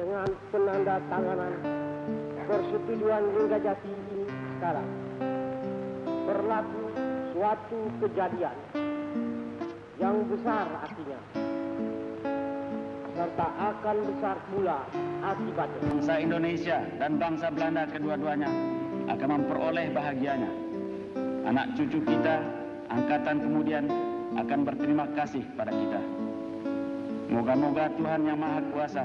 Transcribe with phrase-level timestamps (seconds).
[0.00, 1.52] dengan penanda tanganan
[2.48, 4.24] persetujuan Linggajati ini
[4.56, 4.88] sekarang
[6.24, 6.84] berlaku
[7.36, 8.56] suatu kejadian
[10.00, 11.20] yang besar artinya
[13.12, 14.78] serta akan besar pula
[15.20, 15.80] akibatnya.
[15.92, 18.48] Bangsa Indonesia dan bangsa Belanda kedua-duanya
[19.12, 20.48] akan memperoleh bahagianya.
[21.44, 22.40] Anak cucu kita,
[22.88, 23.84] angkatan kemudian
[24.40, 26.00] akan berterima kasih pada kita.
[27.28, 29.04] Moga-moga Tuhan Yang Maha Kuasa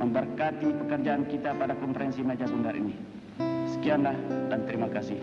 [0.00, 2.96] memberkati pekerjaan kita pada konferensi meja bundar ini.
[3.76, 4.16] Sekianlah
[4.48, 5.20] dan terima kasih.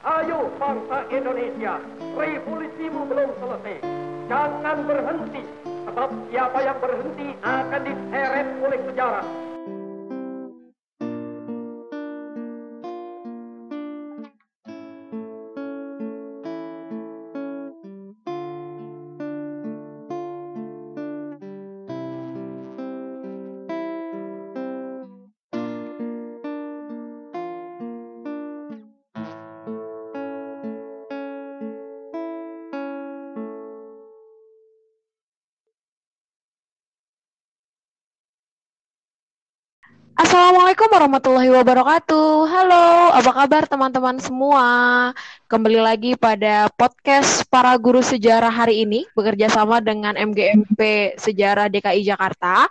[0.00, 1.76] Ayo bangsa Indonesia,
[2.16, 3.76] revolusimu belum selesai.
[4.32, 5.42] Jangan berhenti,
[5.84, 9.49] sebab siapa yang berhenti akan diseret oleh sejarah.
[40.50, 42.26] Assalamualaikum warahmatullahi wabarakatuh.
[42.50, 44.66] Halo, apa kabar teman-teman semua?
[45.46, 52.02] Kembali lagi pada podcast para guru sejarah hari ini bekerja sama dengan MGMP Sejarah DKI
[52.02, 52.66] Jakarta.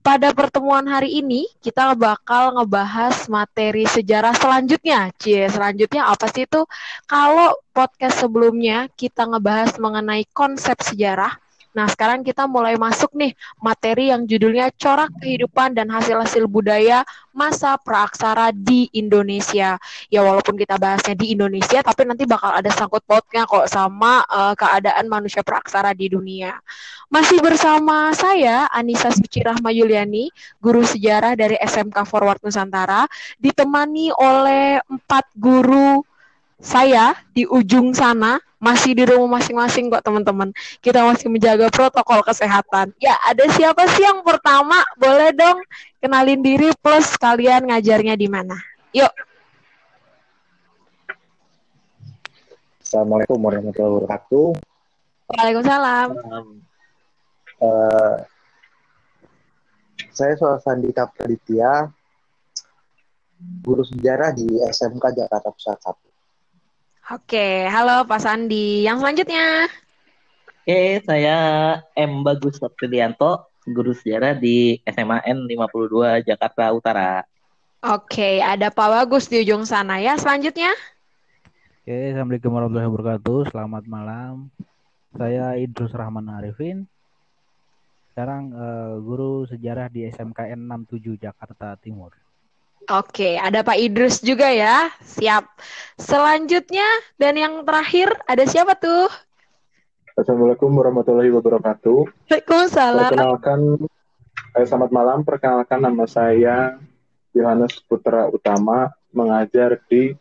[0.00, 5.12] Pada pertemuan hari ini kita bakal ngebahas materi sejarah selanjutnya.
[5.20, 6.64] Cie, selanjutnya apa sih itu?
[7.04, 11.36] Kalau podcast sebelumnya kita ngebahas mengenai konsep sejarah,
[11.78, 17.78] Nah, sekarang kita mulai masuk nih materi yang judulnya Corak Kehidupan dan Hasil-hasil Budaya Masa
[17.78, 19.78] Praaksara di Indonesia.
[20.10, 24.58] Ya, walaupun kita bahasnya di Indonesia, tapi nanti bakal ada sangkut pautnya kok sama uh,
[24.58, 26.58] keadaan manusia praaksara di dunia.
[27.14, 33.06] Masih bersama saya, Anissa Suci Rahma Yuliani, guru sejarah dari SMK Forward Nusantara,
[33.38, 36.02] ditemani oleh empat guru
[36.58, 40.50] saya di ujung sana masih di rumah masing-masing kok teman-teman.
[40.82, 42.92] Kita masih menjaga protokol kesehatan.
[42.98, 44.82] Ya, ada siapa sih yang pertama?
[44.98, 45.62] Boleh dong
[46.02, 48.58] kenalin diri plus kalian ngajarnya di mana.
[48.90, 49.10] Yuk.
[52.82, 54.48] Assalamualaikum warahmatullahi wabarakatuh.
[55.28, 56.08] Waalaikumsalam.
[57.58, 58.16] Uh,
[60.14, 61.92] saya Sandika Praditya,
[63.62, 66.07] guru sejarah di SMK Jakarta Pusat 1.
[67.08, 68.84] Oke, halo Pak Sandi.
[68.84, 69.64] Yang selanjutnya.
[70.60, 71.36] Oke, saya
[71.96, 72.20] M.
[72.20, 77.24] Bagus Septianto, guru sejarah di SMA N 52 Jakarta Utara.
[77.80, 80.20] Oke, ada Pak Bagus di ujung sana ya.
[80.20, 80.68] Selanjutnya.
[81.80, 83.56] Oke, Assalamualaikum warahmatullahi wabarakatuh.
[83.56, 84.52] Selamat malam.
[85.16, 86.84] Saya Idrus Rahman Arifin.
[88.12, 92.12] Sekarang uh, guru sejarah di SMKN 67 Jakarta Timur.
[92.88, 94.88] Oke, ada Pak Idrus juga ya.
[95.04, 95.44] Siap.
[96.00, 96.88] Selanjutnya
[97.20, 99.12] dan yang terakhir ada siapa tuh?
[100.16, 102.08] Assalamualaikum warahmatullahi wabarakatuh.
[102.32, 103.12] Waalaikumsalam.
[103.12, 103.60] Perkenalkan,
[104.56, 105.18] eh, selamat malam.
[105.20, 106.80] Perkenalkan nama saya
[107.36, 110.16] Yohanes Putra Utama, mengajar di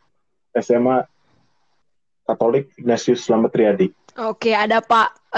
[0.51, 1.07] SMA
[2.27, 3.87] Katolik Ignatius Slamet Riyadi.
[4.17, 5.29] Oke, ada Pak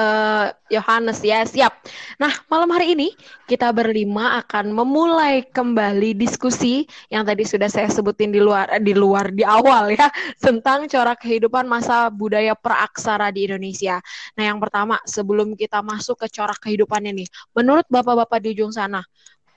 [0.72, 1.84] Yohanes uh, ya, siap.
[2.16, 3.12] Nah, malam hari ini
[3.44, 9.36] kita berlima akan memulai kembali diskusi yang tadi sudah saya sebutin di luar di luar
[9.36, 10.08] di awal ya
[10.46, 14.00] tentang corak kehidupan masa budaya praaksara di Indonesia.
[14.40, 19.04] Nah, yang pertama sebelum kita masuk ke corak kehidupannya nih, menurut bapak-bapak di ujung sana,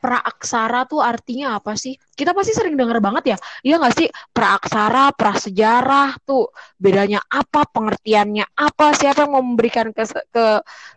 [0.03, 1.95] praaksara tuh artinya apa sih?
[1.95, 3.39] Kita pasti sering dengar banget ya.
[3.63, 4.09] Iya nggak sih?
[4.35, 7.63] Praaksara, prasejarah tuh bedanya apa?
[7.71, 8.99] Pengertiannya apa?
[8.99, 10.03] Siapa yang mau memberikan ke
[10.35, 10.47] ke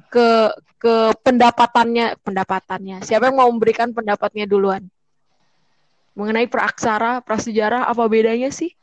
[0.10, 0.26] ke,
[0.82, 3.06] ke pendapatannya pendapatannya?
[3.06, 4.90] Siapa yang mau memberikan pendapatnya duluan?
[6.18, 8.74] Mengenai praaksara, prasejarah apa bedanya sih?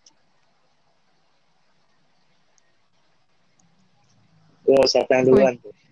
[4.71, 5.57] Oh, siapa yang duluan?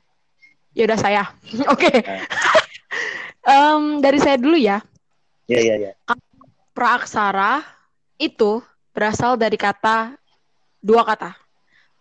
[0.71, 1.27] Ya udah saya.
[1.67, 1.91] Oke.
[1.91, 2.23] Okay.
[3.45, 4.83] Um, dari saya dulu ya.
[5.51, 5.93] Iya, iya, iya.
[6.71, 7.65] Praaksara
[8.21, 8.63] itu
[8.95, 10.15] berasal dari kata
[10.81, 11.37] dua kata.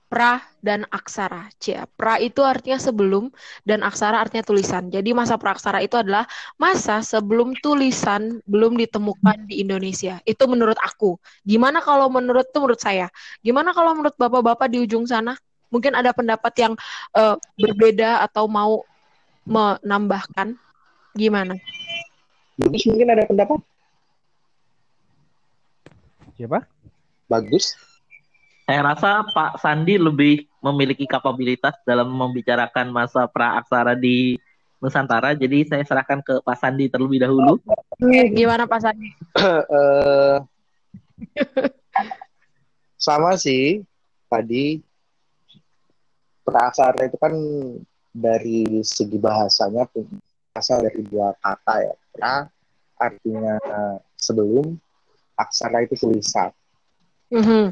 [0.09, 1.53] Pra dan aksara.
[1.61, 1.85] Cia.
[1.85, 3.29] Pra itu artinya sebelum
[3.61, 4.89] dan aksara artinya tulisan.
[4.89, 6.25] Jadi masa praaksara itu adalah
[6.57, 10.17] masa sebelum tulisan belum ditemukan di Indonesia.
[10.25, 11.13] Itu menurut aku.
[11.45, 13.05] Gimana kalau menurut itu menurut saya?
[13.45, 15.37] Gimana kalau menurut bapak-bapak di ujung sana?
[15.69, 16.73] Mungkin ada pendapat yang
[17.13, 18.81] uh, berbeda atau mau
[19.45, 20.57] menambahkan?
[21.19, 21.59] Gimana?
[22.55, 23.59] Bagus mungkin ada pendapat?
[26.39, 26.63] Siapa?
[27.27, 27.75] Bagus.
[28.63, 34.39] Saya rasa Pak Sandi lebih memiliki kapabilitas dalam membicarakan masa praaksara di
[34.79, 35.35] Nusantara.
[35.35, 37.59] Jadi saya serahkan ke Pak Sandi terlebih dahulu.
[38.31, 39.09] Gimana Pak Sandi?
[39.69, 40.37] Eh,
[42.95, 43.83] sama sih
[44.31, 44.79] tadi
[46.47, 47.35] prasara itu kan
[48.15, 49.83] dari segi bahasanya
[50.59, 51.95] berasal dari dua kata ya.
[52.11, 52.35] Pra
[52.99, 53.55] artinya
[54.19, 54.75] sebelum,
[55.39, 56.51] aksara itu tulisan.
[57.31, 57.71] Mhm.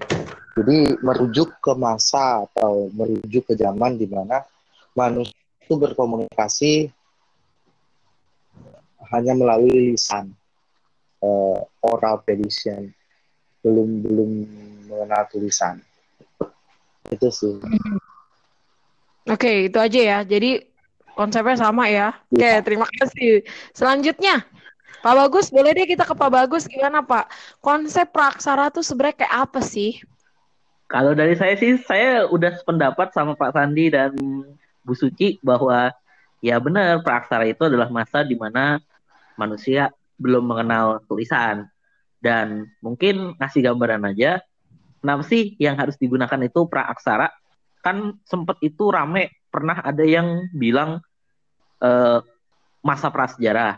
[0.55, 4.47] Jadi merujuk ke masa atau merujuk ke zaman di mana
[4.95, 6.87] manusia itu berkomunikasi
[9.11, 10.31] hanya melalui lisan,
[11.19, 12.87] eh, oral tradition,
[13.67, 14.31] belum belum
[14.87, 15.83] mengenal tulisan.
[17.11, 17.59] Itu sih.
[19.27, 20.19] Oke, itu aja ya.
[20.23, 20.76] Jadi
[21.17, 22.13] konsepnya sama ya.
[22.29, 23.41] Oke, terima kasih.
[23.73, 24.45] Selanjutnya,
[25.01, 26.69] Pak Bagus, boleh deh kita ke Pak Bagus.
[26.69, 27.33] Gimana Pak?
[27.57, 29.97] Konsep praksara tuh sebenarnya kayak apa sih?
[30.87, 34.15] Kalau dari saya sih, saya udah sependapat sama Pak Sandi dan
[34.87, 35.91] Bu Suci bahwa
[36.39, 38.79] ya benar praaksara itu adalah masa di mana
[39.35, 41.67] manusia belum mengenal tulisan.
[42.17, 44.41] Dan mungkin ngasih gambaran aja,
[45.03, 47.29] kenapa sih yang harus digunakan itu praaksara?
[47.83, 51.03] Kan sempet itu rame, pernah ada yang bilang
[51.79, 52.19] eh,
[52.81, 53.77] masa prasejarah.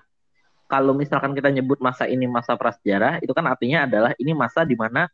[0.70, 4.78] Kalau misalkan kita nyebut masa ini masa prasejarah, itu kan artinya adalah ini masa di
[4.78, 5.10] mana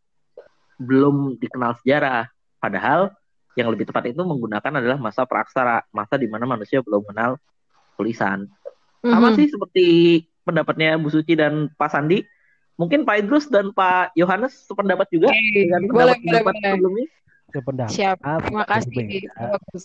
[0.75, 2.27] belum dikenal sejarah.
[2.59, 3.15] Padahal
[3.55, 7.39] yang lebih tepat itu menggunakan adalah masa praaksara, masa di mana manusia belum mengenal
[7.95, 8.51] tulisan.
[8.99, 9.35] Sama Mhm.
[9.39, 9.85] sih seperti
[10.43, 12.19] pendapatnya Bu Suci dan Pak Sandi.
[12.75, 16.71] Mungkin Pak Idrus dan Pak Yohanes sependapat juga dengan pendapat-pendapat boleh.
[16.75, 17.05] sebelumnya.
[17.55, 17.93] Sependapat.
[17.95, 18.17] Siap.
[18.19, 19.05] Terima kasih.
[19.31, 19.83] Bagus.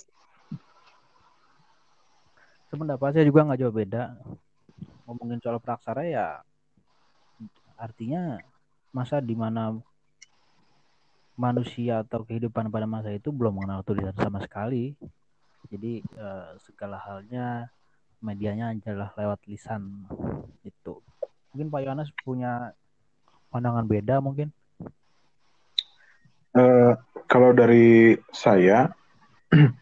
[2.70, 4.14] Sependapat saya juga nggak jauh beda.
[5.04, 6.38] Ngomongin soal praksara ya
[7.80, 8.38] artinya
[8.92, 9.72] masa di mana
[11.40, 14.94] manusia atau kehidupan pada masa itu belum mengenal tulisan sama sekali.
[15.72, 17.72] Jadi eh, segala halnya
[18.20, 20.04] medianya adalah lewat lisan
[20.62, 21.00] itu.
[21.50, 22.76] Mungkin Pak Yohanes punya
[23.48, 24.52] pandangan beda mungkin.
[26.54, 26.92] Eh,
[27.24, 28.92] kalau dari saya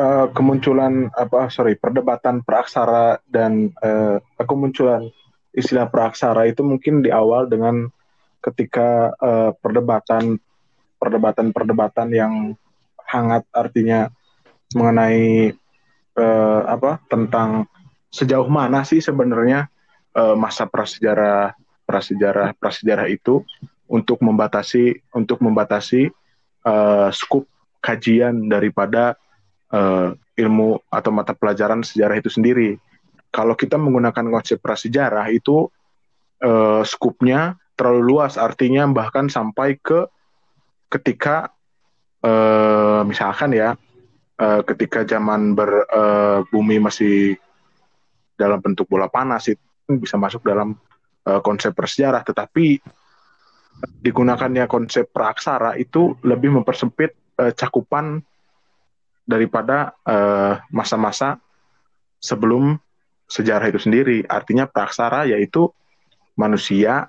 [0.00, 4.16] eh, kemunculan apa sorry perdebatan praaksara dan eh,
[4.48, 5.12] kemunculan
[5.52, 7.92] istilah praaksara itu mungkin di awal dengan
[8.40, 10.40] ketika eh, perdebatan
[10.96, 12.34] perdebatan perdebatan yang
[13.04, 14.08] hangat artinya
[14.72, 15.52] mengenai
[16.16, 17.68] eh, apa tentang
[18.10, 19.68] sejauh mana sih sebenarnya
[20.16, 21.54] eh, masa prasejarah
[21.84, 23.42] prasejarah prasejarah itu
[23.90, 26.10] untuk membatasi untuk membatasi
[26.64, 27.44] eh, skup
[27.82, 29.16] kajian daripada
[29.70, 30.08] eh,
[30.40, 32.76] ilmu atau mata pelajaran sejarah itu sendiri.
[33.30, 35.70] Kalau kita menggunakan konsep prasejarah itu
[36.42, 40.04] eh, skupnya terlalu luas, artinya bahkan sampai ke
[40.90, 41.48] ketika
[42.20, 43.78] eh, misalkan ya
[44.36, 47.38] eh, ketika zaman ber eh, bumi masih
[48.34, 49.60] dalam bentuk bola panas itu
[50.00, 50.74] bisa masuk dalam
[51.28, 52.80] eh, konsep prasejarah, tetapi
[53.80, 58.20] digunakannya konsep praaksara itu lebih mempersempit eh, cakupan
[59.30, 61.38] daripada eh, masa-masa
[62.18, 62.74] sebelum
[63.30, 64.26] sejarah itu sendiri.
[64.26, 65.70] Artinya praaksara yaitu
[66.34, 67.06] manusia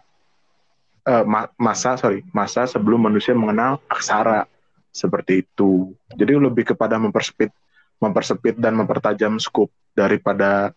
[1.10, 4.46] eh, ma- masa sorry masa sebelum manusia mengenal aksara
[4.94, 5.98] seperti itu.
[6.14, 7.50] Jadi lebih kepada mempersempit
[7.98, 10.70] mempersempit dan mempertajam skup daripada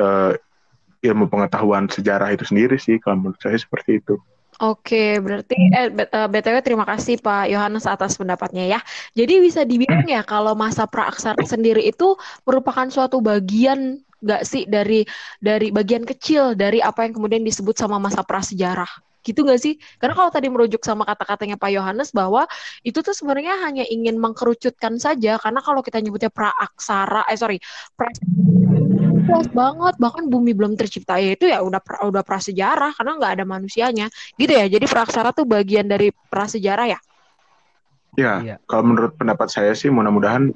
[0.00, 0.32] eh,
[1.04, 4.16] ilmu pengetahuan sejarah itu sendiri sih kalau menurut saya seperti itu.
[4.56, 8.80] Oke, berarti eh, B- eh, BTW terima kasih Pak Yohanes atas pendapatnya ya.
[9.12, 12.16] Jadi bisa dibilang ya kalau masa praaksara sendiri itu
[12.48, 15.04] merupakan suatu bagian nggak sih dari
[15.44, 18.88] dari bagian kecil dari apa yang kemudian disebut sama masa prasejarah.
[19.26, 19.74] Gitu nggak sih?
[19.98, 22.46] Karena kalau tadi merujuk sama kata-katanya Pak Yohanes bahwa
[22.86, 25.34] itu tuh sebenarnya hanya ingin mengkerucutkan saja.
[25.42, 27.58] Karena kalau kita nyebutnya praaksara eh sorry,
[29.26, 29.94] luas banget.
[29.98, 31.18] Bahkan bumi belum tercipta.
[31.18, 32.94] Ya itu ya udah pra- udah prasejarah.
[32.94, 34.06] Karena nggak ada manusianya.
[34.38, 34.70] Gitu ya.
[34.70, 37.00] Jadi praksara tuh bagian dari prasejarah ya?
[38.16, 38.56] Ya, Iya.
[38.64, 40.48] kalau menurut pendapat saya sih mudah-mudahan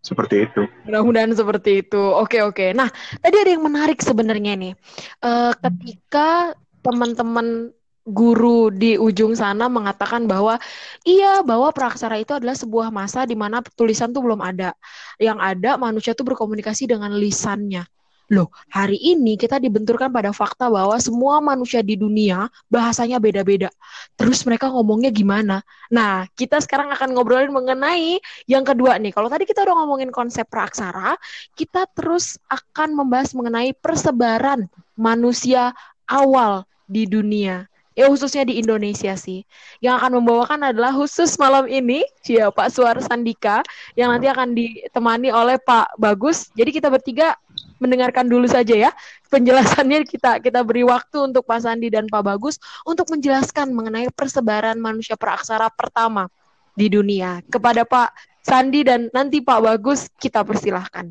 [0.00, 0.64] seperti itu.
[0.88, 2.00] mudah-mudahan seperti itu.
[2.00, 2.72] Oke oke.
[2.72, 2.88] Nah
[3.20, 4.72] tadi ada yang menarik sebenarnya nih.
[5.20, 7.68] Eh, ketika teman-teman
[8.10, 10.58] guru di ujung sana mengatakan bahwa
[11.06, 14.74] iya bahwa praksara itu adalah sebuah masa di mana tulisan tuh belum ada
[15.22, 17.86] yang ada manusia tuh berkomunikasi dengan lisannya
[18.30, 23.74] Loh, hari ini kita dibenturkan pada fakta bahwa semua manusia di dunia bahasanya beda-beda.
[24.14, 25.66] Terus mereka ngomongnya gimana?
[25.90, 29.10] Nah, kita sekarang akan ngobrolin mengenai yang kedua nih.
[29.10, 31.18] Kalau tadi kita udah ngomongin konsep praaksara,
[31.58, 35.74] kita terus akan membahas mengenai persebaran manusia
[36.06, 37.66] awal di dunia.
[37.98, 39.42] Ya khususnya di Indonesia sih.
[39.82, 43.62] Yang akan membawakan adalah khusus malam ini, ya Pak Suar Sandika,
[43.98, 46.50] yang nanti akan ditemani oleh Pak Bagus.
[46.54, 47.34] Jadi kita bertiga
[47.80, 48.90] mendengarkan dulu saja ya
[49.32, 54.76] penjelasannya kita kita beri waktu untuk Pak Sandi dan Pak Bagus untuk menjelaskan mengenai persebaran
[54.76, 56.28] manusia peraksara pertama
[56.76, 58.12] di dunia kepada Pak
[58.44, 61.08] Sandi dan nanti Pak Bagus kita persilahkan.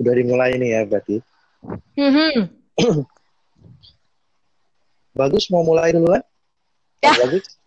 [0.00, 1.20] Udah dimulai ini ya berarti.
[1.98, 2.48] Hmm.
[5.18, 6.22] Bagus mau mulai duluan?
[7.02, 7.10] Ya.
[7.18, 7.58] Bagus.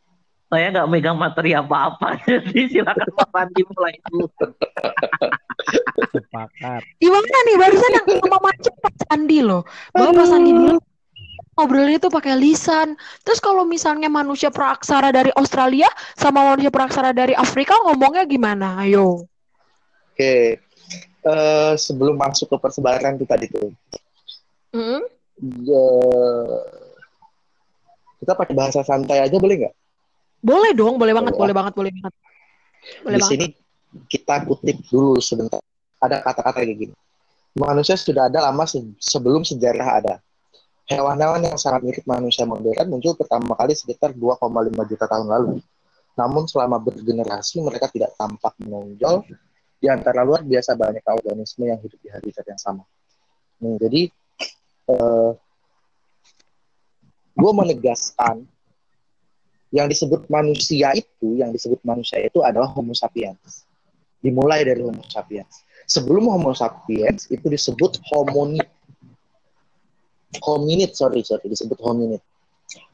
[0.51, 4.27] Saya nggak megang materi apa-apa, jadi silakan Pak Sandi mulai dulu.
[6.11, 6.81] Sepakat.
[6.99, 9.63] Gimana nih barusan yang sama macam Pak Sandi loh.
[9.95, 10.79] Bahwa Pak Sandi bilang
[11.55, 12.99] ngobrolnya itu pakai lisan.
[13.23, 15.87] Terus kalau misalnya manusia praaksara dari Australia
[16.19, 18.75] sama manusia praaksara dari Afrika ngomongnya gimana?
[18.83, 19.23] Ayo.
[20.11, 20.59] Oke.
[21.21, 23.71] Eh, sebelum masuk ke persebaran itu tadi tuh.
[24.75, 25.01] Mm-mm.
[25.69, 26.80] eh,
[28.21, 29.73] kita pakai bahasa santai aja boleh nggak?
[30.41, 31.41] Boleh dong, boleh banget, Boleh.
[31.41, 32.13] boleh banget, boleh banget.
[33.01, 33.29] Boleh Di banget.
[33.29, 33.45] sini
[34.07, 35.61] kita kutip dulu sebentar.
[36.01, 36.95] Ada kata-kata kayak gini.
[37.53, 40.15] Manusia sudah ada lama se- sebelum sejarah ada.
[40.89, 45.61] Hewan-hewan yang sangat mirip manusia modern muncul pertama kali sekitar 2,5 juta tahun lalu.
[46.17, 49.23] Namun selama bergenerasi mereka tidak tampak menonjol
[49.77, 52.83] di antara luar biasa banyak organisme yang hidup di habitat yang sama.
[53.61, 54.01] Nih, jadi
[54.89, 55.31] eh,
[57.41, 58.45] gue menegaskan
[59.73, 63.65] yang disebut manusia itu, yang disebut manusia itu adalah Homo sapiens.
[64.21, 65.63] Dimulai dari Homo sapiens.
[65.89, 68.67] Sebelum Homo sapiens itu disebut hominid.
[70.43, 72.21] Hominid, sorry, sorry, disebut hominid.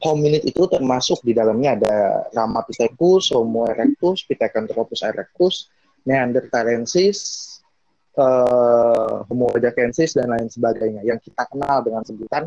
[0.02, 1.94] Hominid itu termasuk di dalamnya ada
[2.34, 5.70] Ramapithecus, Homo erectus, Pithecanthropus erectus,
[6.06, 7.18] Neanderthalensis,
[8.14, 11.02] eh, Homo edakensis dan lain sebagainya.
[11.02, 12.46] Yang kita kenal dengan sebutan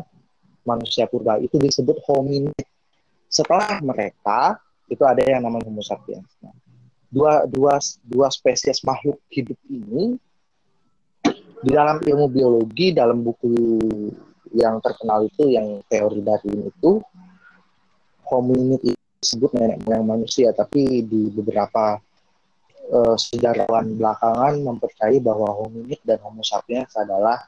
[0.62, 2.54] manusia purba itu disebut hominid.
[3.26, 6.28] Setelah mereka itu ada yang namanya Homo sapiens.
[6.44, 6.52] Nah,
[7.12, 10.16] dua dua dua spesies makhluk hidup ini
[11.62, 13.52] di dalam ilmu biologi dalam buku
[14.52, 17.00] yang terkenal itu yang teori Darwin itu
[18.26, 18.82] hominid
[19.22, 22.00] disebut nenek moyang manusia tapi di beberapa
[22.90, 27.38] eh, sejarawan belakangan mempercayai bahwa hominid dan Homo sapiens adalah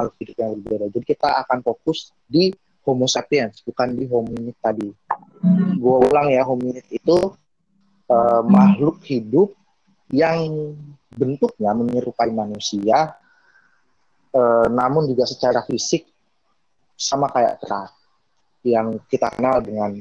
[0.00, 0.86] makhluk hidup yang berbeda.
[0.88, 2.48] Jadi kita akan fokus di
[2.80, 4.88] Homo sapiens, bukan di hominid tadi.
[5.76, 7.36] Gue ulang ya, hominid itu
[8.08, 9.52] eh, makhluk hidup
[10.08, 10.72] yang
[11.12, 13.20] bentuknya menyerupai manusia,
[14.32, 16.08] eh, namun juga secara fisik
[16.96, 17.84] sama kayak kera
[18.64, 20.00] yang kita kenal dengan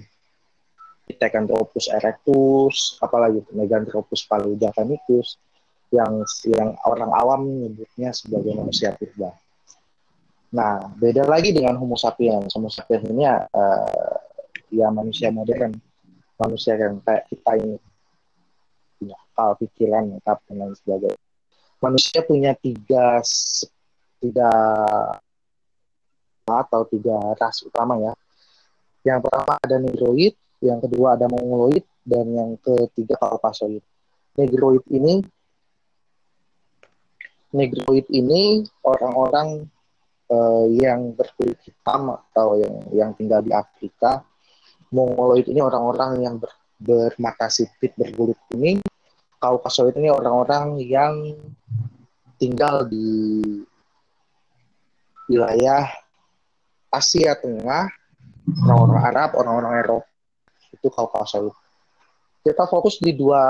[1.10, 5.42] Pithecanthropus erectus, apalagi Meganthropus paludavanicus,
[5.90, 9.34] yang yang orang awam menyebutnya sebagai manusia purba.
[10.50, 12.50] Nah, beda lagi dengan Homo sapiens.
[12.58, 14.18] Homo sapiens ini eh,
[14.74, 15.78] ya manusia modern,
[16.42, 17.78] manusia yang kayak kita ini
[18.98, 21.20] punya akal, pikiran, lengkap dan lain sebagainya.
[21.80, 23.22] Manusia punya tiga
[24.20, 24.52] tiga
[26.50, 28.14] atau tiga ras utama ya.
[29.06, 30.34] Yang pertama ada negroid,
[30.66, 33.86] yang kedua ada mongoloid, dan yang ketiga kaukasoid.
[34.34, 35.22] Negroid ini
[37.54, 39.70] negroid ini orang-orang
[40.30, 44.22] eh, yang berkulit hitam atau yang yang tinggal di Afrika.
[44.90, 48.82] Mongoloid ini orang-orang yang ber, bermata sipit berkulit kuning.
[49.40, 51.38] Kaukasoid ini orang-orang yang
[52.42, 53.40] tinggal di
[55.30, 55.88] wilayah
[56.90, 57.88] Asia Tengah,
[58.66, 60.10] orang-orang Arab, orang-orang Eropa.
[60.74, 61.54] Itu Kaukasoid.
[62.42, 63.44] Kita fokus di dua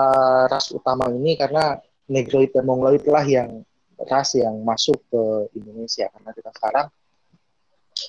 [0.49, 1.77] ras utama ini karena
[2.09, 3.61] Negroid dan Mongoloid lah yang
[4.07, 5.23] ras yang masuk ke
[5.59, 6.87] Indonesia karena kita sekarang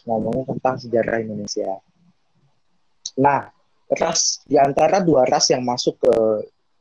[0.06, 1.82] ngomongin tentang sejarah Indonesia.
[3.18, 3.50] Nah,
[3.90, 6.14] ras di antara dua ras yang masuk ke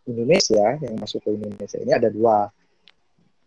[0.10, 2.50] Indonesia, yang masuk ke Indonesia ini ada dua.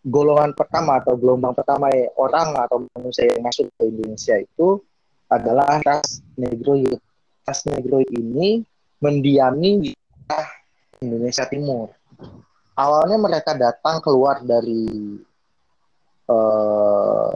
[0.03, 1.87] Golongan pertama atau gelombang pertama
[2.19, 4.83] orang atau manusia yang masuk ke Indonesia itu
[5.31, 6.99] adalah ras Negroid.
[7.47, 8.67] Ras Negroid ini
[8.99, 10.47] mendiami wilayah
[10.99, 11.87] Indonesia Timur.
[12.75, 15.15] Awalnya mereka datang keluar dari
[16.29, 17.33] eh,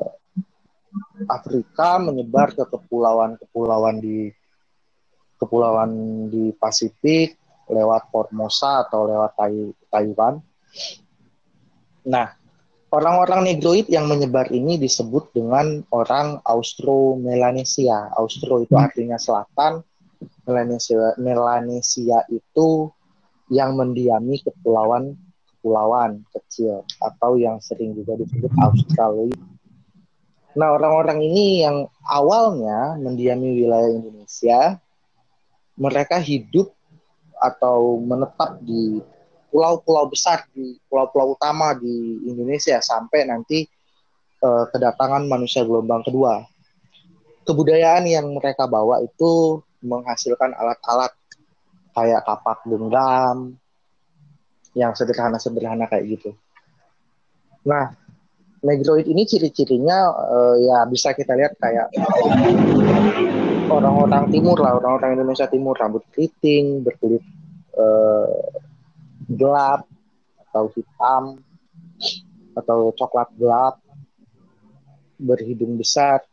[1.28, 4.32] Afrika menyebar ke kepulauan-kepulauan di
[5.38, 5.92] kepulauan
[6.32, 7.38] di Pasifik
[7.70, 10.40] lewat Formosa atau lewat Tai- Taiwan.
[12.08, 12.32] Nah,
[12.90, 18.16] orang-orang Negroid yang menyebar ini disebut dengan orang Austro-Melanesia.
[18.16, 19.84] Austro itu artinya selatan,
[20.48, 22.90] Melanesia, Melanesia itu
[23.52, 25.16] yang mendiami kepulauan
[25.58, 29.36] kepulauan kecil atau yang sering juga disebut Australoid.
[30.58, 34.82] Nah, orang-orang ini yang awalnya mendiami wilayah Indonesia,
[35.78, 36.74] mereka hidup
[37.38, 38.98] atau menetap di
[39.54, 43.70] pulau-pulau besar di pulau-pulau utama di Indonesia sampai nanti
[44.42, 46.42] uh, kedatangan manusia gelombang kedua.
[47.46, 51.14] Kebudayaan yang mereka bawa itu menghasilkan alat-alat
[51.94, 53.56] kayak kapak genggam
[54.78, 56.38] yang sederhana-sederhana kayak gitu.
[57.66, 57.90] Nah,
[58.62, 61.94] Negroid ini ciri-cirinya uh, ya bisa kita lihat kayak
[63.70, 67.22] orang-orang timur lah, orang-orang Indonesia timur rambut keriting, berkulit
[67.78, 68.54] uh,
[69.30, 69.86] gelap
[70.50, 71.38] atau hitam
[72.58, 73.78] atau coklat gelap,
[75.22, 76.26] berhidung besar,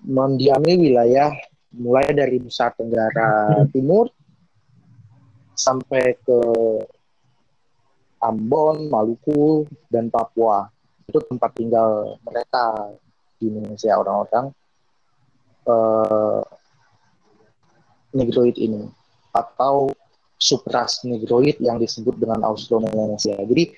[0.00, 1.32] mendiami wilayah
[1.76, 4.08] mulai dari Nusa Tenggara Timur
[5.62, 6.38] sampai ke
[8.22, 10.66] Ambon, Maluku, dan Papua.
[11.06, 12.94] Itu tempat tinggal mereka
[13.38, 14.54] di Indonesia orang-orang
[15.66, 16.42] uh,
[18.14, 18.86] Negroid ini
[19.34, 19.90] atau
[20.38, 23.42] subras Negroid yang disebut dengan Austronesiasia.
[23.42, 23.74] Jadi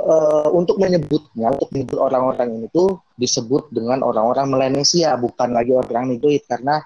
[0.00, 6.14] uh, untuk menyebutnya, untuk menyebut orang-orang ini tuh disebut dengan orang-orang Melanesia, bukan lagi orang
[6.14, 6.80] Negroid karena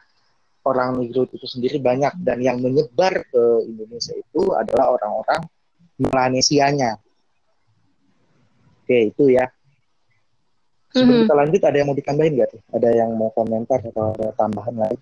[0.65, 5.41] orang Negroid itu sendiri banyak dan yang menyebar ke Indonesia itu adalah orang-orang
[6.01, 6.97] Melanesianya.
[8.85, 9.49] Oke, itu ya.
[10.91, 11.23] Sebelum hmm.
[11.29, 12.51] kita lanjut, ada yang mau ditambahin nggak?
[12.75, 15.01] Ada yang mau komentar atau ada tambahan lain?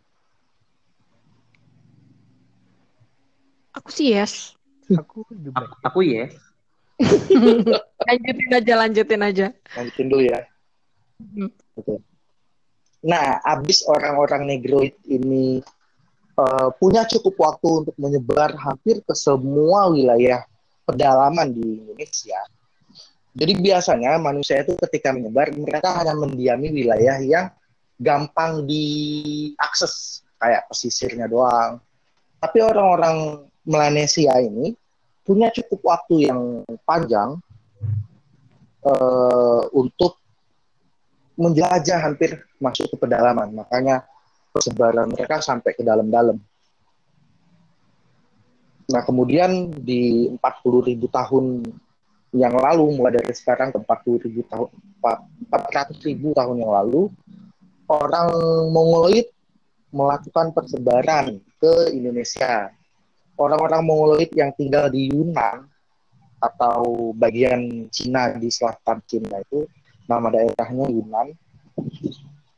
[3.78, 4.58] Aku sih yes.
[4.90, 5.64] Aku juga.
[5.86, 6.34] Aku yes.
[8.10, 9.46] lanjutin aja, lanjutin aja.
[9.78, 10.40] Lanjutin dulu ya.
[11.22, 11.50] Hmm.
[11.78, 12.02] Oke.
[13.04, 15.62] Nah, abis orang-orang negroid ini
[16.34, 20.42] uh, punya cukup waktu untuk menyebar hampir ke semua wilayah
[20.82, 22.40] pedalaman di Indonesia.
[23.38, 27.46] Jadi biasanya manusia itu ketika menyebar mereka hanya mendiami wilayah yang
[28.00, 31.78] gampang diakses kayak pesisirnya doang.
[32.38, 34.72] Tapi orang-orang Melanesia ini
[35.26, 37.36] punya cukup waktu yang panjang
[38.80, 40.16] uh, untuk
[41.38, 43.54] menjelajah hampir masuk ke pedalaman.
[43.54, 44.02] Makanya
[44.50, 46.36] persebaran mereka sampai ke dalam-dalam.
[48.88, 51.60] Nah, kemudian di 40 ribu tahun
[52.32, 54.68] yang lalu, mulai dari sekarang ke 40 ribu tahun,
[55.48, 57.12] 400 ribu tahun yang lalu,
[57.88, 58.32] orang
[58.72, 59.28] Mongoloid
[59.92, 62.72] melakukan persebaran ke Indonesia.
[63.38, 65.68] Orang-orang Mongoloid yang tinggal di Yunan
[66.40, 69.68] atau bagian Cina di selatan Cina itu,
[70.08, 71.36] nama daerahnya Yunan,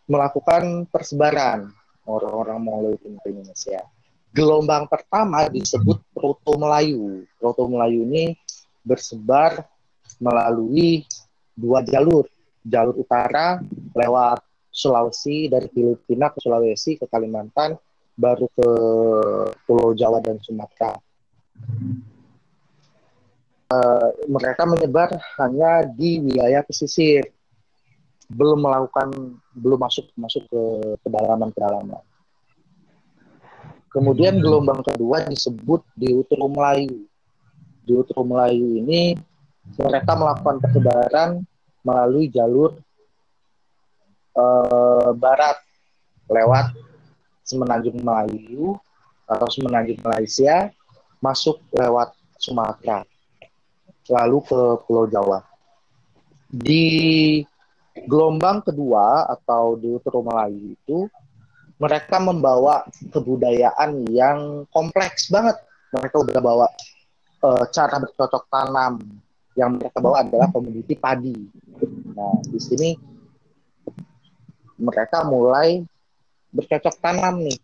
[0.07, 1.75] melakukan persebaran
[2.07, 3.83] orang-orang Mongoloid ke Indonesia
[4.31, 7.27] gelombang pertama disebut Proto Melayu.
[7.39, 8.39] Proto Melayu ini
[8.87, 9.67] bersebar
[10.23, 11.05] melalui
[11.55, 12.27] dua jalur.
[12.61, 13.59] Jalur utara
[13.97, 17.75] lewat Sulawesi dari Filipina ke Sulawesi ke Kalimantan
[18.15, 18.69] baru ke
[19.67, 20.95] Pulau Jawa dan Sumatera.
[23.71, 27.23] Uh, mereka menyebar hanya di wilayah pesisir,
[28.31, 29.11] belum melakukan,
[29.59, 30.63] belum masuk masuk ke
[31.03, 32.03] pedalaman pedalaman.
[33.91, 37.11] Kemudian gelombang kedua disebut Deutero Melayu.
[37.83, 39.19] Deutero Melayu ini
[39.75, 41.31] mereka melakukan persebaran
[41.83, 42.79] melalui jalur
[44.39, 45.59] uh, barat
[46.31, 46.71] lewat
[47.43, 48.79] Semenanjung Melayu
[49.27, 50.71] atau Semenanjung Malaysia
[51.19, 53.03] masuk lewat Sumatera
[54.07, 55.43] lalu ke Pulau Jawa.
[56.51, 57.43] Di
[58.07, 61.09] gelombang kedua atau Deutero Melayu itu
[61.81, 65.57] mereka membawa kebudayaan yang kompleks banget.
[65.91, 66.67] Mereka udah bawa
[67.41, 69.01] uh, cara bercocok tanam.
[69.57, 71.35] Yang mereka bawa adalah komoditi padi.
[72.15, 72.91] Nah, di sini
[74.77, 75.81] mereka mulai
[76.53, 77.59] bercocok tanam nih.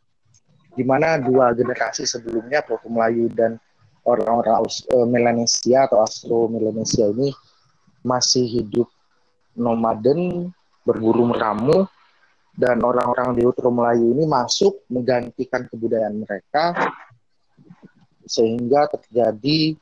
[0.76, 3.56] Di mana dua generasi sebelumnya, Proto Melayu dan
[4.04, 7.32] orang-orang uh, Melanesia atau Astro Melanesia ini
[8.00, 8.88] masih hidup
[9.56, 10.52] nomaden,
[10.86, 11.88] berburu meramu,
[12.56, 16.72] dan orang-orang di Utara Melayu ini masuk menggantikan kebudayaan mereka
[18.24, 19.76] sehingga terjadi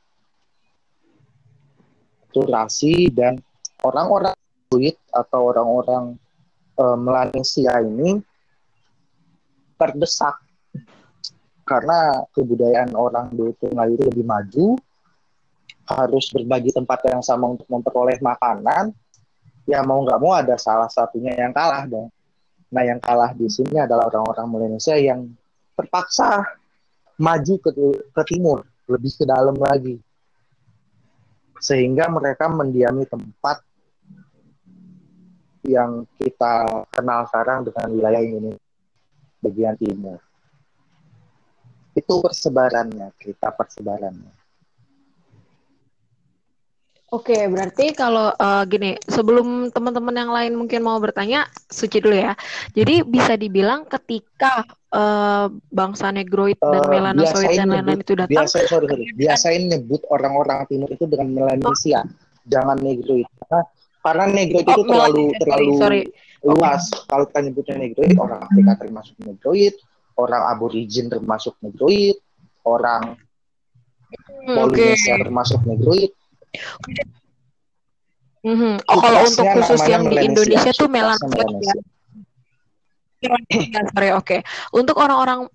[2.35, 3.39] turasi dan
[3.79, 4.35] orang-orang
[4.67, 6.19] duit atau orang-orang
[6.75, 8.19] e, Melanesia ini
[9.79, 10.35] terdesak
[11.63, 14.67] karena kebudayaan orang di Utara Melayu lebih maju
[15.87, 18.91] harus berbagi tempat yang sama untuk memperoleh makanan
[19.65, 22.09] ya mau nggak mau ada salah satunya yang kalah dong
[22.75, 25.31] Nah, yang kalah di sini adalah orang-orang Indonesia yang
[25.79, 26.43] terpaksa
[27.15, 27.71] maju ke,
[28.11, 29.95] ke timur, lebih ke dalam lagi.
[31.61, 33.63] Sehingga mereka mendiami tempat
[35.65, 38.67] yang kita kenal sekarang dengan wilayah Indonesia
[39.39, 40.19] bagian timur.
[41.95, 44.44] Itu persebarannya, kita persebarannya.
[47.13, 52.33] Oke, berarti kalau uh, gini, sebelum teman-teman yang lain mungkin mau bertanya, Suci dulu ya.
[52.73, 58.65] Jadi bisa dibilang ketika uh, bangsa Negroid dan uh, Melanosoid dan lain-lain itu datang, biasa,
[58.65, 59.05] sorry, sorry.
[59.13, 62.09] biasain nyebut orang-orang timur itu dengan Melanesia, oh.
[62.49, 63.29] jangan Negroid.
[63.37, 63.61] Karena,
[64.01, 66.01] karena Negroid oh, itu terlalu sorry, terlalu sorry.
[66.41, 66.83] luas.
[66.89, 67.05] Okay.
[67.05, 69.73] Kalau kita nyebutnya Negroid, orang Afrika termasuk Negroid,
[70.17, 72.17] orang Aborigin termasuk Negroid,
[72.65, 73.13] orang
[74.09, 75.23] hmm, Polinesia okay.
[75.29, 76.11] termasuk Negroid
[78.45, 78.73] Mm-hmm.
[78.85, 81.75] Oh, kalau untuk khusus yang di Indonesia tuh melanosoid ya.
[83.89, 84.21] Sorry, oke.
[84.21, 84.39] Okay.
[84.69, 85.49] Untuk orang-orang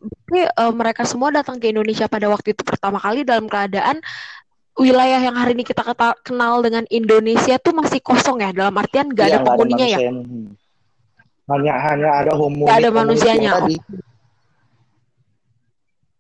[0.59, 4.03] uh, mereka semua datang ke Indonesia pada waktu itu pertama kali dalam keadaan
[4.75, 5.87] wilayah yang hari ini kita
[6.27, 9.99] kenal dengan Indonesia tuh masih kosong ya dalam artian gak ya, ada penghuninya ya.
[11.51, 12.67] Hanya hanya ada homo.
[12.67, 13.51] Gak ada manusianya.
[13.63, 13.77] Tadi.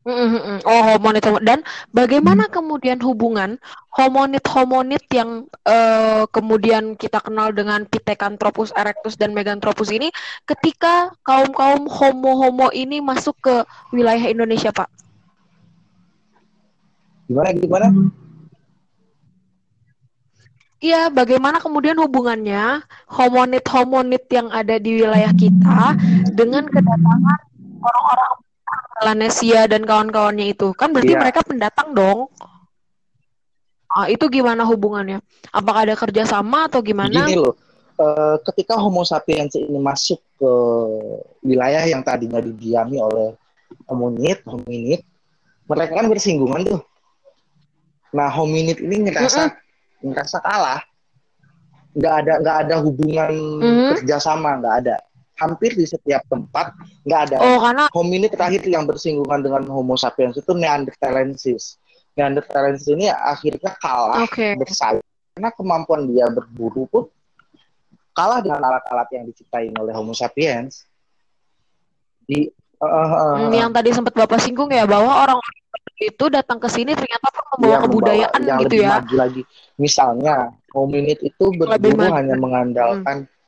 [0.00, 0.64] Mm-hmm.
[0.64, 1.60] Oh homonit, dan
[1.92, 3.60] bagaimana kemudian hubungan
[3.92, 10.08] homonit-homonit yang uh, kemudian kita kenal dengan Pithecanthropus erectus dan Meganthropus ini
[10.48, 13.54] ketika kaum-kaum homo-homo ini masuk ke
[13.92, 14.88] wilayah Indonesia, Pak?
[17.28, 17.88] Gimana gimana?
[20.80, 25.92] Iya, bagaimana kemudian hubungannya homonit-homonit yang ada di wilayah kita
[26.32, 27.40] dengan kedatangan
[27.84, 28.48] orang-orang
[29.00, 30.76] Melanesia dan kawan-kawannya itu.
[30.76, 31.22] Kan berarti yeah.
[31.24, 32.28] mereka pendatang dong.
[33.90, 35.18] Ah, itu gimana hubungannya?
[35.50, 37.26] Apakah ada kerjasama atau gimana?
[37.26, 37.58] Gini loh
[38.00, 40.52] uh, ketika Homo sapiens ini masuk ke
[41.44, 43.36] wilayah yang tadinya didiami oleh
[43.86, 45.04] hominid hominid
[45.68, 46.80] mereka kan bersinggungan tuh.
[48.16, 50.04] Nah hominid ini ngerasa mm -hmm.
[50.10, 50.80] ngerasa kalah.
[51.94, 53.90] Nggak ada nggak ada hubungan mm -hmm.
[53.98, 54.96] kerjasama nggak ada
[55.40, 56.76] hampir di setiap tempat
[57.09, 57.85] nggak ada oh, karena...
[57.96, 61.81] hominid terakhir yang bersinggungan dengan Homo sapiens itu Neanderthalensis.
[62.14, 64.53] Neanderthalensis ini akhirnya kalah okay.
[64.61, 65.00] bersaing
[65.33, 67.05] karena kemampuan dia berburu pun
[68.12, 70.85] kalah dengan alat-alat yang diciptain oleh Homo sapiens.
[72.29, 75.40] Di uh, uh, hmm, yang tadi sempat bapak singgung ya bahwa orang
[76.00, 78.92] itu datang ke sini ternyata pun membawa kebudayaan yang gitu lebih ya.
[79.00, 79.42] Maju lagi.
[79.81, 80.37] Misalnya
[80.76, 83.38] hominid itu berburu hanya mengandalkan hmm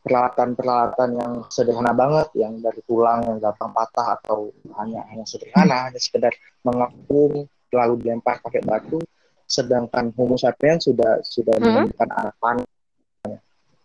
[0.00, 4.48] peralatan-peralatan yang sederhana banget yang dari tulang yang gampang patah atau
[4.80, 6.32] hanya hanya sederhana hanya sekedar
[6.64, 8.98] mengepung lalu dilempar pakai batu.
[9.44, 11.92] Sedangkan Homo sapiens sudah sudah hmm?
[11.92, 12.64] menemukan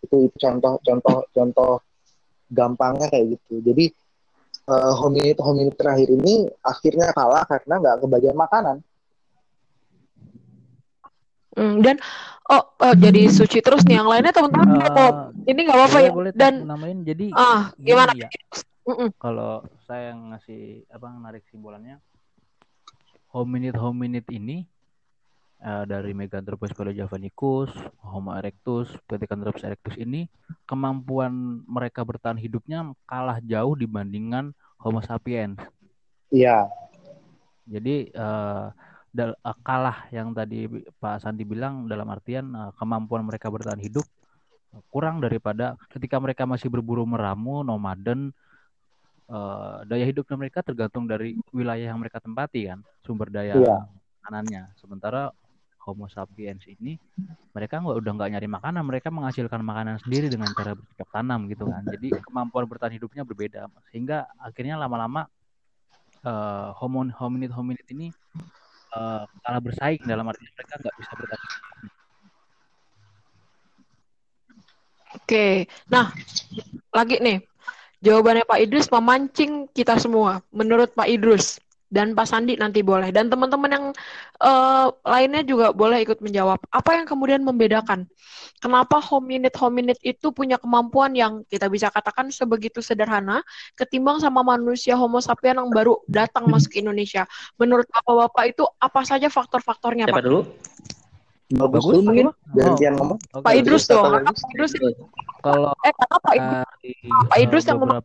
[0.05, 1.71] itu itu contoh contoh contoh
[2.53, 3.59] gampangnya kayak gitu.
[3.65, 3.85] Jadi
[4.69, 8.79] uh, hominid hominid terakhir ini akhirnya kalah karena nggak kebagian makanan
[11.55, 11.95] Hmm, dan
[12.51, 16.31] oh, oh jadi suci terus nih yang lainnya teman-teman uh, ini nggak apa-apa ya, boleh
[16.35, 18.11] dan namain jadi ah gimana?
[18.11, 18.27] ya.
[19.17, 21.97] Kalau saya ngasih apa narik simbolannya
[23.33, 24.67] hominid hominid ini
[25.63, 27.71] uh, dari Meganthropus paleojavanicus,
[28.03, 30.29] Homo erectus, Pithecanthropus erectus ini
[30.69, 35.59] kemampuan mereka bertahan hidupnya kalah jauh dibandingkan Homo sapiens.
[36.29, 36.69] Iya.
[37.65, 38.69] Jadi uh,
[39.15, 40.67] dal- uh, kalah yang tadi
[40.99, 44.03] Pak Sandi bilang dalam artian uh, kemampuan mereka bertahan hidup
[44.91, 48.35] kurang daripada ketika mereka masih berburu meramu nomaden
[49.31, 53.87] uh, daya hidupnya mereka tergantung dari wilayah yang mereka tempati kan sumber daya yeah.
[54.19, 54.67] makanannya.
[54.75, 55.31] Sementara
[55.85, 56.97] Homo sapiens ini
[57.53, 61.69] mereka nggak udah nggak nyari makanan mereka menghasilkan makanan sendiri dengan cara bercocok tanam gitu
[61.69, 61.85] kan.
[61.85, 63.69] Jadi kemampuan bertahan hidupnya berbeda.
[63.93, 65.29] Sehingga akhirnya lama-lama
[66.25, 68.09] uh, hominid hominid ini
[68.95, 71.53] uh, kalah bersaing dalam arti mereka nggak bisa bertanding.
[75.15, 76.11] Oke, nah
[76.91, 77.39] lagi nih
[78.03, 80.43] jawabannya Pak Idrus memancing kita semua.
[80.51, 83.85] Menurut Pak Idrus, dan Pak Sandi nanti boleh dan teman-teman yang
[84.41, 88.09] uh, lainnya juga boleh ikut menjawab apa yang kemudian membedakan
[88.57, 93.45] kenapa hominid hominid itu punya kemampuan yang kita bisa katakan sebegitu sederhana
[93.77, 97.29] ketimbang sama manusia Homo sapien yang baru datang masuk ke Indonesia
[97.61, 100.23] menurut bapak-bapak itu apa saja faktor-faktornya Pak?
[100.25, 100.41] dulu?
[101.45, 103.05] Bagus, mungkin gantian oh.
[103.05, 103.17] ngomong.
[103.45, 104.01] Pak Idrus tuh.
[104.01, 104.73] Pak Idrus.
[105.45, 106.65] Kalau eh kenapa Pak Idrus?
[107.29, 108.01] Pak Idrus yang ngomong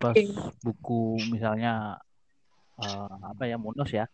[0.61, 1.97] buku misalnya
[2.85, 4.09] uh, apa ya Munos ya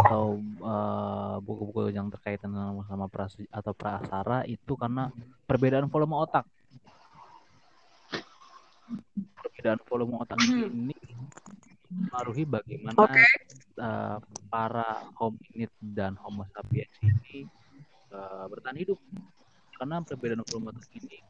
[0.00, 5.12] atau uh, buku-buku yang terkait dengan sama pras atau prasara itu karena
[5.44, 6.48] perbedaan volume otak
[9.36, 10.72] perbedaan volume otak hmm.
[10.72, 10.96] ini
[11.90, 13.28] mempengaruhi bagaimana okay.
[13.76, 14.16] uh,
[14.48, 17.44] para hominid dan homo sapiens ini
[18.14, 18.98] uh, bertahan hidup
[19.76, 21.20] karena perbedaan volume otak ini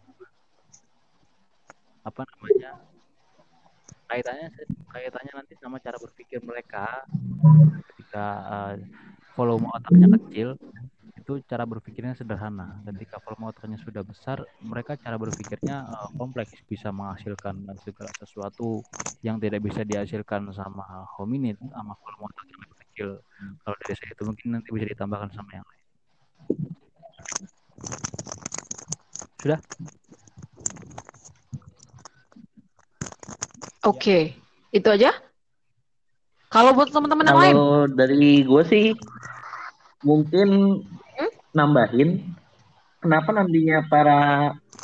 [4.10, 4.48] kaitannya
[4.90, 7.06] kaitannya nanti sama cara berpikir mereka.
[7.94, 8.74] Ketika uh,
[9.38, 10.58] volume otaknya kecil
[11.14, 12.82] itu cara berpikirnya sederhana.
[12.90, 16.58] Ketika volume otaknya sudah besar mereka cara berpikirnya uh, kompleks.
[16.66, 18.82] Bisa menghasilkan segala sesuatu
[19.22, 23.08] yang tidak bisa dihasilkan sama hominid sama volume otak yang lebih kecil.
[23.62, 25.84] Kalau dari saya itu mungkin nanti bisa ditambahkan sama yang lain.
[29.40, 29.58] Sudah
[33.80, 34.22] Oke, okay.
[34.76, 35.08] itu aja.
[36.52, 37.54] Kalau buat teman-teman yang lain?
[37.56, 38.86] Kalau dari gue sih
[40.04, 40.82] mungkin
[41.16, 41.32] hmm?
[41.56, 42.20] nambahin
[43.00, 44.20] kenapa nantinya para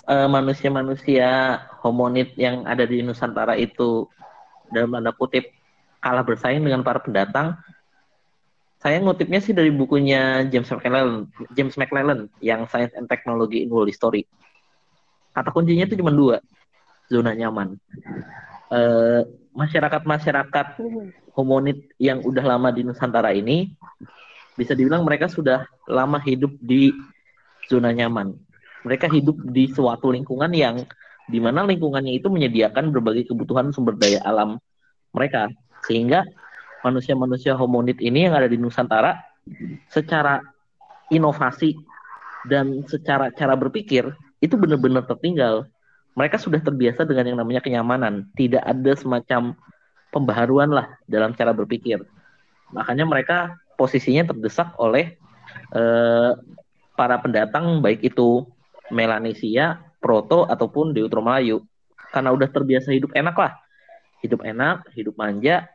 [0.09, 4.09] uh, manusia-manusia homonid yang ada di Nusantara itu
[4.73, 5.45] dalam tanda kutip
[6.01, 7.53] kalah bersaing dengan para pendatang.
[8.81, 13.93] Saya ngutipnya sih dari bukunya James McClellan, James McClellan yang Science and Technology in World
[13.93, 14.25] History.
[15.37, 16.41] Kata kuncinya itu cuma dua,
[17.13, 17.77] zona nyaman
[18.67, 19.23] Eh,
[19.55, 20.67] masyarakat-masyarakat
[21.39, 23.71] homonid yang udah lama di Nusantara ini
[24.59, 26.91] bisa dibilang mereka sudah lama hidup di
[27.71, 28.35] zona nyaman.
[28.83, 30.83] Mereka hidup di suatu lingkungan yang
[31.27, 34.59] di mana lingkungannya itu menyediakan berbagai kebutuhan sumber daya alam
[35.15, 35.47] mereka.
[35.87, 36.27] Sehingga
[36.83, 39.15] manusia-manusia homonid ini yang ada di Nusantara
[39.91, 40.43] secara
[41.15, 41.79] inovasi
[42.51, 44.11] dan secara cara berpikir
[44.43, 45.71] itu benar-benar tertinggal
[46.17, 48.33] mereka sudah terbiasa dengan yang namanya kenyamanan.
[48.33, 49.53] Tidak ada semacam
[50.09, 52.01] pembaharuan lah dalam cara berpikir.
[52.73, 55.21] Makanya mereka posisinya terdesak oleh
[55.77, 56.31] eh,
[56.97, 58.49] para pendatang baik itu
[58.89, 61.61] Melanesia, Proto ataupun Deutero Melayu.
[62.11, 63.53] Karena udah terbiasa hidup enak lah.
[64.25, 65.69] Hidup enak, hidup manja,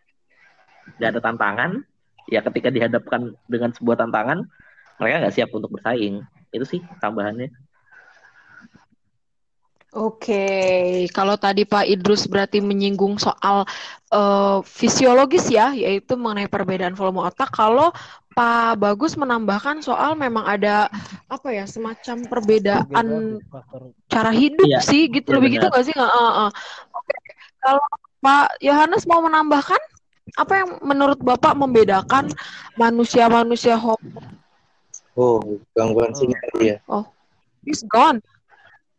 [0.97, 1.86] gak ada tantangan.
[2.34, 4.49] Ya ketika dihadapkan dengan sebuah tantangan,
[4.97, 6.25] mereka nggak siap untuk bersaing.
[6.49, 7.54] Itu sih tambahannya.
[9.91, 10.47] Oke,
[11.12, 13.67] kalau tadi Pak Idrus berarti menyinggung soal
[14.08, 17.51] uh, fisiologis ya, yaitu mengenai perbedaan volume otak.
[17.51, 17.91] Kalau
[18.32, 20.88] Pak Bagus menambahkan soal memang ada
[21.27, 23.43] apa ya semacam perbedaan
[24.08, 25.95] cara hidup ya, sih, gitu lebih gitu nggak sih?
[25.99, 26.49] Uh, uh.
[26.95, 27.15] Oke,
[27.60, 27.84] kalau
[28.23, 29.82] Pak Yohanes mau menambahkan
[30.39, 32.32] apa yang menurut Bapak membedakan
[32.80, 34.23] manusia-manusia homo?
[35.19, 35.43] Oh,
[35.75, 36.80] gangguan sinyal ya.
[36.88, 37.04] Oh,
[37.67, 38.23] he's gone.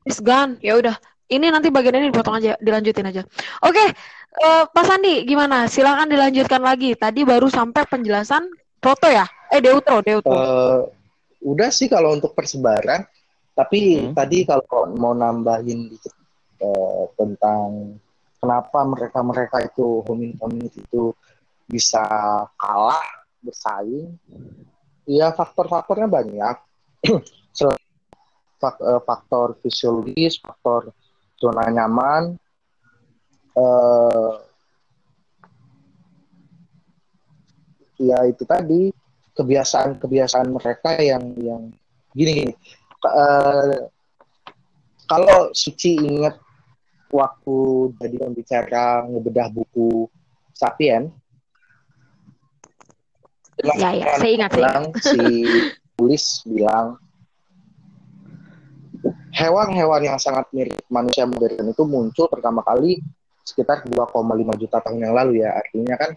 [0.06, 0.58] Is gone.
[0.62, 0.96] Ya udah.
[1.32, 3.22] Ini nanti bagian ini dipotong aja, dilanjutin aja.
[3.64, 3.88] Oke, okay,
[4.44, 5.64] uh, eh, Pak Sandi gimana?
[5.64, 6.92] Silakan dilanjutkan lagi.
[6.92, 9.24] Tadi baru sampai penjelasan proto ya?
[9.48, 10.28] Eh deutro, deutro.
[10.28, 10.80] Uh,
[11.40, 13.08] udah sih kalau untuk persebaran,
[13.56, 14.12] tapi hmm.
[14.12, 16.12] tadi kalau mau nambahin dikit
[16.60, 17.96] uh, tentang
[18.36, 21.16] kenapa mereka-mereka itu homin-homin itu
[21.64, 22.04] bisa
[22.60, 23.00] kalah
[23.40, 24.20] bersaing,
[25.08, 26.56] ya faktor-faktornya banyak.
[28.62, 30.94] Eh, faktor fisiologis, faktor
[31.34, 32.38] zona nyaman,
[33.58, 34.38] uh,
[37.98, 38.94] ya itu tadi
[39.34, 41.74] kebiasaan-kebiasaan mereka yang yang
[42.14, 42.54] gini gini.
[43.02, 43.90] Uh,
[45.10, 46.38] kalau Suci ingat
[47.10, 47.58] waktu
[47.98, 50.06] jadi pembicara ngebedah buku
[50.54, 51.10] Sapien,
[53.58, 55.18] ya, ya, saya ingat, bilang, si
[55.98, 57.01] tulis bilang
[59.42, 63.02] hewan-hewan yang sangat mirip manusia modern itu muncul pertama kali
[63.42, 64.14] sekitar 2,5
[64.62, 65.50] juta tahun yang lalu ya.
[65.58, 66.10] Artinya kan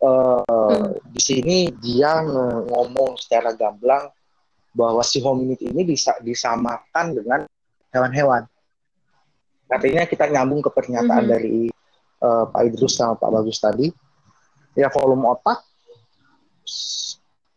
[0.00, 0.40] uh,
[0.72, 1.12] hmm.
[1.12, 2.24] di sini dia
[2.72, 4.08] ngomong secara gamblang
[4.72, 7.40] bahwa si hominid ini bisa disamakan dengan
[7.92, 8.48] hewan-hewan.
[9.68, 11.32] Artinya kita nyambung ke pernyataan hmm.
[11.32, 11.58] dari
[12.24, 13.88] uh, Pak Idrus sama Pak Bagus tadi.
[14.76, 15.64] Ya volume otak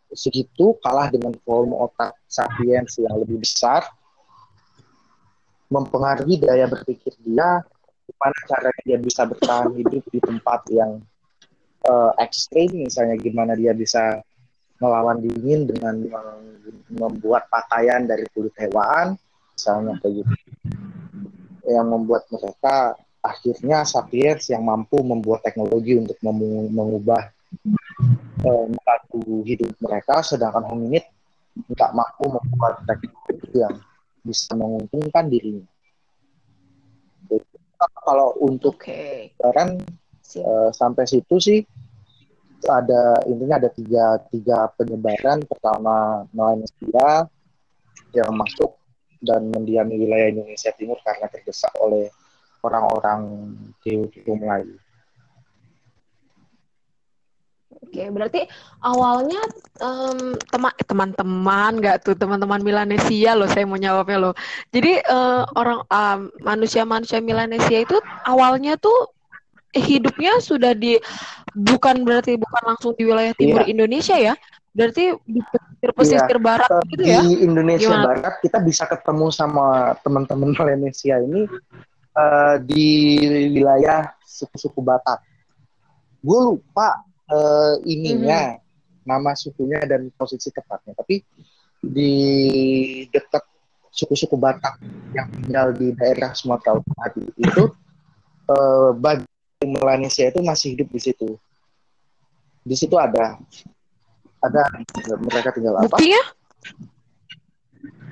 [0.09, 3.83] segitu kalah dengan volume otak sapiens yang lebih besar
[5.69, 7.61] mempengaruhi daya berpikir dia,
[8.09, 10.97] gimana caranya dia bisa bertahan hidup di tempat yang
[11.85, 14.19] uh, ekstrim, misalnya gimana dia bisa
[14.81, 16.01] melawan dingin dengan
[16.89, 19.13] membuat pakaian dari kulit hewan,
[19.53, 20.33] misalnya kayak gitu.
[21.69, 27.29] Yang membuat mereka akhirnya sapiens yang mampu membuat teknologi untuk mengubah
[28.47, 28.65] uh,
[29.45, 31.05] hidup mereka, sedangkan hominid
[31.69, 33.75] tidak mampu membuat teknologi yang
[34.23, 35.67] bisa menguntungkan dirinya.
[37.79, 39.31] Kalau untuk okay.
[39.39, 39.79] barang
[40.43, 41.59] uh, sampai situ sih
[42.67, 47.23] ada intinya ada tiga tiga penyebaran pertama Malaysia
[48.11, 48.75] yang masuk
[49.23, 52.11] dan mendiami wilayah Indonesia Timur karena terdesak oleh
[52.63, 54.75] orang-orang di Melayu.
[57.89, 58.45] Oke, berarti
[58.85, 59.41] awalnya
[59.81, 60.37] um,
[60.85, 64.33] teman-teman nggak tuh teman-teman Milanesia loh saya mau jawabnya loh.
[64.69, 65.81] Jadi uh, orang
[66.45, 67.97] manusia manusia-manusia Milanesia itu
[68.29, 69.09] awalnya tuh
[69.73, 71.01] hidupnya sudah di
[71.57, 73.73] bukan berarti bukan langsung di wilayah timur Iya.
[73.73, 74.33] Indonesia ya.
[74.69, 77.21] Berarti di pesisir-pesisir barat Eh, gitu di ya.
[77.25, 78.05] Indonesia Gimana?
[78.05, 81.49] Barat kita bisa ketemu sama teman-teman Melanesia ini
[82.13, 82.85] eh, di
[83.57, 85.25] wilayah suku-suku Batak.
[86.21, 88.57] Gue lupa eh, ininya
[89.05, 91.21] nama sukunya dan posisi tepatnya, tapi
[91.79, 92.13] di
[93.09, 93.41] dekat
[93.89, 94.77] suku-suku Batak
[95.15, 97.63] yang tinggal di daerah Sumatera Utara itu
[98.49, 99.25] eh, bagi
[99.65, 101.29] Melanesia itu masih hidup di situ.
[102.63, 103.39] Di situ ada
[104.39, 104.63] ada
[105.19, 105.89] mereka tinggal apa?
[105.89, 106.21] Buktinya?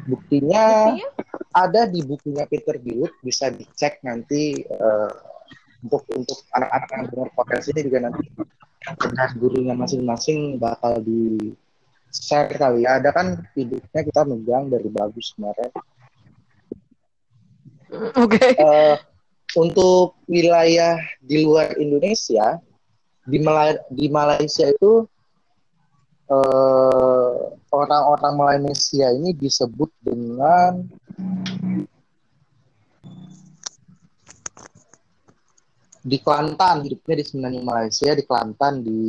[0.07, 1.07] Buktinya Buktinya?
[1.51, 5.11] ada di bukunya Peter Bilut bisa dicek nanti eh,
[5.83, 8.23] untuk untuk anak-anak yang dengar podcast ini juga nanti
[8.95, 11.51] dengan gurunya masing-masing bakal di
[12.13, 15.71] share kali ya ada kan hidupnya kita megang dari bagus kemarin
[18.19, 18.59] Oke.
[18.59, 18.95] Eh,
[19.55, 22.59] untuk wilayah di luar Indonesia
[23.23, 25.07] di Mala- di Malaysia itu
[26.27, 27.35] eh,
[27.71, 30.83] orang-orang Malaysia ini disebut dengan
[36.07, 39.01] di Kelantan hidupnya di semenanjung Malaysia di Kelantan di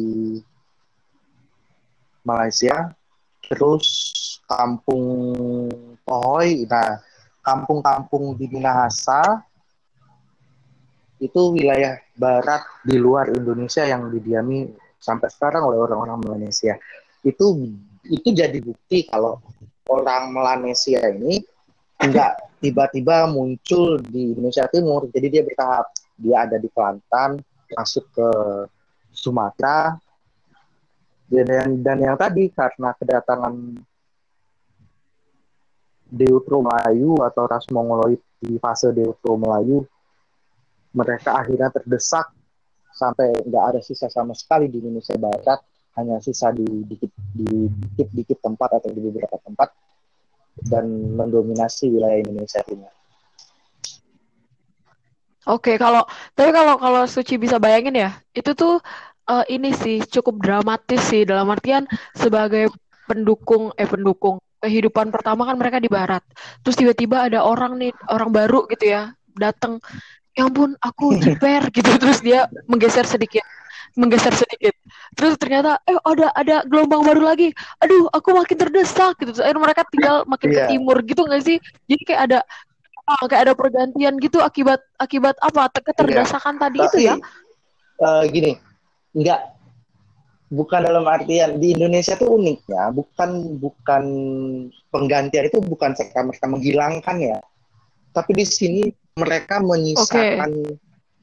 [2.26, 2.90] Malaysia.
[3.46, 3.86] Terus
[4.50, 5.06] kampung
[6.02, 6.98] Pohoi nah
[7.46, 9.46] kampung-kampung di Minahasa
[11.22, 16.76] itu wilayah barat di luar Indonesia yang didiami sampai sekarang oleh orang-orang Melanesia
[17.22, 17.74] itu
[18.06, 19.38] itu jadi bukti kalau
[19.88, 21.42] orang Melanesia ini
[21.98, 25.10] nggak tiba-tiba muncul di Indonesia Timur.
[25.10, 27.38] Jadi dia bertahap dia ada di Kelantan
[27.72, 28.28] masuk ke
[29.14, 29.94] Sumatera
[31.28, 33.54] dan dan yang tadi karena kedatangan
[36.08, 39.84] Deutero Melayu atau ras Mongoloid di fase Deutero Melayu
[40.96, 42.32] mereka akhirnya terdesak
[42.96, 45.60] sampai nggak ada sisa sama sekali di Indonesia Barat
[46.00, 49.68] hanya sisa di dikit di dikit-dikit tempat atau di beberapa tempat
[50.66, 52.97] dan mendominasi wilayah Indonesia Timur.
[55.46, 56.02] Oke, kalau
[56.34, 58.82] tapi kalau kalau Suci bisa bayangin ya, itu tuh
[59.30, 62.68] eh, ini sih cukup dramatis sih dalam artian sebagai
[63.08, 66.20] pendukung eh pendukung kehidupan pertama kan mereka di barat.
[66.66, 69.78] Terus tiba-tiba ada orang nih, orang baru gitu ya, datang,
[70.36, 71.90] ya ampun aku jiper gitu.
[72.02, 73.44] Terus dia menggeser sedikit
[73.98, 74.74] menggeser sedikit.
[75.16, 77.50] Terus ternyata eh ada ada gelombang baru lagi.
[77.82, 79.34] Aduh aku makin terdesak gitu.
[79.34, 80.68] Terus akhirnya mereka tinggal makin ke Iya.
[80.70, 81.56] timur gitu nggak sih?
[81.90, 82.38] Jadi kayak ada
[83.08, 85.72] ah, kayak ada pergantian gitu akibat akibat apa?
[85.72, 87.14] Te- keterdesakan tadi itu Tapi ya
[88.04, 88.52] eh, gini,
[89.16, 89.40] nggak
[90.52, 94.04] bukan dalam artian di Indonesia tuh unik ya, bukan bukan
[94.92, 97.38] penggantian itu bukan serta merta menghilangkan ya,
[98.12, 98.82] tapi di sini
[99.18, 100.78] mereka menyisakan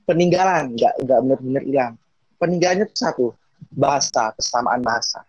[0.05, 1.93] peninggalan, nggak nggak benar-benar hilang.
[2.35, 3.25] Peninggalannya itu satu
[3.71, 5.23] bahasa, kesamaan bahasa.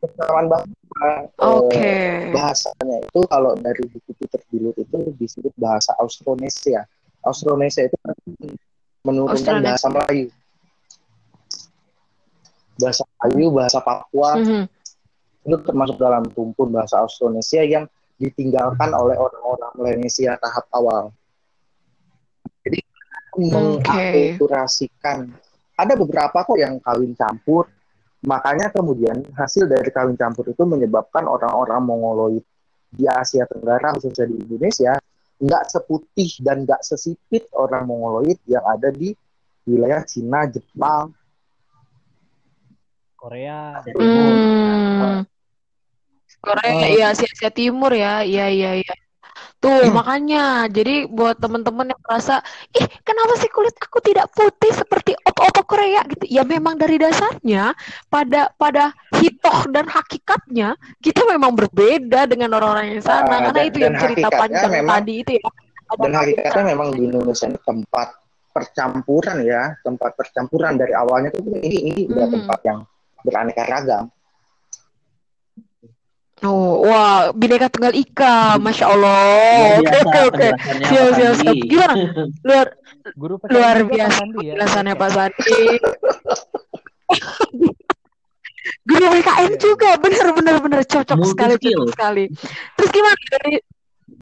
[0.00, 0.68] Kesamaan bahasa.
[1.00, 1.92] eh, oke
[2.34, 6.84] bahasanya itu kalau dari buku Peter Bilut itu disebut bahasa Austronesia.
[7.20, 7.96] Austronesia itu
[9.04, 9.64] menurunkan Austronesia.
[9.64, 10.26] bahasa Melayu.
[12.80, 14.64] Bahasa Melayu, bahasa Papua Mhm.
[15.40, 17.84] itu termasuk dalam tumpun bahasa Austronesia yang
[18.16, 21.12] ditinggalkan oleh orang-orang Melanesia tahap awal.
[22.64, 22.80] Jadi
[23.40, 25.32] mengakulturasikan.
[25.76, 27.64] Ada beberapa kok yang kawin campur.
[28.20, 32.44] Makanya kemudian hasil dari kawin campur itu menyebabkan orang-orang Mongoloid
[32.92, 34.92] di Asia Tenggara khususnya di Indonesia
[35.40, 39.16] nggak seputih dan nggak sesipit orang Mongoloid yang ada di
[39.64, 41.16] wilayah Cina, Jepang,
[43.20, 43.84] Korea.
[43.84, 45.24] Hmm.
[46.40, 46.80] Korea Oh.
[46.88, 48.24] iya Asia, Asia Timur ya.
[48.24, 48.94] Iya iya iya
[49.60, 52.40] tuh makanya jadi buat teman-teman yang merasa
[52.72, 56.00] ih kenapa sih kulit aku tidak putih seperti opo-opo Korea?
[56.08, 56.32] Gitu.
[56.32, 57.76] Ya memang dari dasarnya
[58.08, 63.20] pada pada hitoh dan hakikatnya kita memang berbeda dengan orang-orang yang sana.
[63.20, 65.48] Ah, karena dan- itu dan yang cerita panjang memang- tadi itu ya.
[65.90, 68.08] Ada dan hakikatnya memang di Indonesia ini tempat
[68.50, 69.62] percampuran ya.
[69.84, 72.80] Tempat percampuran dari awalnya tuh ini ini udah tempat yang
[73.20, 74.08] beraneka ragam
[76.40, 79.20] Oh, wah, Bineka Tunggal Ika, Masya Allah.
[79.76, 80.48] Luar Oke, oke, oke.
[80.88, 81.56] Siap, siap, siap.
[81.68, 81.94] Gimana?
[82.48, 82.66] Luar,
[83.12, 84.94] guru luar biasa ya penjelasannya.
[84.96, 85.60] Pak Sandi.
[88.86, 90.80] Guru PKN juga, benar, benar, benar.
[90.84, 91.80] Cocok Multi sekali, skill.
[91.80, 92.24] cocok sekali.
[92.76, 93.54] Terus gimana dari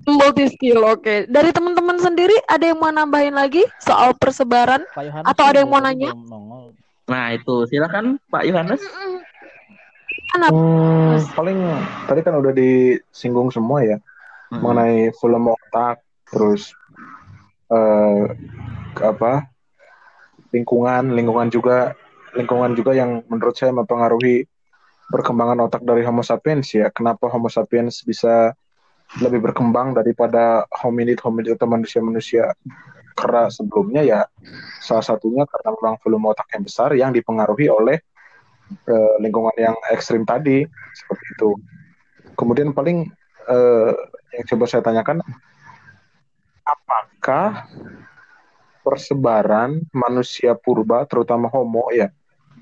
[0.09, 0.79] multi skill?
[0.89, 4.83] Oke, dari teman-teman sendiri ada yang mau nambahin lagi soal persebaran?
[5.27, 6.15] Atau ada yang mau nanya?
[7.09, 8.83] Nah itu silakan Pak Yohanes.
[10.29, 10.47] Gimana?
[10.53, 11.59] Hmm, paling
[12.05, 13.99] tadi kan udah disinggung semua ya
[14.49, 14.65] Hmm.
[14.65, 16.01] mengenai volume otak,
[16.33, 16.73] terus
[17.69, 18.25] eh,
[18.97, 19.45] apa
[20.57, 21.93] lingkungan, lingkungan juga
[22.33, 24.49] lingkungan juga yang menurut saya mempengaruhi
[25.13, 26.89] perkembangan otak dari Homo sapiens ya.
[26.89, 28.57] Kenapa Homo sapiens bisa
[29.21, 32.53] lebih berkembang daripada hominid hominid atau manusia-manusia
[33.17, 34.21] kera sebelumnya ya
[34.85, 38.01] salah satunya karena memang volume otak yang besar yang dipengaruhi oleh
[38.89, 40.65] uh, lingkungan yang ekstrim tadi
[40.95, 41.51] seperti itu.
[42.39, 43.09] Kemudian paling
[43.49, 43.93] uh,
[44.35, 45.25] yang coba saya tanyakan
[46.63, 47.67] apakah
[48.85, 52.09] persebaran manusia purba terutama homo ya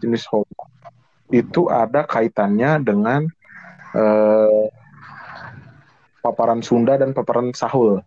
[0.03, 0.71] jenis homo
[1.31, 3.27] itu ada kaitannya dengan
[3.95, 4.67] uh,
[6.23, 8.03] paparan Sunda dan paparan Sahul.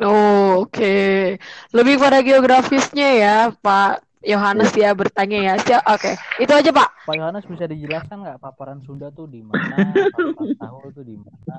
[0.00, 0.72] Oh, oke.
[0.74, 1.36] Okay.
[1.76, 5.54] Lebih pada geografisnya ya, Pak Yohanes ya bertanya ya.
[5.56, 6.00] Siap, oke.
[6.12, 6.14] Okay.
[6.44, 7.08] Itu aja, Pak.
[7.08, 9.80] Pak Yohanes bisa dijelaskan nggak paparan Sunda tuh di mana,
[10.12, 11.56] paparan Sahul tuh di mana?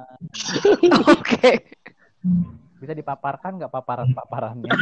[1.10, 1.18] Oke.
[1.18, 1.56] Okay.
[2.78, 4.74] Bisa dipaparkan nggak paparan-paparannya?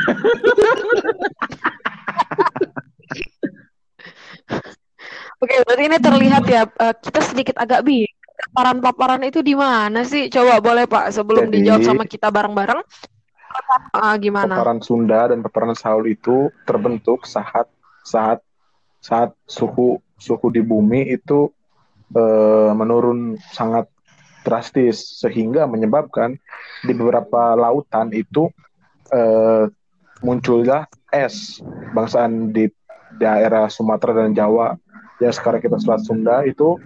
[5.40, 8.12] Oke, okay, berarti ini terlihat ya uh, kita sedikit agak bingung
[8.52, 10.28] paparan-paparan itu di mana sih?
[10.28, 12.84] Coba boleh Pak sebelum Jadi, dijawab sama kita bareng-bareng.
[13.94, 14.62] Uh, gimana?
[14.62, 17.66] Paparan Sunda dan paparan Saul itu terbentuk saat
[18.06, 18.42] saat
[19.00, 21.50] saat suhu suhu di bumi itu
[22.14, 23.88] uh, menurun sangat
[24.44, 26.40] drastis sehingga menyebabkan
[26.84, 28.48] di beberapa lautan itu
[29.12, 29.68] uh,
[30.24, 31.64] muncullah es
[31.96, 32.68] bangsaan di
[33.20, 34.76] daerah Sumatera dan Jawa
[35.20, 36.80] yang sekarang kita Selat Sunda itu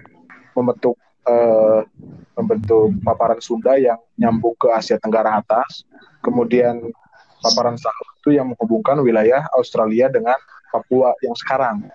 [0.57, 0.97] membentuk
[1.29, 1.85] uh,
[2.33, 5.85] membentuk paparan Sunda yang nyambung ke Asia Tenggara atas.
[6.23, 6.79] Kemudian
[7.43, 10.37] paparan Sahel itu yang menghubungkan wilayah Australia dengan
[10.71, 11.85] Papua yang sekarang.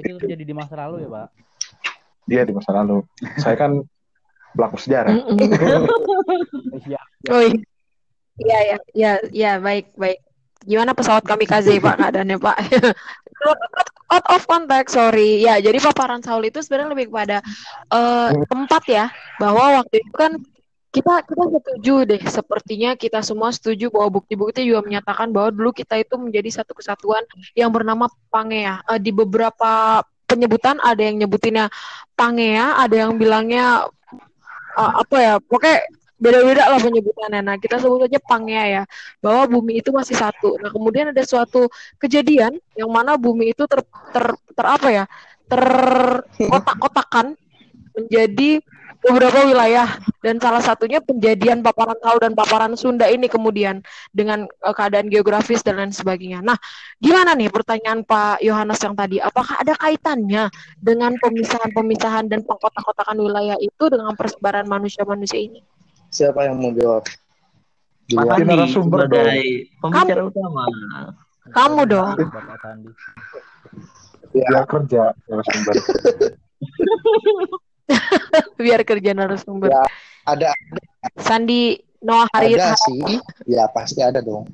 [0.00, 1.28] Itu terjadi di masa lalu ya, Pak?
[2.26, 3.06] Iya, di masa lalu.
[3.38, 3.84] Saya kan
[4.56, 5.14] pelaku sejarah.
[6.86, 7.00] Iya.
[7.32, 7.58] oh iya.
[8.36, 10.20] Iya, iya, iya, ya, baik, baik.
[10.66, 12.56] Gimana pesawat kami kaze Pak keadaannya, Pak?
[14.10, 15.44] out of context sorry.
[15.44, 17.42] Ya jadi paparan Saul itu sebenarnya lebih kepada
[17.90, 19.06] uh, tempat ya
[19.36, 20.32] bahwa waktu itu kan
[20.94, 26.00] kita kita setuju deh sepertinya kita semua setuju bahwa bukti-bukti juga menyatakan bahwa dulu kita
[26.00, 27.20] itu menjadi satu kesatuan
[27.52, 28.80] yang bernama Pangea.
[28.88, 31.70] Uh, di beberapa penyebutan ada yang nyebutinnya
[32.16, 33.86] Pangea ada yang bilangnya
[34.76, 35.86] uh, apa ya pokoknya
[36.16, 37.40] beda-beda lah penyebutannya.
[37.44, 38.82] Nah, kita sebut saja Pangea ya,
[39.20, 40.56] bahwa bumi itu masih satu.
[40.60, 41.68] Nah, kemudian ada suatu
[42.00, 45.04] kejadian yang mana bumi itu ter, ter, ter apa ya,
[45.46, 47.36] terkotak-kotakan
[47.96, 48.60] menjadi
[49.06, 49.86] beberapa wilayah
[50.18, 53.78] dan salah satunya penjadian paparan Tahu dan paparan Sunda ini kemudian
[54.10, 56.42] dengan uh, keadaan geografis dan lain sebagainya.
[56.42, 56.58] Nah,
[56.98, 59.22] gimana nih pertanyaan Pak Yohanes yang tadi?
[59.22, 60.50] Apakah ada kaitannya
[60.82, 65.62] dengan pemisahan-pemisahan dan pengkotak-kotakan wilayah itu dengan persebaran manusia-manusia ini?
[66.16, 67.04] Siapa yang mau jawab?
[68.16, 70.30] Mas narasumber sebagai pembicara Kamu.
[70.32, 70.64] utama.
[71.52, 72.10] Kamu dong.
[74.32, 75.74] Ya kerja narasumber.
[78.64, 79.68] Biar kerja narasumber.
[79.68, 79.84] Ya,
[80.24, 80.50] ada.
[81.20, 83.20] Sandi Noah Hari Ada sih.
[83.44, 84.48] Ya pasti ada dong.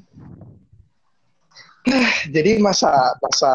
[2.35, 3.53] Jadi masa masa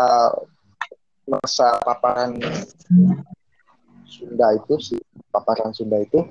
[1.27, 2.39] masa paparan
[4.07, 6.23] Sunda itu sih paparan Sunda itu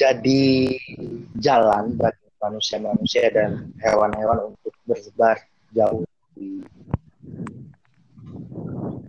[0.00, 0.80] jadi
[1.36, 5.36] jalan bagi manusia-manusia dan hewan-hewan untuk bersebar
[5.76, 6.64] jauh di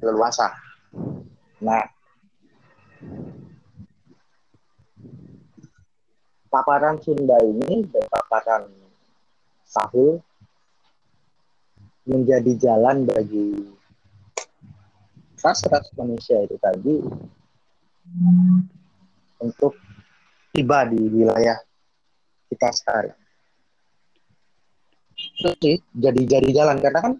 [0.03, 0.51] leluasa.
[1.63, 1.87] Nah,
[6.51, 8.67] paparan Sunda ini dan paparan
[9.63, 10.19] Sahul
[12.03, 13.63] menjadi jalan bagi
[15.39, 16.99] ras-ras manusia itu tadi
[19.39, 19.79] untuk
[20.51, 21.57] tiba di wilayah
[22.51, 23.17] kita sekarang.
[25.15, 27.13] Itu sih jadi jadi jalan karena kan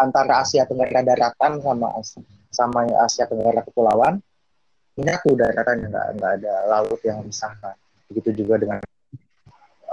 [0.00, 1.88] antara Asia Tenggara daratan sama
[2.50, 4.18] sama Asia Tenggara kepulauan
[4.96, 7.76] menyatu daratan nggak nggak ada laut yang memisahkan.
[8.08, 8.80] Begitu juga dengan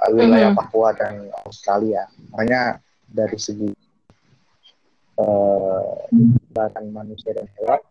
[0.10, 0.68] wilayah mm -hmm.
[0.72, 2.08] Papua dan Australia.
[2.34, 3.70] Makanya dari segi
[5.20, 6.10] uh,
[6.90, 7.82] manusia dan hewan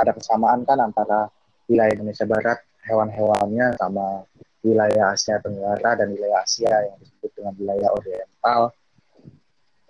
[0.00, 1.28] ada kesamaan kan antara
[1.68, 4.24] wilayah Indonesia Barat hewan-hewannya sama
[4.60, 8.60] wilayah Asia Tenggara dan wilayah Asia yang disebut dengan wilayah Oriental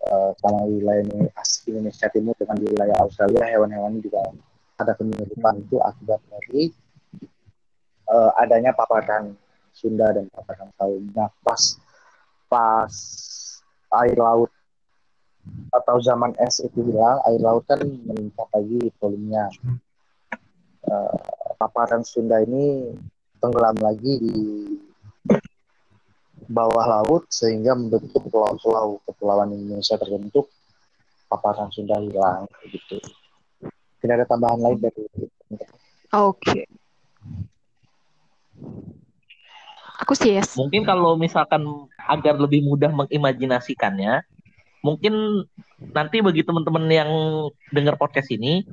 [0.07, 1.03] uh, sama wilayah
[1.67, 4.23] Indonesia Timur dengan wilayah Australia hewan-hewan juga
[4.81, 6.73] ada penyelidikan itu akibat dari
[8.09, 9.37] uh, adanya paparan
[9.71, 11.09] Sunda dan paparan Saudi.
[11.13, 11.63] Nah pas
[12.51, 12.95] pas
[14.03, 14.51] air laut
[15.71, 19.47] atau zaman es itu hilang, air laut kan meningkat lagi volumenya.
[20.81, 22.97] Uh, paparan Sunda ini
[23.37, 24.37] tenggelam lagi di
[26.49, 30.49] bawah laut sehingga membentuk pulau-pulau kepulauan Indonesia terbentuk
[31.29, 32.97] paparan Sunda hilang gitu.
[34.01, 35.05] Tidak ada tambahan lain dari
[36.17, 36.65] Oke.
[40.01, 40.57] Aku sih yes.
[40.57, 41.61] Mungkin kalau misalkan
[42.09, 44.25] agar lebih mudah mengimajinasikannya,
[44.81, 45.45] mungkin
[45.93, 47.11] nanti bagi teman-teman yang
[47.73, 48.65] dengar podcast ini,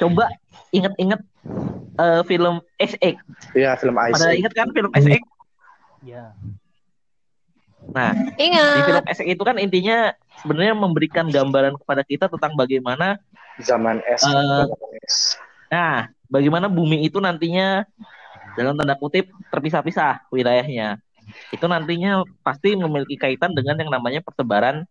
[0.00, 0.28] coba
[0.72, 1.20] ingat-ingat
[2.00, 3.16] eh, film SX.
[3.56, 4.14] ya film Ice.
[4.16, 5.22] Pada ingat kan film SX?
[6.04, 6.32] Ya.
[7.86, 8.82] Nah, di Ingat.
[8.88, 10.10] film SX itu kan intinya
[10.42, 13.20] sebenarnya memberikan gambaran kepada kita tentang bagaimana
[13.62, 14.26] zaman S.
[15.06, 15.16] S.
[15.70, 17.86] Nah, bagaimana bumi itu nantinya
[18.58, 20.98] dalam tanda kutip terpisah-pisah wilayahnya.
[21.50, 24.86] Itu nantinya pasti memiliki kaitan dengan yang namanya persebaran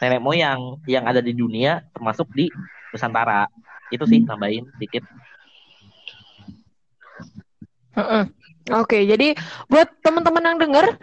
[0.00, 2.50] nenek moyang yang ada di dunia termasuk di
[2.92, 3.48] Nusantara.
[3.88, 5.06] Itu sih tambahin dikit.
[7.96, 8.28] Mm-mm.
[8.76, 9.32] Oke, jadi
[9.70, 10.98] buat teman-teman yang denger,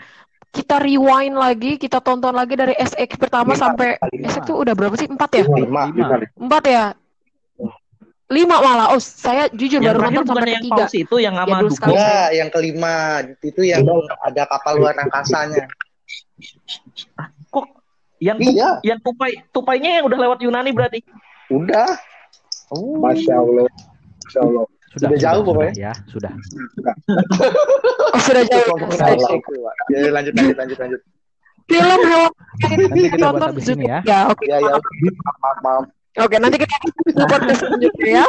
[0.53, 4.29] kita rewind lagi, kita tonton lagi dari SX pertama Lima, sampai lima.
[4.29, 5.07] SX tuh udah berapa sih?
[5.07, 5.45] Empat ya?
[5.47, 5.89] Lima.
[5.89, 6.21] Lima.
[6.37, 6.85] Empat ya?
[8.29, 8.87] Lima malah.
[8.93, 10.75] Oh, saya jujur Yang baru nonton sampai yang ketiga.
[10.85, 11.95] paus itu yang sama sekali.
[11.97, 12.93] Ya, yang kelima
[13.41, 13.81] itu yang
[14.21, 15.65] ada kapal luar angkasanya.
[18.23, 20.99] Yang tu- Iya, yang tupai tupainya yang udah lewat Yunani berarti.
[21.51, 21.91] udah.
[22.71, 22.97] Oh.
[22.97, 23.67] Masya Allah.
[24.23, 24.63] Masya Allah.
[24.93, 25.73] Sudah, Sudah jauh pokoknya.
[25.75, 26.31] Ya, sudah.
[28.13, 28.77] Oh, sudah jauh.
[28.93, 29.35] Age.
[29.89, 31.01] Ya, lanjut lanjut lanjut lanjut.
[31.63, 31.99] Film
[32.61, 33.99] Nanti kita bahas habis ini ya.
[34.05, 34.43] Ya, oke.
[34.45, 34.75] Ya ya.
[35.41, 35.83] Maaf maaf.
[36.13, 36.75] Oke, nanti kita
[37.09, 38.25] di podcast selanjutnya ya.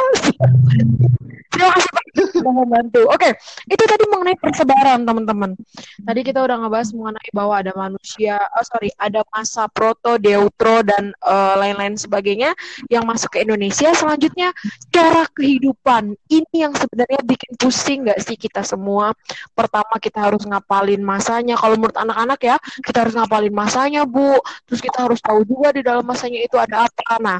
[1.53, 2.05] Terima kasih Pak
[2.45, 3.01] sudah membantu.
[3.09, 3.29] Oke,
[3.65, 5.57] itu tadi mengenai persebaran teman-teman.
[6.03, 11.09] Tadi kita udah ngebahas mengenai bahwa ada manusia, oh sorry, ada masa proto, deutro dan
[11.15, 12.53] eh, lain-lain sebagainya
[12.91, 13.89] yang masuk ke Indonesia.
[13.97, 14.53] Selanjutnya
[14.93, 16.13] cara kehidupan.
[16.29, 19.15] Ini yang sebenarnya bikin pusing nggak sih kita semua?
[19.57, 21.57] Pertama kita harus ngapalin masanya.
[21.57, 24.37] Kalau menurut anak-anak ya, kita harus ngapalin masanya, Bu.
[24.69, 27.17] Terus kita harus tahu juga di dalam masanya itu ada apa.
[27.17, 27.39] Nah,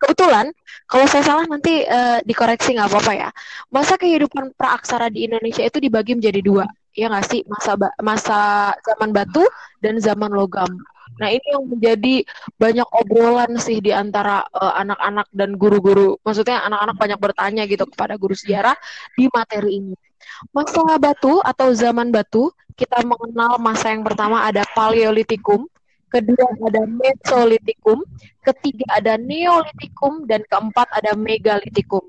[0.00, 0.50] kebetulan
[0.88, 3.28] kalau saya salah nanti eh, dikoreksi nggak apa-apa ya.
[3.70, 6.64] Masa kehidupan praaksara di Indonesia itu dibagi menjadi dua,
[6.96, 7.40] ya nggak sih?
[7.46, 8.40] Masa masa
[8.82, 9.44] zaman batu
[9.84, 10.68] dan zaman logam.
[11.20, 12.24] Nah ini yang menjadi
[12.56, 16.16] banyak obrolan sih di antara eh, anak-anak dan guru-guru.
[16.24, 18.74] Maksudnya anak-anak banyak bertanya gitu kepada guru sejarah
[19.14, 19.94] di materi ini.
[20.56, 25.68] Masa batu atau zaman batu, kita mengenal masa yang pertama ada Paleolitikum,
[26.10, 28.02] kedua ada Mesolitikum,
[28.42, 32.02] ketiga ada Neolitikum, dan keempat ada Megalitikum.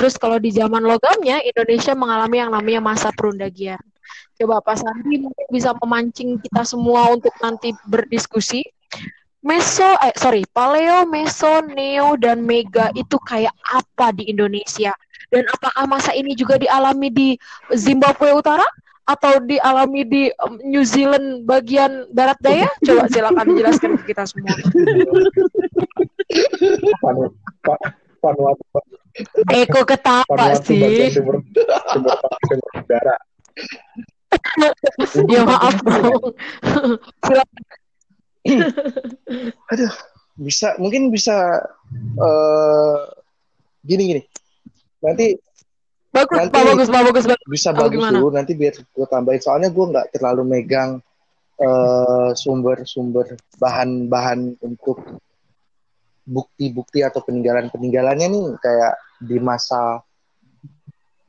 [0.00, 3.82] Terus kalau di zaman logamnya, Indonesia mengalami yang namanya masa perundagian.
[4.40, 8.64] Coba Pak Sandi mungkin bisa memancing kita semua untuk nanti berdiskusi.
[9.44, 14.96] Meso, eh sorry, Paleo, Meso, Neo, dan Mega itu kayak apa di Indonesia?
[15.28, 17.28] Dan apakah masa ini juga dialami di
[17.76, 18.64] Zimbabwe Utara?
[19.10, 20.22] Atau dialami di
[20.62, 22.70] New Zealand bagian barat daya?
[22.86, 24.54] Coba silakan dijelaskan ke kita semua.
[28.20, 28.62] Vanuatu,
[29.50, 31.10] Eko ketawa sih.
[32.78, 33.16] udara.
[35.26, 36.38] Ya maaf dong.
[37.26, 37.62] Silakan.
[40.38, 41.66] Bisa mungkin bisa
[42.14, 42.98] eh
[43.82, 44.22] gini gini.
[45.02, 45.34] Nanti
[46.10, 47.46] Bagus, Nanti- Pak, bagus, Pak, bagus, bagus.
[47.46, 48.18] bisa bagus gimana?
[48.18, 50.98] dulu nanti biar gue tambahin soalnya gue nggak terlalu megang
[51.56, 54.96] eh, sumber-sumber bahan-bahan untuk
[56.24, 60.00] bukti-bukti atau peninggalan-peninggalannya nih kayak di masa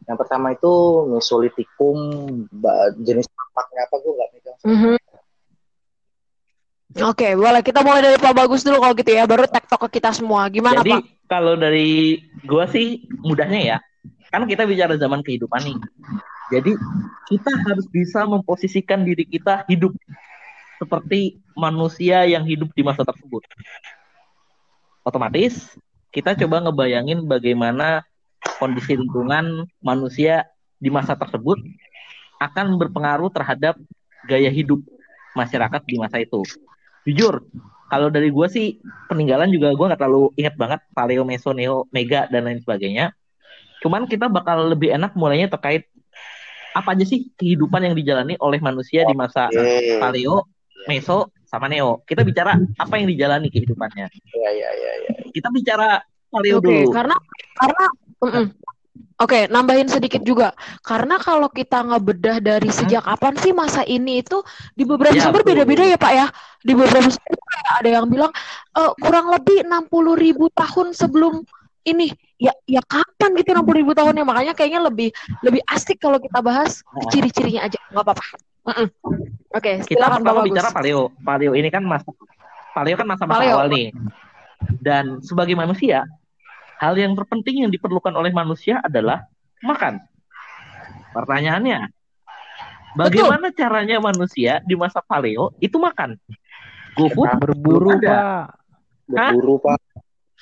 [0.01, 0.71] yang pertama itu
[1.07, 1.97] Mesolitikum
[2.97, 4.95] jenis tampaknya apa gue nggak megang Mhm.
[7.01, 7.61] Oke, boleh.
[7.61, 9.23] Kita mulai dari Pak Bagus dulu kalau gitu ya.
[9.23, 10.51] Baru tektok ke kita semua.
[10.51, 11.01] Gimana, Jadi Pak?
[11.23, 13.77] kalau dari gua sih mudahnya ya,
[14.31, 15.77] kan kita bicara zaman kehidupan nih.
[16.51, 16.71] Jadi
[17.31, 19.95] kita harus bisa memposisikan diri kita hidup
[20.79, 23.43] seperti manusia yang hidup di masa tersebut.
[25.05, 25.75] Otomatis
[26.11, 28.03] kita coba ngebayangin bagaimana
[28.59, 30.49] kondisi lingkungan manusia
[30.81, 31.61] di masa tersebut
[32.41, 33.77] akan berpengaruh terhadap
[34.25, 34.81] gaya hidup
[35.37, 36.41] masyarakat di masa itu.
[37.05, 37.45] Jujur,
[37.87, 42.25] kalau dari gue sih peninggalan juga gue nggak terlalu ingat banget paleo, meso, neo, mega
[42.33, 43.13] dan lain sebagainya.
[43.81, 45.89] Cuman kita bakal lebih enak mulainya terkait
[46.71, 49.99] apa aja sih kehidupan yang dijalani oleh manusia di masa Oke.
[49.99, 50.47] paleo,
[50.87, 51.99] meso, sama neo.
[52.07, 54.07] Kita bicara apa yang dijalani kehidupannya.
[54.07, 55.99] ya ya ya ya Kita bicara
[56.31, 56.89] paleo Oke, dulu.
[56.95, 57.15] karena
[57.59, 57.85] karena
[58.23, 58.45] mm-mm.
[59.21, 60.49] Oke, nambahin sedikit juga.
[60.81, 64.41] Karena kalau kita ngebedah dari sejak kapan sih masa ini itu
[64.73, 66.27] di beberapa Ya, sumber beda-beda ya, Pak ya.
[66.65, 67.37] Di beberapa sumber
[67.69, 68.33] ada yang bilang
[68.73, 71.45] "Eh, kurang lebih 60 ribu tahun sebelum
[71.85, 72.09] ini.
[72.41, 74.25] Ya, ya kapan gitu 60 ribu tahunnya?
[74.25, 75.13] Makanya kayaknya lebih
[75.45, 76.81] lebih asik kalau kita bahas
[77.13, 77.77] ciri-cirinya aja.
[77.93, 78.25] Nggak apa-apa.
[79.53, 80.49] Oke, kita silakan Pak pertama Bagus.
[80.49, 81.03] bicara paleo.
[81.21, 82.09] Paleo ini kan masa
[82.73, 83.93] paleo kan masa-masa awal nih.
[84.81, 86.05] Dan sebagai manusia,
[86.81, 89.29] hal yang terpenting yang diperlukan oleh manusia adalah
[89.61, 90.01] makan.
[91.13, 91.93] Pertanyaannya,
[92.97, 96.17] bagaimana caranya manusia di masa paleo itu makan?
[96.97, 98.01] GoFood Berburu.
[98.01, 98.57] Pak.
[99.05, 99.79] Berburu, Pak.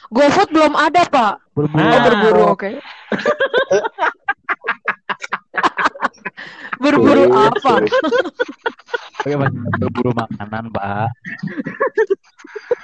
[0.08, 1.34] GoFood belum ada, Pak.
[1.54, 1.76] Berburu.
[1.76, 2.02] Oh, Nah.
[2.08, 2.70] berburu, oke.
[6.80, 7.74] berburu Sulit, apa?
[9.20, 9.52] Oke, Mas.
[9.78, 11.10] Berburu makanan, Pak.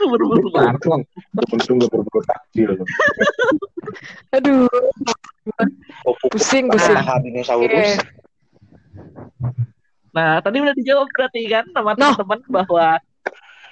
[0.03, 1.01] Berburu makan.
[1.49, 2.71] Untung, gak berburu takjil.
[4.35, 4.67] Aduh,
[6.03, 6.97] Opuk pusing, pusing.
[6.99, 7.85] Oke.
[10.15, 12.15] Nah, tadi udah dijawab berarti kan sama Nah.
[12.15, 12.85] teman-teman bahwa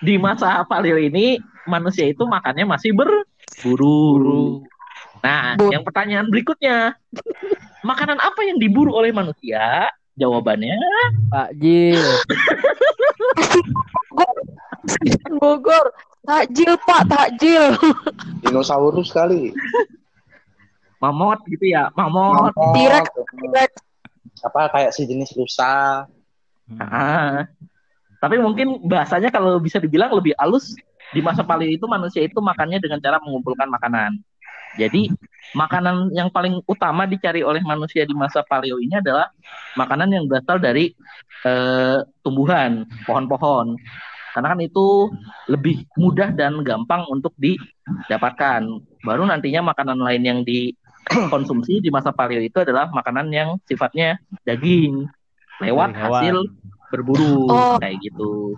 [0.04, 4.68] di masa paleo ini manusia itu makannya masih berburu.
[5.24, 6.99] Nah, Bu- yang pertanyaan berikutnya,
[7.88, 9.88] makanan apa yang diburu oleh manusia?
[10.20, 10.78] Jawabannya
[11.32, 12.04] Pak Jil.
[15.39, 15.89] Bogor.
[16.24, 17.76] Takjil, Pak, takjil.
[18.47, 19.51] Dinosaurus kali.
[21.04, 22.56] mamot gitu ya, mamot.
[22.80, 23.12] T-Rex.
[24.39, 26.08] Apa kayak si jenis rusa.
[26.80, 27.43] Ah.
[28.24, 30.71] Tapi mungkin bahasanya kalau bisa dibilang lebih halus
[31.11, 34.24] di masa paleo itu manusia itu makannya dengan cara mengumpulkan makanan.
[34.80, 35.11] Jadi
[35.53, 39.28] makanan yang paling utama dicari oleh manusia di masa paleo ini adalah
[39.76, 40.95] makanan yang berasal dari
[41.43, 43.76] eh, tumbuhan, pohon-pohon.
[44.34, 45.13] Karena kan itu
[45.51, 48.65] lebih mudah dan gampang untuk didapatkan.
[49.05, 54.17] Baru nantinya makanan lain yang dikonsumsi di masa paleo itu adalah makanan yang sifatnya
[54.47, 55.05] daging
[55.61, 56.01] lewat hewan.
[56.01, 56.38] hasil
[56.94, 57.76] berburu Oh.
[57.82, 58.54] kayak gitu.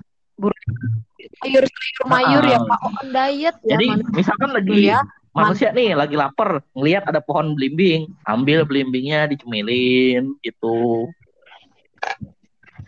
[1.40, 2.60] Sayur sayur mayur ya.
[2.60, 2.80] Pak.
[2.84, 3.80] Oh, on diet ya.
[3.80, 5.00] Jadi manusia misalkan lagi ya.
[5.32, 11.08] manusia nih lagi lapar, ngelihat ada pohon belimbing, ambil belimbingnya dicemilin gitu.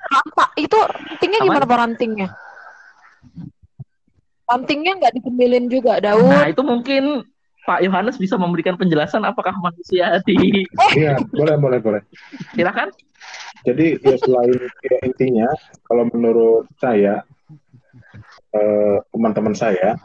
[0.08, 1.48] Pak, itu rantingnya Apa?
[1.48, 2.28] gimana Pak rantingnya?
[4.48, 6.24] Rantingnya nggak dikemilin juga, Daud.
[6.32, 7.28] Nah, itu mungkin
[7.68, 10.64] Pak Yohanes bisa memberikan penjelasan apakah manusia di
[10.96, 12.02] Iya, boleh, boleh, boleh.
[12.56, 12.96] silakan.
[13.68, 14.56] Jadi ya selain
[14.88, 15.50] ya, intinya,
[15.84, 17.28] kalau menurut saya,
[18.56, 20.00] eh, teman-teman saya,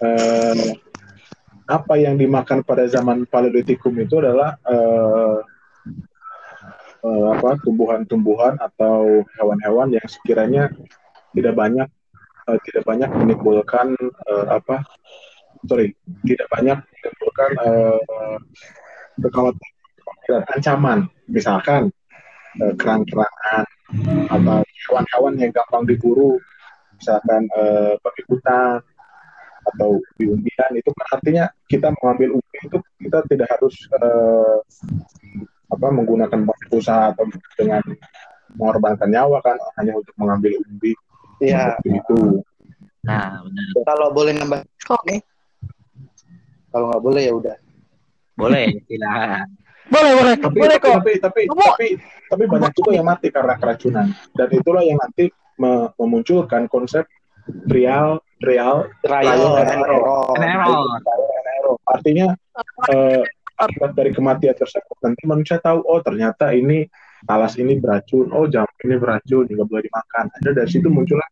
[0.00, 0.66] eh,
[1.68, 5.38] apa yang dimakan pada zaman Paleolitikum itu adalah eh,
[7.04, 10.72] eh, apa tumbuhan-tumbuhan atau hewan-hewan yang sekiranya
[11.36, 11.88] tidak banyak
[12.48, 14.88] eh, tidak banyak menimbulkan eh, apa
[15.68, 15.92] sorry
[16.24, 18.38] tidak banyak menimbulkan eh,
[19.20, 19.72] kekhawatiran
[20.28, 20.98] dan ancaman
[21.28, 21.82] misalkan
[22.62, 23.64] eh, kerang-kerangan
[24.30, 26.38] atau hewan-hewan yang gampang diburu
[26.96, 28.80] misalkan eh, babi hutan
[29.60, 34.58] atau umbi-umbian itu kan artinya kita mengambil umbi itu kita tidak harus eh,
[35.70, 37.84] apa menggunakan usaha atau dengan
[38.56, 40.96] mengorbankan nyawa kan hanya untuk mengambil umbi
[41.40, 41.80] Iya.
[41.80, 42.20] seperti itu
[43.00, 43.64] Nah, benar.
[43.88, 44.60] Kalau boleh nambah
[44.92, 45.24] Oke.
[46.70, 47.56] Kalau nggak boleh ya udah.
[48.38, 49.46] Boleh, silakan.
[49.90, 50.34] Boleh, boleh.
[50.38, 50.94] tapi boleh tapi, kok.
[51.02, 51.86] tapi tapi Kamu- tapi
[52.30, 54.06] tapi banyak juga yang mati karena keracunan
[54.38, 57.10] dan itulah yang nanti me- memunculkan konsep
[57.66, 60.30] real real Trial and error.
[61.90, 62.32] Artinya
[62.86, 63.22] eh,
[63.58, 66.86] akibat dari kematian tersebut nanti manusia tahu oh ternyata ini
[67.28, 71.28] talas ini beracun oh jamur ini beracun nggak boleh dimakan ada dari situ muncullah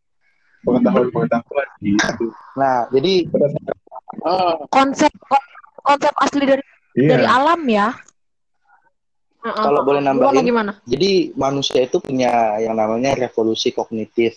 [0.61, 2.29] pengetahuan pengetahuan gitu
[2.59, 3.25] Nah, jadi
[4.73, 5.13] Konsep
[5.85, 6.65] konsep asli dari
[6.97, 7.89] dari iya alam ya.
[9.39, 9.65] Heeh.
[9.65, 10.73] Kalau boleh nambahin, gimana?
[10.83, 14.35] jadi manusia itu punya yang namanya revolusi kognitif.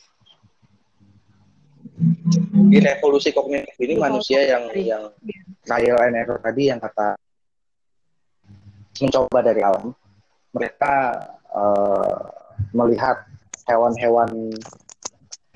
[2.69, 5.03] Di revolusi kognitif ini manusia yang yang
[5.65, 7.17] trial and error tadi yang kata
[9.01, 9.89] mencoba dari alam,
[10.53, 10.93] mereka
[11.49, 12.21] eh,
[12.77, 13.25] melihat
[13.65, 14.53] hewan-hewan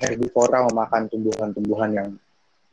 [0.02, 2.08] herbivora memakan tumbuhan-tumbuhan yang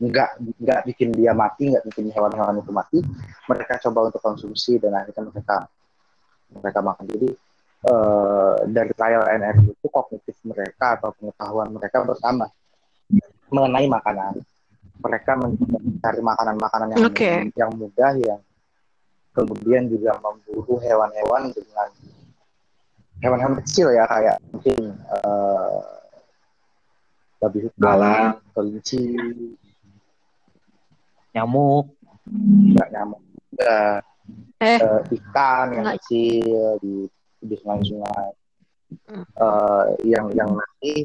[0.09, 0.29] nggak
[0.59, 2.99] nggak bikin dia mati, nggak bikin hewan-hewan itu mati,
[3.47, 5.57] mereka coba untuk konsumsi dan akhirnya mereka
[6.51, 7.05] mereka makan.
[7.07, 7.29] Jadi
[7.87, 12.49] eh, dari trial and error itu kognitif mereka atau pengetahuan mereka bertambah
[13.53, 14.33] mengenai makanan.
[15.03, 17.31] Mereka men- mencari makanan-makanan yang Oke.
[17.55, 18.41] yang mudah yang
[19.33, 21.89] kemudian juga memburu hewan-hewan dengan
[23.19, 25.81] hewan-hewan kecil ya kayak mungkin eh,
[27.43, 29.03] babi hutan, kelinci,
[31.33, 31.85] Nyamuk.
[32.23, 33.19] nggak nyamuk,
[33.51, 33.99] juga,
[34.63, 34.79] Eh.
[34.79, 35.95] eh, ikan yang Nggak.
[35.99, 36.93] kecil di
[37.43, 38.29] di sungai-sungai,
[39.09, 39.25] Hmm.
[39.27, 41.03] Eh, yang yang nanti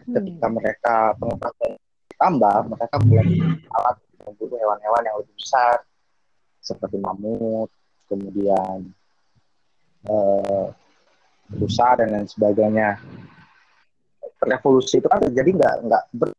[0.00, 1.74] ketika mereka pengetahuan
[2.16, 3.26] tambah, mereka mulai
[3.68, 5.82] alat memburu hewan-hewan yang lebih besar
[6.62, 7.68] seperti mamut,
[8.06, 8.94] kemudian
[10.06, 10.66] eh,
[11.52, 12.96] rusak dan lain sebagainya.
[14.40, 16.30] Revolusi itu kan terjadi nggak nggak ber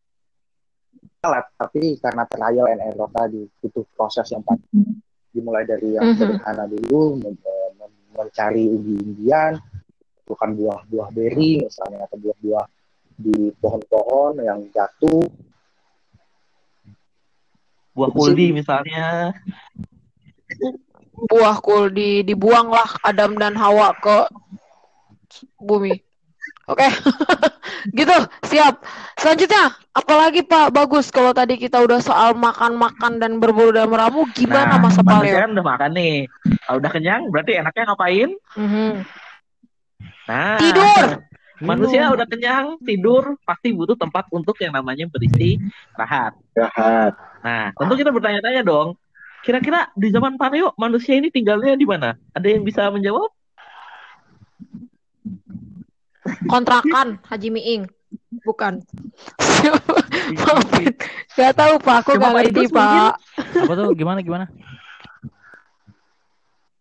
[1.58, 4.98] tapi karena trial and error tadi itu proses yang panjang
[5.32, 6.18] dimulai dari yang Mhm.
[6.18, 7.38] sederhana dulu men-
[7.78, 9.62] men- mencari umbi-umbian
[10.26, 12.66] bukan buah-buah beri misalnya atau buah-buah
[13.18, 15.26] di pohon-pohon yang jatuh
[17.98, 19.34] Buah kuldi misalnya.
[21.18, 24.30] Buah kul di dibuanglah Adam dan Hawa ke
[25.58, 25.98] bumi.
[26.68, 26.84] Oke,
[28.00, 28.84] gitu, siap.
[29.16, 34.76] Selanjutnya, apalagi Pak Bagus kalau tadi kita udah soal makan-makan dan berburu dan meramu, gimana
[34.76, 35.32] nah, masa paleo?
[35.32, 36.28] kan udah makan nih.
[36.68, 38.30] Kalau udah kenyang, berarti enaknya ngapain?
[38.60, 38.92] Mhm.
[40.28, 41.06] Nah, Tidur.
[41.58, 45.58] Manusia udah kenyang, tidur, pasti butuh tempat untuk yang namanya berisi
[45.98, 46.38] rahat.
[46.54, 47.18] Jahat.
[47.42, 48.94] Nah, tentu kita bertanya-tanya dong,
[49.42, 52.14] kira-kira di zaman paleo manusia ini tinggalnya di mana?
[52.38, 53.34] Ada yang bisa menjawab?
[56.50, 57.84] Kontrakan Haji Miing,
[58.44, 58.82] bukan?
[60.38, 60.94] Maafin,
[61.38, 62.64] Gak tahu Pak, aku Coba gak Pak ngerti.
[62.74, 63.12] Pak.
[63.64, 64.46] Apa tuh gimana gimana?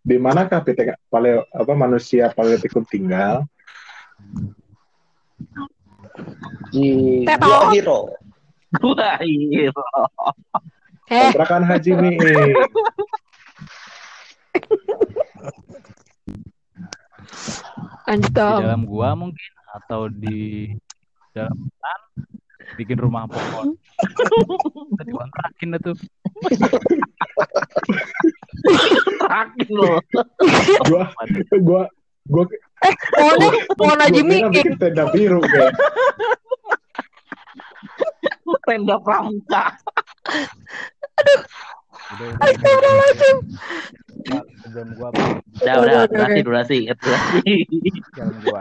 [0.06, 3.42] Di manakah PT paleo apa manusia paleolitikum tinggal?
[6.72, 7.24] di.
[7.26, 8.00] Gua Hero
[8.82, 9.70] Wah, iya.
[11.06, 12.18] Eh, Kontrakan Haji Miing.
[18.06, 18.30] Di
[18.62, 20.70] dalam gua mungkin atau di
[21.34, 22.00] dalam hutan
[22.78, 23.74] bikin rumah pohon.
[23.98, 25.96] Kita dikontrakin dah tuh.
[29.20, 29.98] Terakhir loh.
[30.86, 31.02] Gua
[31.62, 31.82] gua
[32.30, 32.44] gua
[33.16, 34.52] Pohonnya pohon Miing.
[34.52, 35.74] bikin tenda biru kayak.
[38.66, 39.74] Tenda pramuka.
[40.26, 41.38] Udah, udah.
[42.40, 43.36] Astagfirullahaladzim.
[44.64, 45.08] Sebelum gua
[45.62, 47.40] Udah, udah, durasi, durasi, ingat durasi.
[48.42, 48.60] gua.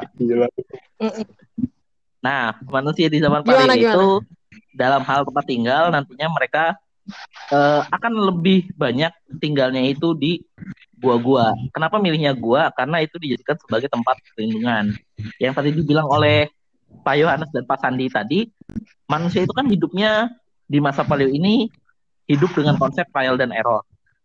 [2.21, 3.93] Nah, manusia di zaman Gimana, paleo gimana?
[3.93, 4.09] itu
[4.75, 6.63] dalam hal tempat tinggal nantinya mereka
[7.53, 10.41] eh, akan lebih banyak tinggalnya itu di
[10.97, 11.53] gua-gua.
[11.69, 12.73] Kenapa milihnya gua?
[12.73, 14.95] Karena itu dijadikan sebagai tempat perlindungan.
[15.37, 16.49] Yang tadi dibilang oleh
[17.05, 18.39] Pak Yohanes dan Pak Sandi tadi,
[19.05, 20.33] manusia itu kan hidupnya
[20.65, 21.69] di masa paleo ini
[22.29, 23.81] hidup dengan konsep trial dan error.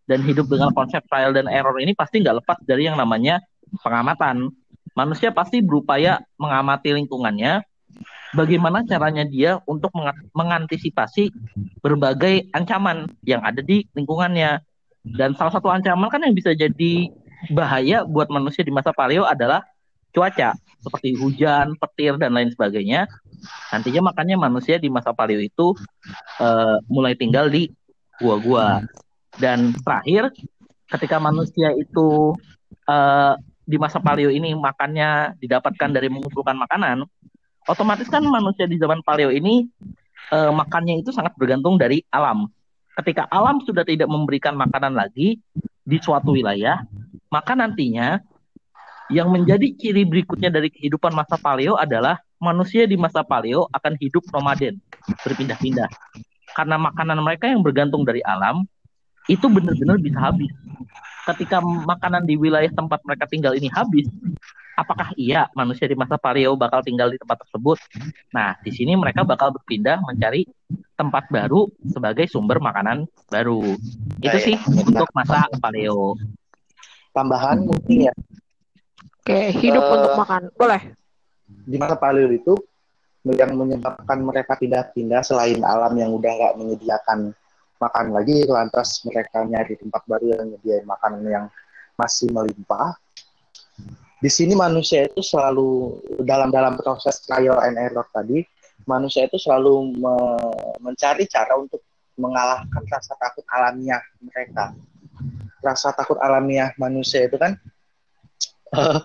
[0.09, 3.38] Dan hidup dengan konsep trial dan error ini pasti nggak lepas dari yang namanya
[3.78, 4.51] pengamatan.
[4.98, 7.62] Manusia pasti berupaya mengamati lingkungannya,
[8.34, 11.30] bagaimana caranya dia untuk menga- mengantisipasi
[11.78, 14.59] berbagai ancaman yang ada di lingkungannya.
[15.01, 17.09] Dan salah satu ancaman kan yang bisa jadi
[17.55, 19.64] bahaya buat manusia di masa paleo adalah
[20.12, 23.09] cuaca, seperti hujan, petir, dan lain sebagainya.
[23.72, 25.72] Nantinya makanya manusia di masa paleo itu
[26.42, 27.72] eh, mulai tinggal di
[28.21, 28.85] gua-gua.
[29.41, 30.31] Dan terakhir,
[30.93, 32.37] ketika manusia itu
[32.85, 37.09] eh, di masa paleo ini makannya didapatkan dari mengumpulkan makanan,
[37.66, 39.64] otomatis kan manusia di zaman paleo ini
[40.31, 42.47] eh, makannya itu sangat bergantung dari alam.
[42.95, 45.41] Ketika alam sudah tidak memberikan makanan lagi
[45.81, 46.85] di suatu wilayah,
[47.33, 48.21] maka nantinya
[49.11, 54.23] yang menjadi ciri berikutnya dari kehidupan masa paleo adalah manusia di masa paleo akan hidup
[54.31, 54.79] nomaden,
[55.27, 55.91] berpindah-pindah.
[56.57, 58.66] Karena makanan mereka yang bergantung dari alam
[59.26, 60.51] itu benar-benar bisa habis.
[61.28, 64.09] Ketika makanan di wilayah tempat mereka tinggal ini habis,
[64.74, 67.78] apakah iya manusia di masa paleo bakal tinggal di tempat tersebut?
[68.34, 70.48] Nah, di sini mereka bakal berpindah mencari
[70.96, 73.76] tempat baru sebagai sumber makanan baru.
[74.18, 76.16] Itu sih untuk masa paleo.
[77.11, 78.14] tambahan mungkin ya
[79.20, 80.42] Oke, hidup Eh, untuk makan.
[80.55, 80.80] Boleh.
[81.66, 82.55] di masa paleo itu
[83.29, 87.37] yang menyebabkan mereka pindah-pindah selain alam yang udah nggak menyediakan
[87.81, 91.47] makan lagi lantas mereka nyari tempat baru yang menyediakan makanan yang
[92.01, 92.97] masih melimpah.
[94.21, 98.45] Di sini manusia itu selalu dalam dalam proses trial and error tadi
[98.89, 101.81] manusia itu selalu me- mencari cara untuk
[102.16, 104.77] mengalahkan rasa takut alamiah mereka.
[105.61, 107.57] Rasa takut alamiah manusia itu kan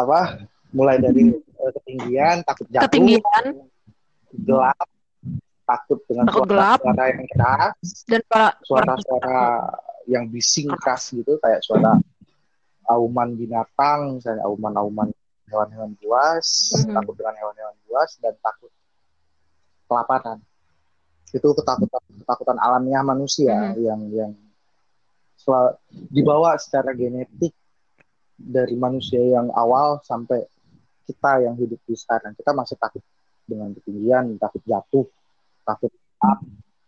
[0.00, 3.44] apa mulai dari eh, ketinggian takut jatuh Ketinggian
[4.36, 4.88] gelap
[5.64, 6.78] takut dengan Takut gelap.
[6.80, 8.22] suara-suara yang keras dan
[8.62, 9.40] suara-suara
[10.06, 11.96] yang bising keras gitu kayak suara
[12.86, 15.12] auman binatang misalnya auman-auman
[15.44, 16.92] hewan-hewan buas Mhm.
[16.94, 18.72] takut dengan hewan-hewan buas dan takut
[19.84, 20.38] kelaparan
[21.28, 24.32] itu ketakutan ketakutan alamiah manusia yang yang
[25.34, 25.76] sel-
[26.08, 27.52] dibawa secara genetik
[28.34, 30.48] dari manusia yang awal sampai
[31.08, 32.36] kita yang hidup di sekarang.
[32.36, 33.00] Kita masih takut
[33.48, 35.08] dengan ketinggian takut jatuh
[35.64, 36.38] takut gelap,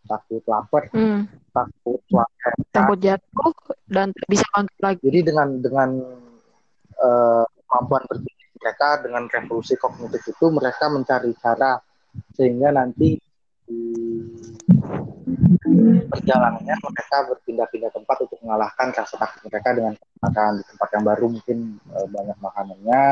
[0.05, 1.25] takut lapar Hmm,
[1.57, 3.53] takut cuaca takut jatuh
[3.89, 5.01] dan bisa kontrol lagi.
[5.09, 5.89] jadi dengan dengan
[7.01, 11.81] eh, kemampuan berpikir mereka dengan revolusi kognitif itu mereka mencari cara
[12.37, 13.17] sehingga nanti
[13.71, 13.81] di
[16.11, 21.27] perjalanannya mereka berpindah-pindah tempat untuk mengalahkan rasa takut mereka dengan makan di tempat yang baru
[21.31, 23.03] mungkin eh, banyak makanannya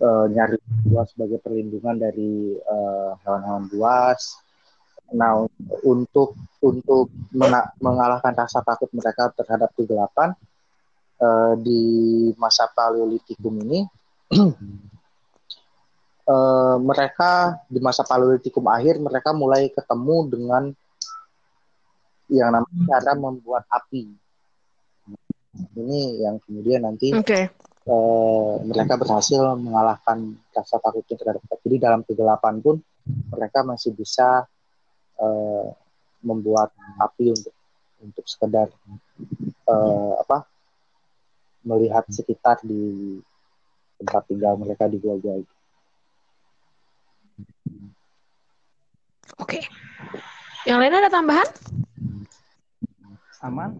[0.00, 4.46] eh, nyari buas sebagai perlindungan dari eh, hewan-hewan buas
[5.14, 5.46] Nah,
[5.86, 7.06] untuk untuk
[7.78, 10.34] mengalahkan rasa takut mereka terhadap kegelapan
[11.22, 11.82] eh, di
[12.34, 13.86] masa Paleolitikum ini,
[16.34, 20.62] eh, mereka di masa Paleolitikum akhir mereka mulai ketemu dengan
[22.26, 24.10] yang namanya cara membuat api.
[25.56, 27.48] Ini yang kemudian nanti Oke.
[27.86, 32.76] Eh, mereka berhasil mengalahkan rasa takutnya terhadap jadi dalam kegelapan pun
[33.30, 34.44] mereka masih bisa
[35.22, 35.66] eh,
[36.26, 37.54] membuat api untuk
[38.02, 38.68] untuk sekedar
[39.70, 40.44] eh, apa
[41.66, 43.18] melihat sekitar di
[43.98, 45.54] tempat tinggal mereka di gua-gua itu.
[49.42, 49.60] Oke.
[50.66, 51.48] Yang lain ada tambahan?
[53.44, 53.70] Aman?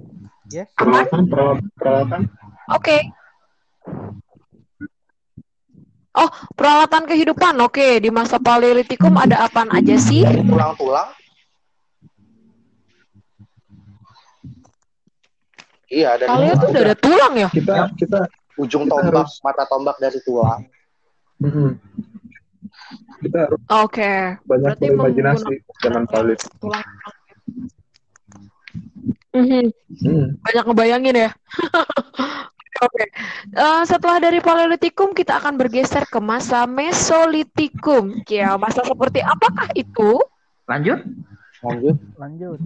[0.53, 0.71] Yes.
[0.79, 2.21] Peralatan, peralatan, peralatan.
[2.71, 3.03] Oke.
[6.17, 7.61] Oh, peralatan kehidupan.
[7.61, 10.25] Oke, di masa Paleolitikum ada apaan aja sih?
[10.25, 11.13] Tulang-tulang.
[15.87, 17.49] Iya, dari Paleo tuh udah ada tulang ya?
[17.53, 18.19] Kita, kita,
[18.59, 20.61] ujung kita tombak, harus- mata tombak dari tulang.
[21.37, 21.71] mm-mm.
[23.21, 24.41] kita harus Oke.
[24.41, 25.53] banyak Berarti berimajinasi
[25.85, 26.59] zaman Paleolitikum.
[26.59, 26.87] tulang.
[29.37, 29.69] Mhm.
[30.01, 30.27] Hmm.
[30.41, 31.31] Banyak ngebayangin ya.
[32.77, 33.05] Oke.
[33.57, 38.21] Eh, setelah dari Paleolitikum kita akan bergeser ke masa Mesolitikum.
[38.29, 40.21] Ya, masa seperti apakah itu?
[40.69, 41.01] Lanjut.
[41.65, 41.97] Lanjut.
[42.21, 42.59] Lanjut.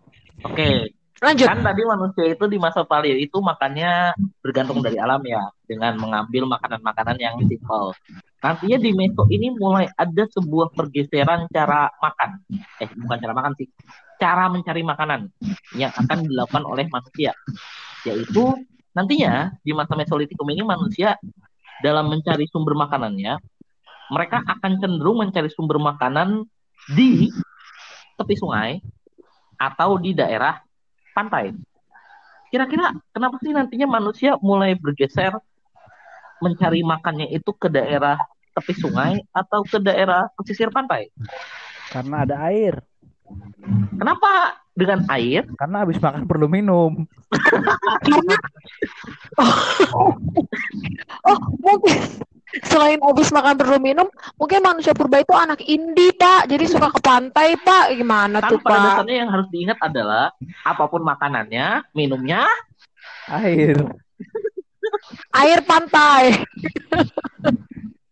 [0.43, 0.95] Oke.
[1.21, 1.47] Lanjut.
[1.53, 6.49] Kan tadi manusia itu di masa paleo itu makannya bergantung dari alam ya, dengan mengambil
[6.49, 7.93] makanan-makanan yang simpel.
[8.41, 12.41] Nantinya di Meso ini mulai ada sebuah pergeseran cara makan.
[12.81, 13.69] Eh, bukan cara makan sih.
[14.17, 15.29] Cara mencari makanan
[15.77, 17.37] yang akan dilakukan oleh manusia.
[18.09, 18.57] Yaitu
[18.97, 21.17] nantinya di masa Mesolitikum ini manusia
[21.81, 23.41] dalam mencari sumber makanannya,
[24.11, 26.45] mereka akan cenderung mencari sumber makanan
[26.93, 27.31] di
[28.19, 28.83] tepi sungai
[29.57, 30.61] atau di daerah
[31.15, 31.55] pantai.
[32.51, 35.39] Kira-kira kenapa sih nantinya manusia mulai bergeser
[36.43, 38.19] mencari makannya itu ke daerah
[38.57, 41.13] tepi sungai atau ke daerah pesisir pantai?
[41.95, 42.83] Karena ada air.
[43.95, 45.45] Kenapa dengan air?
[45.61, 47.05] Karena habis makan perlu minum.
[51.29, 51.97] Oh, mungkin
[52.67, 56.51] selain habis makan perlu minum, mungkin manusia purba itu anak indi, Pak.
[56.51, 57.95] Jadi suka ke pantai, Pak.
[57.95, 58.85] Gimana Kan tuh, pada Pak?
[59.05, 60.35] dasarnya yang harus diingat adalah
[60.67, 62.49] apa pun makanannya, minumnya
[63.31, 63.79] Air.
[65.31, 66.43] Air pantai.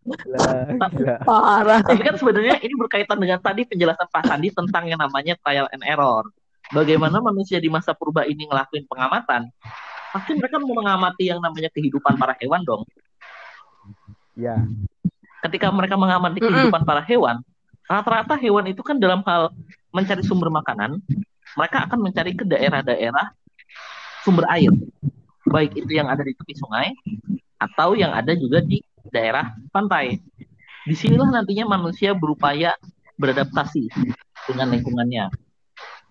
[0.09, 1.17] Gila, gila.
[1.27, 1.81] Parah.
[1.83, 5.83] Tapi kan sebenarnya ini berkaitan dengan tadi penjelasan Pak Sandi tentang yang namanya trial and
[5.83, 6.25] error.
[6.69, 9.49] Bagaimana manusia di masa purba ini ngelakuin pengamatan?
[10.13, 12.85] Pasti mereka mau mengamati yang namanya kehidupan para hewan dong.
[14.37, 14.69] Ya.
[15.45, 17.41] Ketika mereka mengamati kehidupan para hewan,
[17.89, 19.49] rata-rata hewan itu kan dalam hal
[19.97, 21.01] mencari sumber makanan,
[21.57, 23.33] mereka akan mencari ke daerah-daerah
[24.25, 24.73] sumber air.
[25.49, 26.93] Baik itu yang ada di tepi sungai
[27.57, 30.21] atau yang ada juga di daerah pantai.
[30.85, 32.77] Di sinilah nantinya manusia berupaya
[33.17, 33.89] beradaptasi
[34.53, 35.48] dengan lingkungannya.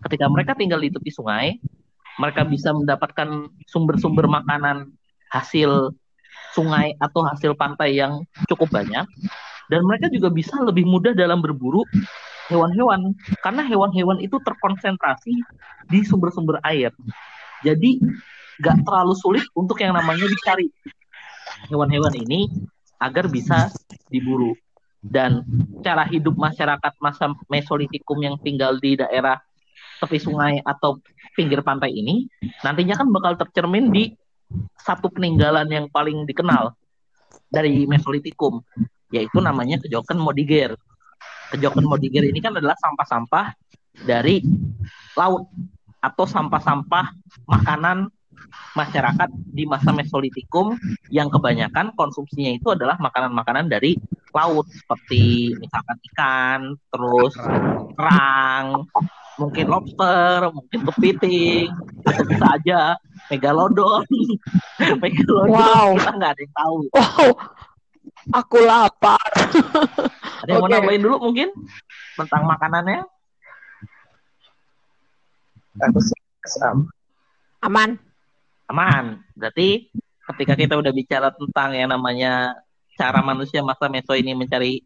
[0.05, 1.57] Ketika mereka tinggal di tepi sungai,
[2.17, 4.93] mereka bisa mendapatkan sumber-sumber makanan
[5.29, 5.93] hasil
[6.53, 9.05] sungai atau hasil pantai yang cukup banyak
[9.67, 11.83] dan mereka juga bisa lebih mudah dalam berburu
[12.47, 13.11] hewan-hewan
[13.43, 15.35] karena hewan-hewan itu terkonsentrasi
[15.91, 16.89] di sumber-sumber air.
[17.61, 17.99] Jadi
[18.57, 20.71] nggak terlalu sulit untuk yang namanya dicari
[21.69, 22.47] hewan-hewan ini
[22.97, 23.69] agar bisa
[24.09, 24.55] diburu.
[24.97, 25.45] Dan
[25.85, 29.39] cara hidup masyarakat masa Mesolitikum yang tinggal di daerah
[29.97, 31.01] tepi sungai atau
[31.33, 32.25] pinggir pantai ini
[32.65, 34.13] nantinya kan bakal tercermin di
[34.79, 36.73] satu peninggalan yang paling dikenal
[37.51, 38.63] dari Mesolitikum
[39.11, 40.75] yaitu namanya Kejoken Modiger.
[41.55, 43.55] Kejoken Modiger ini kan adalah sampah-sampah
[44.03, 44.43] dari
[45.15, 45.47] laut
[46.03, 47.05] atau sampah-sampah
[47.47, 48.11] makanan
[48.75, 50.77] masyarakat di masa Mesolitikum
[51.09, 53.97] yang kebanyakan konsumsinya itu adalah makanan-makanan dari
[54.35, 56.59] laut seperti misalkan ikan,
[56.93, 57.33] terus
[57.97, 58.85] kerang,
[59.37, 61.69] mungkin lobster, mungkin kepiting,
[62.03, 62.81] atau bisa aja
[63.29, 64.05] megalodon.
[65.03, 65.93] megalodon Wow.
[65.97, 66.77] kita nggak ada yang tahu.
[66.93, 67.27] Wow.
[68.43, 69.29] Aku lapar.
[70.43, 70.75] Ada yang mau Oke.
[70.75, 71.47] nambahin dulu mungkin
[72.19, 73.07] tentang makanannya?
[75.77, 76.17] Aku sih,
[77.61, 77.95] Aman.
[78.67, 79.23] Aman.
[79.37, 79.87] Berarti
[80.33, 82.57] ketika kita udah bicara tentang yang namanya
[82.97, 84.83] cara manusia masa meso ini mencari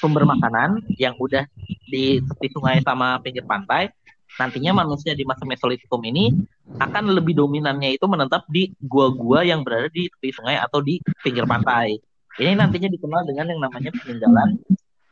[0.00, 1.46] sumber makanan yang udah
[1.88, 3.92] di tepi sungai sama pinggir pantai,
[4.40, 6.32] nantinya manusia di masa Mesolitikum ini
[6.80, 11.44] akan lebih dominannya itu menetap di gua-gua yang berada di tepi sungai atau di pinggir
[11.44, 12.00] pantai.
[12.40, 14.56] Ini nantinya dikenal dengan yang namanya peninggalan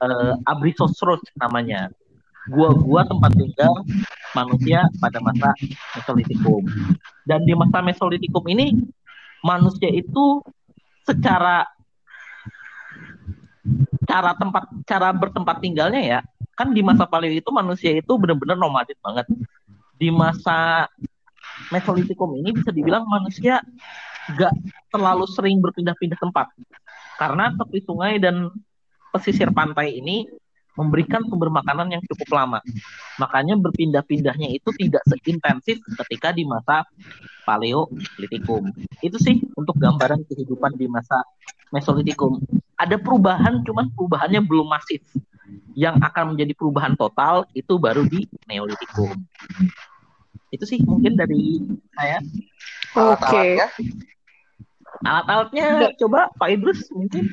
[0.01, 1.93] uh, Abricosroch namanya.
[2.49, 3.85] Gua-gua tempat tinggal
[4.33, 5.53] manusia pada masa
[6.01, 6.65] Mesolitikum.
[7.29, 8.73] Dan di masa Mesolitikum ini
[9.45, 10.41] manusia itu
[11.05, 11.69] secara
[14.07, 16.21] cara tempat cara bertempat tinggalnya ya
[16.59, 19.27] kan di masa paleo itu manusia itu benar-benar nomaden banget
[19.97, 20.89] di masa
[21.69, 23.61] Mesolitikum ini bisa dibilang manusia
[24.33, 24.55] gak
[24.89, 26.49] terlalu sering berpindah-pindah tempat
[27.21, 28.49] karena tepi sungai dan
[29.13, 30.25] pesisir pantai ini
[30.79, 32.61] memberikan sumber makanan yang cukup lama.
[33.21, 36.89] Makanya berpindah-pindahnya itu tidak seintensif ketika di masa
[37.45, 38.71] Paleolitikum.
[39.05, 41.21] Itu sih untuk gambaran kehidupan di masa
[41.71, 42.43] Mesolitikum.
[42.75, 45.03] Ada perubahan, cuman perubahannya belum masif.
[45.75, 49.15] Yang akan menjadi perubahan total itu baru di Neolitikum.
[50.51, 51.63] Itu sih mungkin dari
[51.95, 52.19] saya.
[52.99, 53.23] Oke.
[53.23, 53.51] Okay.
[55.07, 57.31] Alat-alatnya coba Pak Idrus mungkin.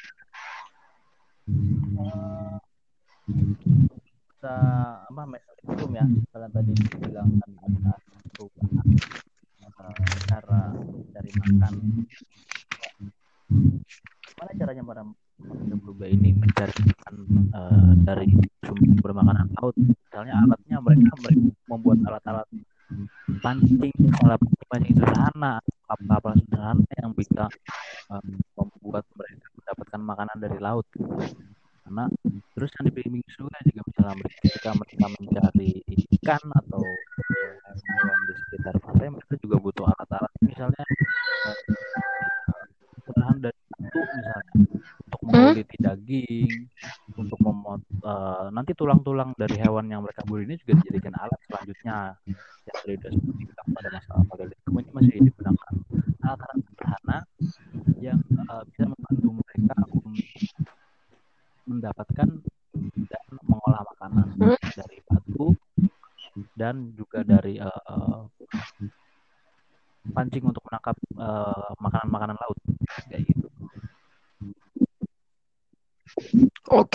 [4.38, 4.56] Bisa
[5.10, 6.06] apa Mesolitikum ya?
[6.30, 7.94] Kalian tadi bilang kan ada
[8.38, 8.86] perubahan
[10.28, 10.62] cara
[11.14, 11.74] cari makan
[24.18, 24.57] pengalaman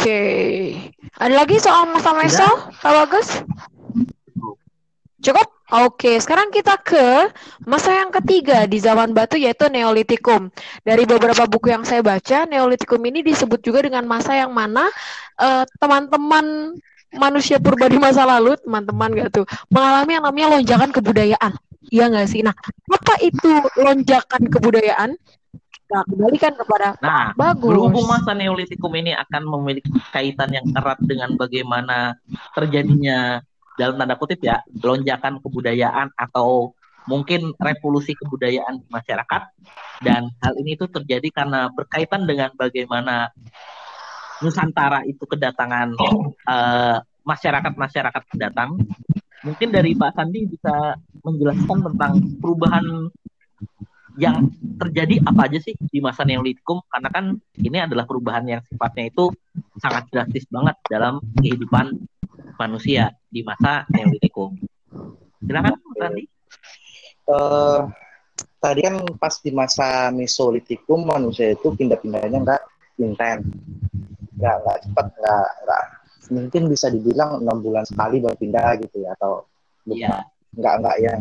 [0.03, 0.19] Oke.
[1.15, 2.43] Ada lagi soal masa meso,
[2.83, 3.39] Pak Bagus?
[5.23, 5.47] Cukup?
[5.71, 7.31] Oke, sekarang kita ke
[7.71, 10.51] masa yang ketiga di zaman batu yaitu Neolitikum.
[10.83, 14.91] Dari beberapa buku yang saya baca, Neolitikum ini disebut juga dengan masa yang mana
[15.39, 20.91] eh, teman-teman uh, manusia purba di masa lalu, teman-teman gak tuh, mengalami yang namanya lonjakan
[20.91, 21.55] kebudayaan.
[21.95, 22.43] Iya nggak sih?
[22.43, 22.59] Nah,
[22.91, 25.15] apa itu lonjakan kebudayaan?
[25.93, 27.69] Nah, kembalikan kepada nah, bagus.
[27.69, 32.17] Berhubung masa Neolitikum ini akan memiliki kaitan yang erat dengan bagaimana
[32.57, 33.45] terjadinya
[33.77, 36.73] dalam tanda kutip ya lonjakan kebudayaan atau
[37.05, 39.43] mungkin revolusi kebudayaan di masyarakat
[40.01, 43.29] dan hal ini itu terjadi karena berkaitan dengan bagaimana
[44.43, 45.95] Nusantara itu kedatangan
[46.51, 48.75] uh, masyarakat-masyarakat pendatang.
[49.47, 52.13] Mungkin dari Pak Sandi bisa menjelaskan tentang
[52.43, 53.07] perubahan
[54.21, 57.25] yang terjadi apa aja sih di masa Neolitikum karena kan
[57.57, 59.33] ini adalah perubahan yang sifatnya itu
[59.81, 61.97] sangat drastis banget dalam kehidupan
[62.61, 64.57] manusia di masa Neolitikum.
[65.43, 66.25] Silakan Randy.
[67.23, 67.89] Uh,
[68.59, 72.63] tadi kan pas di masa Mesolitikum manusia itu pindah-pindahnya nggak
[73.01, 73.47] intens,
[74.37, 75.85] nggak nggak cepat, nggak nggak
[76.33, 79.45] mungkin bisa dibilang enam bulan sekali baru pindah gitu ya atau
[79.91, 80.25] yeah.
[80.57, 81.21] nggak nggak yang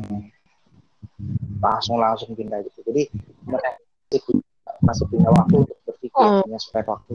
[1.61, 2.79] langsung langsung pindah gitu.
[2.87, 3.03] Jadi
[3.45, 3.69] mereka
[4.81, 6.41] masih punya waktu untuk berpikir oh.
[6.43, 7.13] punya spare waktu.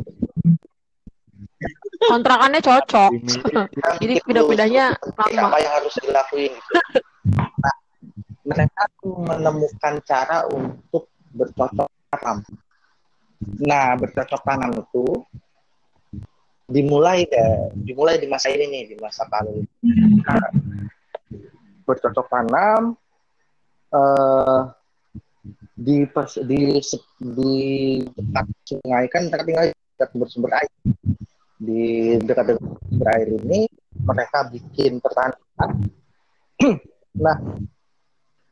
[2.06, 3.10] Kontrakannya cocok.
[4.02, 5.40] Jadi pindah-pindahnya lama.
[5.50, 6.72] Apa yang harus dilakuin gitu.
[7.34, 7.76] nah,
[8.46, 12.38] mereka menemukan cara untuk bercocok tanam.
[13.66, 15.04] Nah bercocok tanam itu
[16.66, 19.62] dimulai deh, dimulai di masa ini nih di masa paling
[20.26, 20.50] nah,
[21.86, 22.98] bercocok tanam
[23.96, 24.60] uh,
[25.76, 26.80] di pers, di
[27.20, 27.54] di
[28.04, 30.72] dekat sungai kan dekat tinggal dekat bersumber air.
[31.56, 33.64] Di dekat sumber air ini
[34.04, 35.70] mereka bikin pertanian.
[37.16, 37.32] Nah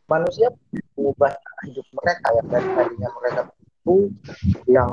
[0.08, 0.48] manusia
[0.96, 1.36] mengubah
[1.68, 3.40] hidup mereka yang dari tadinya mereka
[3.84, 3.96] itu
[4.72, 4.88] yang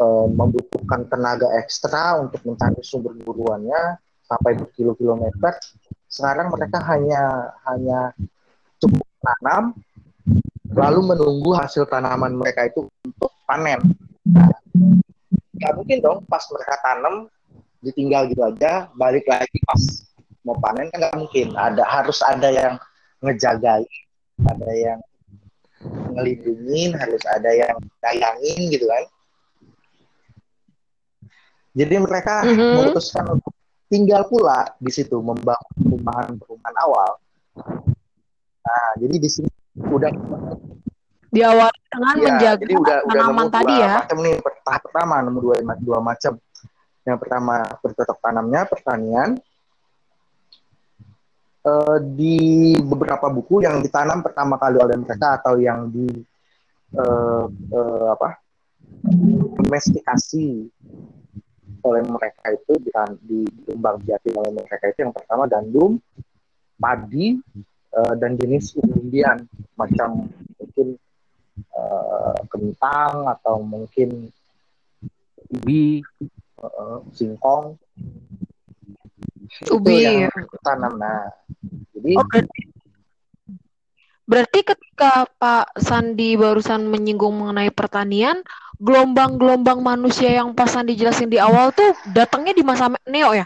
[0.00, 5.52] uh, membutuhkan tenaga ekstra untuk mencari sumber buruannya sampai berkilo-kilometer.
[6.08, 8.00] Sekarang mereka hanya hanya
[9.20, 9.76] tanam
[10.70, 13.80] lalu menunggu hasil tanaman mereka itu untuk panen.
[14.30, 14.50] Nah,
[15.58, 17.14] nggak mungkin dong pas mereka tanam
[17.82, 19.82] ditinggal gitu aja, balik lagi pas
[20.46, 21.52] mau panen kan nggak mungkin.
[21.58, 22.74] Ada harus ada yang
[23.20, 23.90] ngejagain,
[24.46, 25.00] ada yang
[26.14, 29.04] ngelindungin, harus ada yang sayangin gitu kan.
[31.70, 32.74] Jadi mereka Mhm.
[32.74, 33.54] memutuskan untuk
[33.90, 37.10] tinggal pula di situ membangun perumahan-perumahan awal.
[38.60, 39.50] Nah, jadi di sini
[39.80, 40.10] udah
[41.30, 43.94] Diawali dengan Iya, menjaga jadi udah udah tanaman nemu tadi ya.
[44.02, 44.34] macam nih
[44.66, 46.32] tahap pertama nemu dua dua macam.
[47.06, 49.30] Yang pertama bercocok tanamnya pertanian.
[51.60, 52.38] Eh, di
[52.82, 56.08] beberapa buku yang ditanam pertama kali oleh mereka atau yang di
[56.98, 58.40] eh, eh, apa
[59.60, 60.66] domestikasi
[61.84, 62.90] oleh mereka itu di,
[63.22, 63.40] di
[63.70, 66.00] kembang jati oleh mereka itu yang pertama gandum,
[66.74, 67.38] padi,
[67.90, 70.98] eh, dan jenis umbian macam mungkin
[71.58, 74.30] eh, kentang atau mungkin
[75.50, 75.98] Ubi,
[76.62, 77.74] eh, singkong
[79.74, 80.30] Ubi, itu ya.
[80.30, 81.26] yang tanam nah
[81.94, 82.60] jadi Oh, berarti,
[84.24, 88.40] berarti ketika Pak Sandi barusan menyinggung mengenai pertanian,
[88.80, 93.44] gelombang-gelombang manusia yang Pak Sandi jelasin di awal tuh datangnya di masa Neo ya?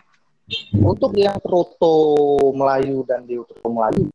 [0.76, 1.96] untuk yang proto
[2.52, 4.12] Melayu dan di Melayu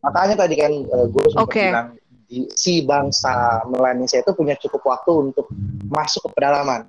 [0.00, 1.64] makanya tadi kan eh, gue sempat Oke.
[1.68, 1.88] bilang
[2.30, 5.50] di, si bangsa Melanesia itu punya cukup waktu untuk
[5.90, 6.86] masuk ke pedalaman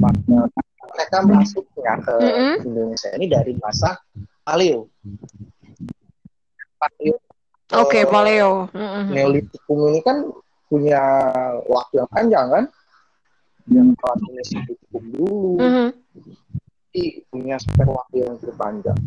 [0.00, 0.48] Maka
[0.96, 2.54] mereka masuknya ke Mm-mm.
[2.64, 4.00] Indonesia ini dari masa
[4.42, 4.88] Paleo
[6.80, 7.16] Paleo
[7.74, 8.70] Oke, eh, paleo.
[8.70, 9.10] Mm-mm.
[9.10, 10.30] Neolitikum ini kan
[10.68, 11.00] punya
[11.66, 12.64] waktu yang panjang kan
[13.68, 15.88] yang waktunya Neolitikum dulu Mhm.
[16.94, 18.98] tapi punya spare waktu yang cukup panjang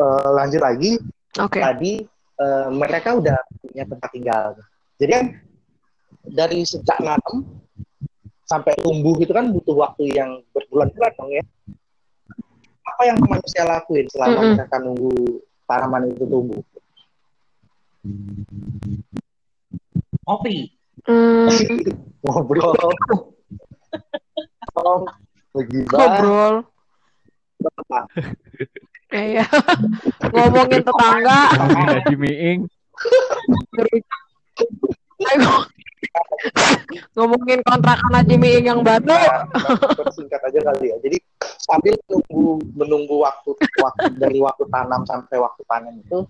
[0.00, 0.96] Eh, lanjut lagi
[1.36, 1.60] Oke.
[1.60, 2.00] tadi
[2.40, 4.56] eh, mereka udah punya tempat tinggal
[4.96, 5.24] jadi kan
[6.24, 7.44] dari sejak nanam
[8.48, 11.44] sampai tumbuh itu kan butuh waktu yang berbulan-bulan dong ya
[12.80, 14.56] apa yang manusia lakuin selama Mm-mm.
[14.56, 15.12] mereka nunggu
[15.68, 16.62] tanaman itu tumbuh
[20.24, 20.72] Kopi.
[21.04, 21.50] Hmm,
[22.24, 22.72] ngobrol
[25.92, 26.64] ngobrol.
[29.10, 29.46] Iya.
[30.30, 31.40] Ngomongin tetangga.
[31.58, 32.60] Ngomongin Haji Miing.
[37.18, 39.10] Ngomongin kontrakan Haji Miing yang baru.
[39.10, 39.50] Nah,
[39.98, 40.96] kita singkat aja kali ya.
[41.02, 41.18] Jadi
[41.58, 43.50] sambil menunggu menunggu waktu,
[43.82, 46.24] waktu dari waktu tanam sampai waktu panen itu,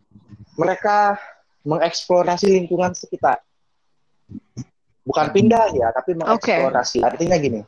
[0.57, 1.21] mereka
[1.69, 3.45] mengeksplorasi lingkungan sekitar.
[5.05, 7.05] Bukan pindah ya, tapi mengeksplorasi.
[7.05, 7.61] Artinya gini,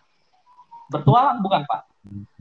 [0.92, 1.91] Bertualang bukan Pak?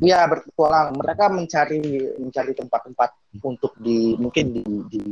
[0.02, 0.98] Ya berpetualang.
[0.98, 1.82] Mereka mencari
[2.18, 3.10] mencari tempat-tempat
[3.46, 5.04] untuk di mungkin di, di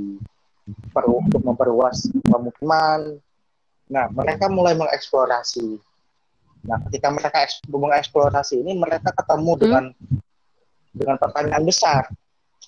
[0.93, 3.17] per- untuk memperluas pemukiman.
[3.89, 5.77] Nah, mereka mulai mengeksplorasi.
[6.65, 9.83] Nah, ketika mereka eks- mengeksplorasi ini, mereka ketemu dengan
[10.93, 12.09] dengan pertanyaan besar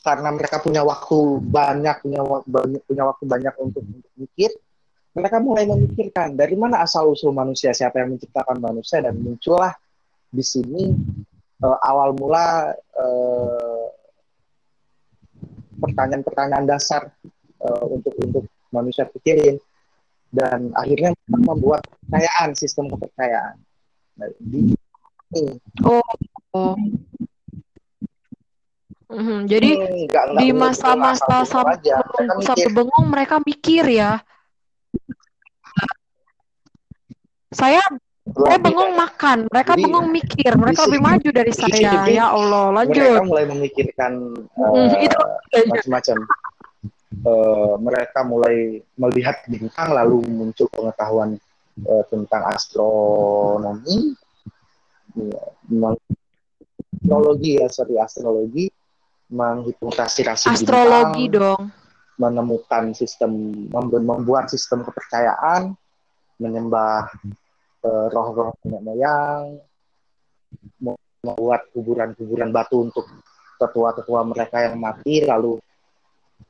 [0.02, 4.50] karena mereka punya waktu banyak, punya banyak punya waktu banyak untuk, untuk mikir.
[5.12, 9.76] Mereka mulai memikirkan dari mana asal usul manusia, siapa yang menciptakan manusia, dan muncullah
[10.32, 10.96] di sini
[11.62, 13.86] eh, awal mula eh,
[15.82, 17.10] pertanyaan-pertanyaan dasar
[17.62, 19.58] eh, untuk untuk manusia pikirin
[20.32, 23.60] dan akhirnya membuat kepercayaan sistem kepercayaan
[24.20, 24.60] Nah, di
[25.32, 25.56] ini
[25.88, 26.04] Oh.
[26.52, 26.76] oh.
[29.12, 29.72] Mhm, Jadi
[30.40, 34.20] di masa-masa sampai bengong mereka mikir ya.
[37.52, 37.80] Saya
[38.22, 42.06] saya bengong makan, mereka Jadi, bengong mikir, mereka lebih maju dari saya.
[42.06, 43.26] Ya Allah, mereka lanjut.
[43.26, 44.12] mulai memikirkan
[44.54, 45.18] Hmm, itu
[45.68, 46.18] macam-macam.
[47.22, 51.38] Eh, mereka mulai melihat bintang lalu muncul pengetahuan
[51.82, 54.14] eh, tentang astronomi,
[55.18, 55.42] ya,
[57.02, 58.66] astrologi ya, sorry astrologi,
[59.34, 61.64] menghitung rasi-rasi astrologi bintang, dong.
[62.22, 65.74] menemukan sistem, mem- membuat sistem kepercayaan,
[66.38, 67.10] menyembah
[67.88, 69.46] roh-roh nenek moyang,
[71.22, 73.06] membuat kuburan-kuburan batu untuk
[73.58, 75.58] tetua-tetua mereka yang mati, lalu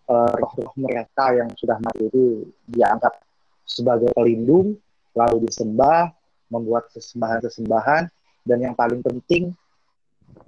[0.08, 3.20] eh, roh-roh mereka yang sudah mati itu dianggap
[3.68, 4.76] sebagai pelindung,
[5.16, 6.12] lalu disembah,
[6.52, 8.12] membuat sesembahan-sesembahan,
[8.44, 9.56] dan yang paling penting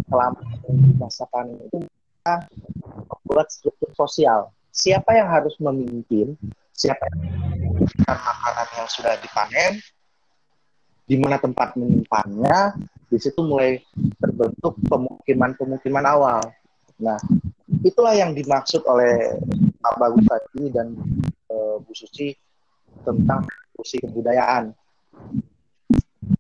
[0.08, 0.40] selama
[1.00, 1.84] masa panen itu
[2.24, 4.52] membuat struktur sosial.
[4.74, 6.34] Siapa yang harus memimpin?
[6.74, 7.22] Siapa yang
[8.08, 9.78] makanan yang sudah dipanen?
[11.04, 12.80] Di mana tempat menyimpannya?
[13.12, 13.78] Di situ mulai
[14.18, 16.42] terbentuk pemukiman-pemukiman awal.
[16.98, 17.20] Nah,
[17.84, 19.38] itulah yang dimaksud oleh
[19.84, 20.96] Pak Bagus tadi dan
[21.52, 22.34] uh, Bu Suci
[23.04, 23.44] tentang
[23.76, 24.72] fungsi kebudayaan.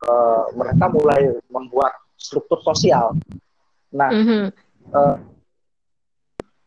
[0.04, 3.14] Uh, mereka mulai membuat struktur sosial.
[3.94, 4.44] Nah, mm -hmm.
[4.96, 5.16] uh,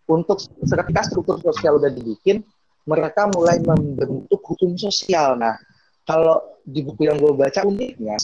[0.06, 2.44] untuk seketika struktur sosial udah dibikin,
[2.86, 5.34] mereka mulai membentuk hukum sosial.
[5.34, 5.58] Nah,
[6.06, 8.14] kalau di buku yang gue baca uniknya,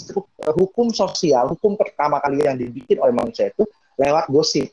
[0.55, 3.67] hukum sosial, hukum pertama kali yang dibikin oleh manusia itu
[3.99, 4.71] lewat gosip.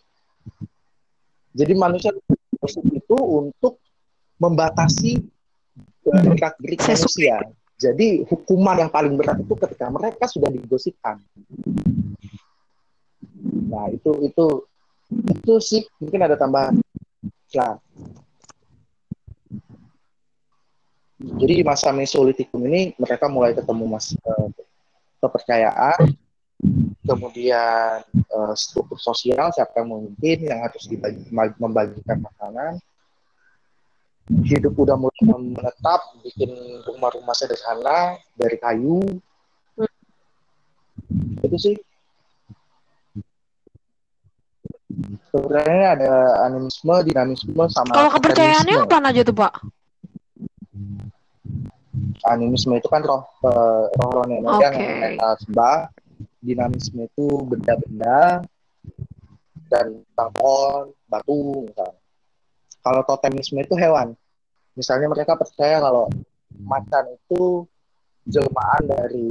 [1.57, 2.13] Jadi manusia
[2.61, 3.81] gosip itu untuk
[4.37, 5.25] membatasi
[6.05, 7.37] gerak-gerik manusia.
[7.79, 11.17] Jadi hukuman yang paling berat itu ketika mereka sudah digosipkan.
[13.69, 14.45] Nah itu itu
[15.09, 16.77] itu sih mungkin ada tambahan.
[21.19, 24.47] Jadi di masa Mesolitikum ini mereka mulai ketemu mas uh,
[25.19, 26.15] kepercayaan,
[27.03, 31.27] kemudian uh, struktur sosial siapa yang memimpin yang harus dibagi,
[31.59, 32.79] membagikan makanan,
[34.47, 36.55] hidup udah mulai menetap, bikin
[36.87, 39.03] rumah-rumah sederhana dari kayu,
[41.43, 41.75] itu sih.
[45.35, 46.13] Sebenarnya ada
[46.47, 47.91] animisme, dinamisme, sama.
[47.91, 49.53] Kalau kepercayaannya apa aja tuh pak?
[52.27, 54.63] Animisme itu kan roh uh, roh roh nenek okay.
[54.63, 54.75] yang
[55.15, 55.77] kita sembah
[56.39, 58.43] dinamisme itu benda-benda
[59.69, 61.99] dan tangkon batu misalnya.
[62.79, 64.15] Kalau totemisme itu hewan.
[64.73, 66.07] Misalnya mereka percaya kalau
[66.63, 67.67] macan itu
[68.23, 69.29] jelmaan dari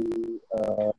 [0.53, 0.93] uh,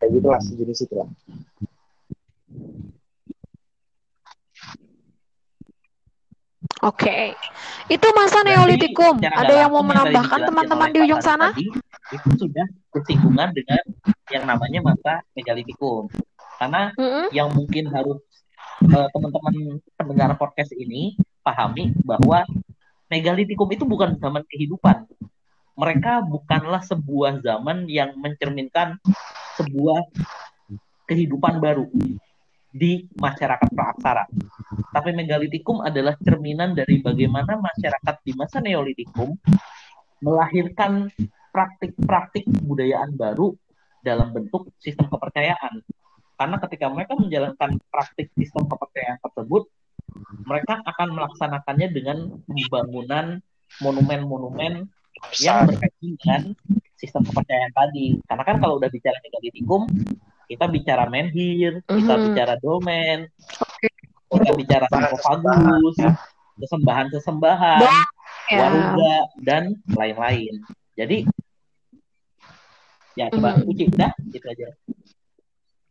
[0.00, 1.08] kayak gitu lah sejenis itu lah
[6.82, 7.24] Oke, okay.
[7.86, 9.22] itu masa Neolitikum.
[9.22, 11.54] Ada yang mau menambahkan teman-teman di ujung sana?
[11.54, 11.70] Tadi,
[12.10, 13.82] itu sudah bersinggungan dengan
[14.34, 16.10] yang namanya masa Megalitikum.
[16.58, 17.26] Karena mm -hmm.
[17.30, 18.18] yang mungkin harus
[18.90, 21.14] uh, teman-teman pendengar podcast ini
[21.46, 22.42] pahami bahwa
[23.06, 25.06] Megalitikum itu bukan zaman kehidupan.
[25.78, 28.98] Mereka bukanlah sebuah zaman yang mencerminkan
[29.54, 30.02] sebuah
[31.06, 31.86] kehidupan baru
[32.72, 34.24] di masyarakat praaksara.
[34.92, 39.36] Tapi megalitikum adalah cerminan dari bagaimana masyarakat di masa neolitikum
[40.24, 41.12] melahirkan
[41.52, 43.52] praktik-praktik kebudayaan baru
[44.00, 45.84] dalam bentuk sistem kepercayaan.
[46.40, 49.68] Karena ketika mereka menjalankan praktik sistem kepercayaan tersebut,
[50.48, 52.18] mereka akan melaksanakannya dengan
[52.48, 53.38] pembangunan
[53.84, 54.88] monumen-monumen
[55.38, 56.42] yang berkaitan dengan
[56.98, 58.18] sistem kepercayaan tadi.
[58.26, 59.86] Karena kan kalau udah bicara megalitikum,
[60.48, 61.98] kita bicara menhir, mm-hmm.
[62.02, 63.28] kita bicara domain,
[64.32, 65.96] kita bicara sarkofagus,
[66.62, 68.58] sesembahan-sesembahan, yeah.
[68.58, 69.62] waruga dan
[69.92, 70.54] lain-lain.
[70.94, 71.24] Jadi
[73.18, 73.70] ya coba mm-hmm.
[73.70, 74.68] uji dah gitu aja.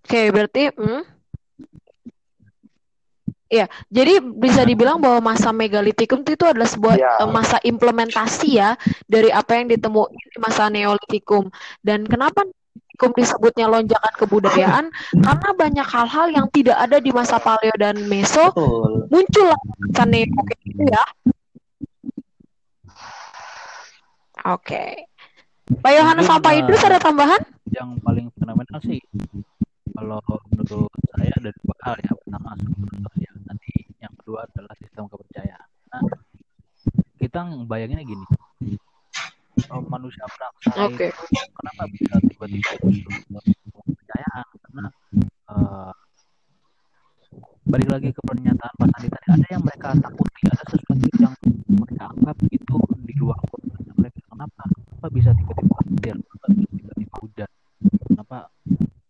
[0.02, 1.22] Oke, okay, berarti hmm?
[3.52, 7.28] Ya, jadi bisa dibilang bahwa masa megalitikum itu adalah sebuah ya.
[7.28, 8.80] masa implementasi ya
[9.12, 11.52] dari apa yang ditemukan di masa neolitikum.
[11.84, 12.48] Dan kenapa
[13.02, 14.86] Kum disebutnya lonjakan kebudayaan
[15.26, 19.10] karena banyak hal-hal yang tidak ada di masa Paleo dan Meso Betul.
[19.10, 19.50] muncul
[19.98, 21.04] kan oke gitu ya.
[24.54, 25.10] Oke.
[25.82, 27.42] Pak Yohanes sama Pak Idrus ada tambahan?
[27.74, 29.02] Yang paling fenomenal sih
[29.98, 30.22] kalau
[30.54, 32.12] menurut saya ada dua hal ya.
[32.22, 32.54] Pertama
[33.02, 35.68] sosial, nanti yang kedua adalah sistem kepercayaan.
[35.90, 36.02] Nah,
[37.18, 38.26] kita bayanginnya gini
[39.72, 41.10] uh, manusia bangsa okay.
[41.56, 42.72] kenapa bisa tiba-tiba
[43.72, 44.48] kepercayaan?
[44.64, 44.86] Karena
[45.52, 45.94] uh,
[47.68, 51.36] balik lagi ke pernyataan Pak Sandi tadi ada yang mereka takuti ada sesuatu yang
[51.70, 52.76] mereka anggap itu
[53.06, 54.64] di luar kontrolnya mereka kenapa?
[54.68, 57.52] Kenapa bisa tiba-tiba hadir kenapa tiba-tiba hujan?
[58.10, 58.38] Kenapa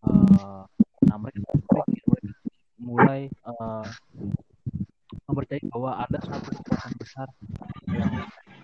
[0.06, 0.64] uh,
[1.08, 2.02] nah mereka, mereka
[2.82, 3.88] mulai uh,
[5.32, 7.28] mempercayai bahwa ada satu kekuatan besar
[7.88, 8.12] yang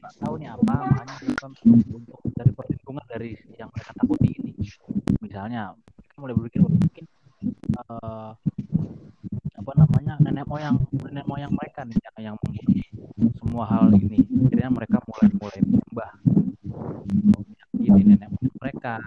[0.08, 1.46] nggak tahu nih apa makanya mereka
[1.92, 4.52] untuk dari perlindungan dari yang mereka takuti ini.
[5.20, 7.06] Misalnya mereka mulai berpikir mungkin
[7.76, 8.32] uh,
[9.52, 12.38] apa namanya nenek moyang nenek moyang mereka nih yang, yang
[13.36, 14.24] semua hal ini.
[14.48, 16.10] Akhirnya mereka mulai mulai berubah.
[17.76, 19.04] Ini nenek moyang mereka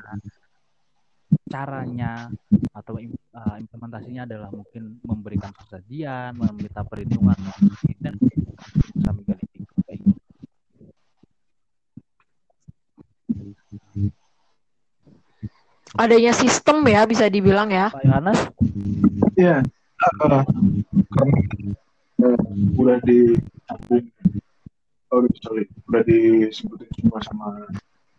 [1.48, 2.28] caranya
[2.76, 7.40] atau uh, implementasinya adalah mungkin memberikan persajian, meminta perlindungan
[8.04, 8.20] dan
[9.00, 9.50] sampai kali
[15.98, 17.90] Adanya sistem ya bisa dibilang ya.
[17.90, 18.40] Pak Yohanes?
[19.34, 19.64] Iya.
[20.00, 20.42] Uh,
[22.20, 22.36] uh,
[22.78, 23.36] udah di
[25.10, 27.48] oh sorry udah disebutin semua sama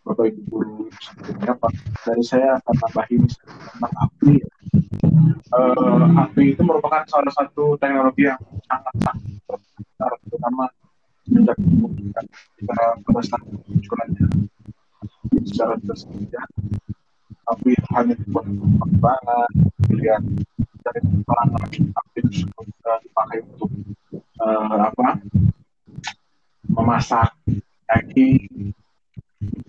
[0.03, 1.71] Bapak Ibu guru sebelumnya Pak.
[2.05, 4.33] Dari saya akan nambahin tentang api
[5.55, 10.65] uh, api itu merupakan salah satu teknologi yang sangat sangat terutama
[11.27, 11.57] sejak
[12.57, 14.27] secara kelestarian munculannya
[15.47, 15.73] secara
[17.41, 19.49] tersedia api itu hanya dibuat pengembangan
[19.89, 20.23] pilihan
[20.81, 20.99] dari
[22.21, 23.71] tersebut uh, dipakai untuk
[24.41, 25.07] uh, apa
[26.69, 27.29] memasak
[27.89, 28.71] daging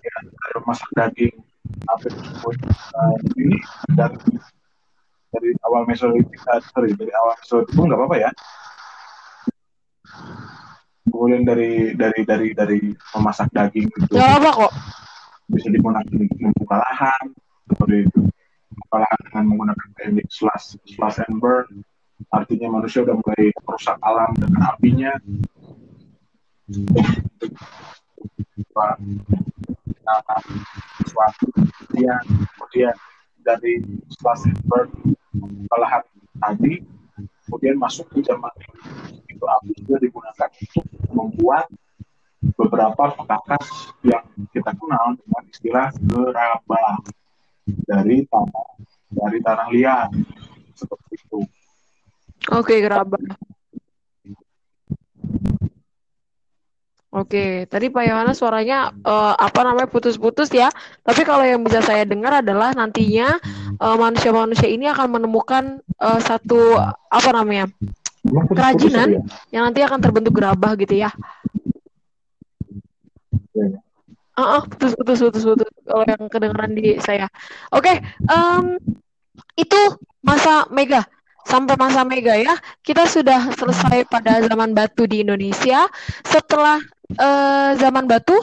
[0.01, 0.17] ya,
[0.61, 1.35] memasak daging
[1.89, 2.55] api tersebut
[2.95, 3.57] uh, ini
[3.93, 4.17] dari
[5.33, 8.31] dari awal Mesolitik, uh, sorry dari awal Mesolitik nggak apa-apa ya.
[11.09, 12.79] Kemudian dari dari dari dari
[13.17, 14.73] memasak daging itu Gak apa kok.
[15.51, 16.07] bisa digunakan
[16.39, 17.25] membuka lahan
[17.69, 18.21] seperti itu.
[18.73, 21.67] Membuka lahan dengan menggunakan teknik slash slash and burn.
[22.33, 25.13] Artinya manusia udah mulai merusak alam dengan apinya.
[31.03, 32.23] Suatu kemudian
[32.57, 32.95] kemudian
[33.45, 33.83] dari
[34.17, 34.89] slash and burn
[35.73, 36.03] lahan
[36.39, 36.81] tadi
[37.45, 38.49] kemudian masuk ke zaman
[39.29, 41.65] itu api juga digunakan untuk membuat
[42.55, 46.99] beberapa pekakas yang kita kenal dengan istilah gerabah
[47.65, 48.67] dari tanah
[49.13, 50.09] dari tanah liat
[50.75, 51.39] seperti itu.
[52.51, 53.21] Oke, gerabah.
[57.13, 60.73] Oke, tadi Pak Yohana suaranya uh, apa namanya putus-putus ya.
[61.05, 63.37] Tapi kalau yang bisa saya dengar adalah nantinya
[63.77, 66.73] uh, manusia-manusia ini akan menemukan uh, satu
[67.13, 67.69] apa namanya
[68.49, 69.21] kerajinan ya?
[69.53, 71.13] yang nanti akan terbentuk gerabah gitu ya.
[73.53, 73.77] Ya.
[74.33, 77.29] Ah, ah, putus putus putus putus kalau yang kedengeran di saya.
[77.69, 78.65] Oke, em,
[79.57, 79.81] itu
[80.25, 81.05] masa mega
[81.45, 82.57] sampai masa mega ya.
[82.81, 85.85] Kita sudah selesai pada zaman batu di Indonesia.
[86.25, 86.81] Setelah
[87.13, 88.33] eh, zaman batu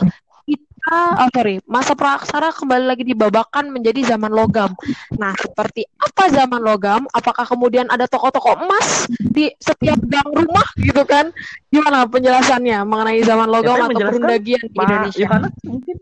[0.91, 4.75] oh sorry, masa praksara kembali lagi dibabakan menjadi zaman logam.
[5.15, 7.07] Nah, seperti apa zaman logam?
[7.15, 11.31] Apakah kemudian ada toko-toko emas di setiap gang rumah gitu kan?
[11.71, 14.15] Gimana penjelasannya mengenai zaman logam Siapa yang atau menjelaskan?
[14.19, 15.23] perundagian di Indonesia?
[15.23, 15.97] Yohanes mungkin.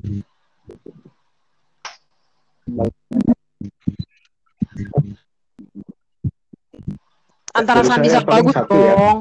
[7.56, 8.93] Antara Dari Sandi sama bagus satu ya.
[8.94, 9.19] dong.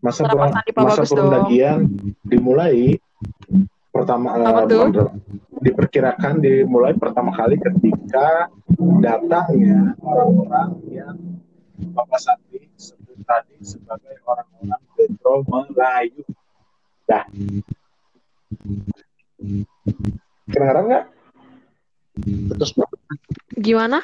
[0.00, 1.16] Masa Sandi Pak masa Bagus dong?
[1.18, 1.78] perundagian
[2.24, 2.96] dimulai
[3.96, 4.80] pertama Apa tuh?
[4.88, 5.14] menurut-
[5.56, 8.52] diperkirakan dimulai pertama kali ketika
[9.00, 11.16] datangnya orang-orang yang
[11.96, 16.22] Bapak Sandi sebut tadi sebagai orang-orang Petro Melayu.
[17.08, 17.24] Dah.
[20.46, 21.04] Kedengaran nggak?
[22.56, 22.72] Terus
[23.56, 24.00] Gimana?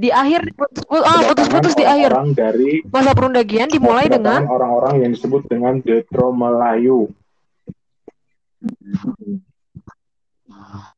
[0.00, 2.16] Di akhir putus-putus, ah, putus-putus di akhir.
[2.32, 7.12] dari Masa perundagian dimulai dengan orang-orang yang disebut dengan Detro Melayu.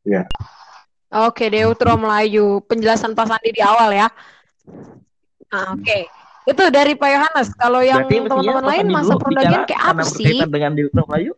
[0.07, 0.27] Ya,
[1.13, 2.65] Oke, Deutro Melayu.
[2.65, 4.09] Penjelasan Pak Sandi di awal ya.
[5.53, 6.09] Ah, Oke.
[6.49, 7.49] Itu dari Pak Yohanes.
[7.55, 10.41] Kalau yang teman-teman lain masa dulu perundagian kayak apa sih?
[10.49, 11.33] dengan Deutro Melayu.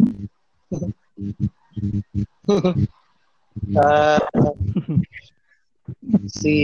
[3.64, 4.20] Eh,
[6.28, 6.56] si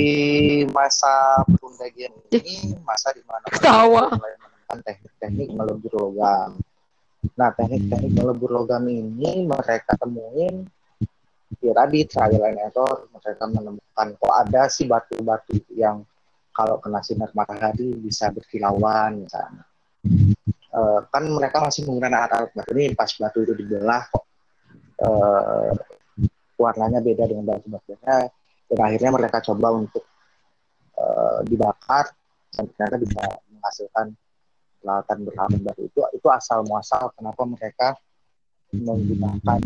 [0.71, 4.13] masa perundagian ini masa di mana Ketawa.
[4.13, 6.51] mulai menemukan teknik-teknik melebur logam.
[7.37, 10.69] Nah, teknik-teknik melebur logam ini mereka temuin
[11.61, 16.07] ya tadi trial and error mereka menemukan kok ada sih batu-batu yang
[16.55, 19.65] kalau kena sinar matahari bisa berkilauan misalnya.
[20.71, 24.25] Eh, kan mereka masih menggunakan alat-alat batu ini pas batu itu dibelah kok
[25.03, 25.73] eh,
[26.61, 28.31] warnanya beda dengan batu-batunya
[28.71, 30.07] dan akhirnya mereka coba untuk
[30.95, 32.15] eh, dibakar
[32.55, 34.07] dan ternyata bisa menghasilkan
[34.81, 37.89] peralatan berlawan batu itu itu asal muasal kenapa mereka
[38.73, 39.61] menggunakan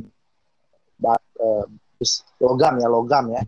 [2.05, 3.43] bus- logam ya logam ya.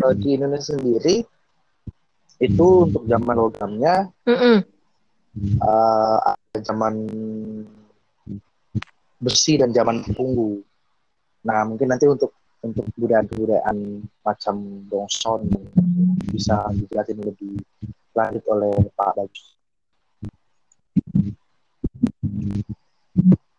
[0.00, 1.20] Eh, di Indonesia sendiri
[2.40, 4.08] itu untuk zaman logamnya
[5.60, 6.94] eh, ada zaman
[9.20, 10.64] besi dan zaman punggu.
[11.44, 14.56] Nah, mungkin nanti untuk untuk kebudayaan-kebudayaan macam
[14.88, 15.48] Dongson
[16.28, 17.56] bisa dijelasin lebih
[18.12, 19.44] lanjut oleh Pak Bagus.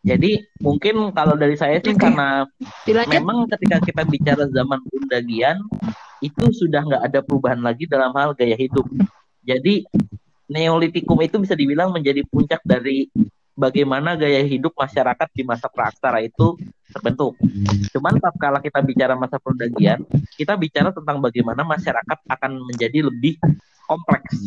[0.01, 2.01] Jadi mungkin kalau dari saya sih Oke.
[2.01, 2.49] karena
[2.89, 3.13] Dilanjut.
[3.13, 5.61] memang ketika kita bicara zaman perundagian
[6.25, 8.85] itu sudah nggak ada perubahan lagi dalam hal gaya hidup.
[9.45, 9.85] Jadi
[10.51, 13.07] Neolitikum itu bisa dibilang menjadi puncak dari
[13.55, 16.55] bagaimana gaya hidup masyarakat di masa praksara itu
[16.91, 17.35] terbentuk.
[17.95, 20.03] Cuman tatkala kita bicara masa perundagian,
[20.35, 23.39] kita bicara tentang bagaimana masyarakat akan menjadi lebih
[23.87, 24.39] kompleks.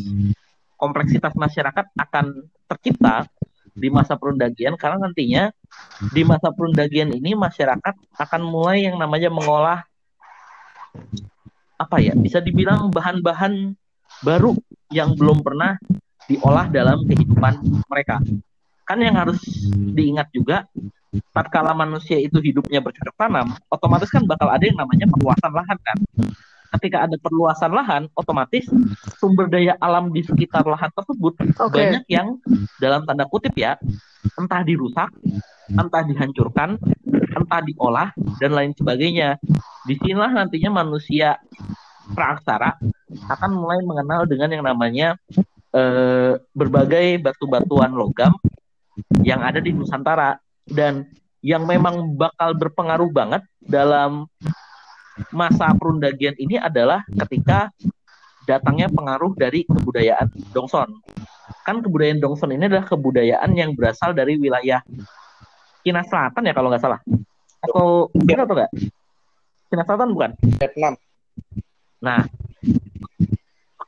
[0.74, 3.28] Kompleksitas masyarakat akan tercipta
[3.74, 5.50] di masa perundagian karena nantinya
[6.14, 9.82] di masa perundagian ini masyarakat akan mulai yang namanya mengolah
[11.74, 13.74] apa ya bisa dibilang bahan-bahan
[14.22, 14.54] baru
[14.94, 15.74] yang belum pernah
[16.30, 17.58] diolah dalam kehidupan
[17.90, 18.22] mereka
[18.84, 19.40] kan yang harus
[19.96, 20.68] diingat juga
[21.30, 25.98] tatkala manusia itu hidupnya bercocok tanam otomatis kan bakal ada yang namanya perluasan lahan kan
[26.74, 28.66] ketika ada perluasan lahan otomatis
[29.22, 31.70] sumber daya alam di sekitar lahan tersebut Oke.
[31.70, 32.38] banyak yang
[32.82, 33.78] dalam tanda kutip ya
[34.34, 35.10] entah dirusak
[35.70, 36.76] entah dihancurkan
[37.34, 38.10] entah diolah
[38.42, 39.38] dan lain sebagainya
[39.86, 41.38] di sinilah nantinya manusia
[42.10, 42.74] praaksara
[43.30, 45.08] akan mulai mengenal dengan yang namanya
[45.70, 48.34] eh, berbagai batu-batuan logam
[49.26, 51.08] yang ada di Nusantara dan
[51.44, 54.24] yang memang bakal berpengaruh banget dalam
[55.30, 57.70] masa perundagian ini adalah ketika
[58.48, 60.88] datangnya pengaruh dari kebudayaan Dongson.
[61.64, 64.80] Kan kebudayaan Dongson ini adalah kebudayaan yang berasal dari wilayah
[65.84, 67.00] Cina Selatan ya kalau nggak salah.
[67.60, 68.72] Atau Cina atau enggak?
[69.68, 70.30] Cina Selatan bukan?
[70.60, 70.94] Vietnam.
[72.00, 72.20] Nah,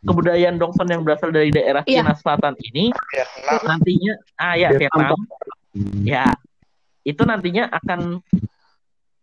[0.06, 2.06] kebudayaan Dongson yang berasal dari daerah Iya.
[2.06, 3.60] Cina Selatan ini Vietnam.
[3.66, 5.18] nantinya ah ya Vietnam.
[5.18, 5.20] Vietnam
[6.06, 6.24] ya
[7.04, 8.00] itu nantinya akan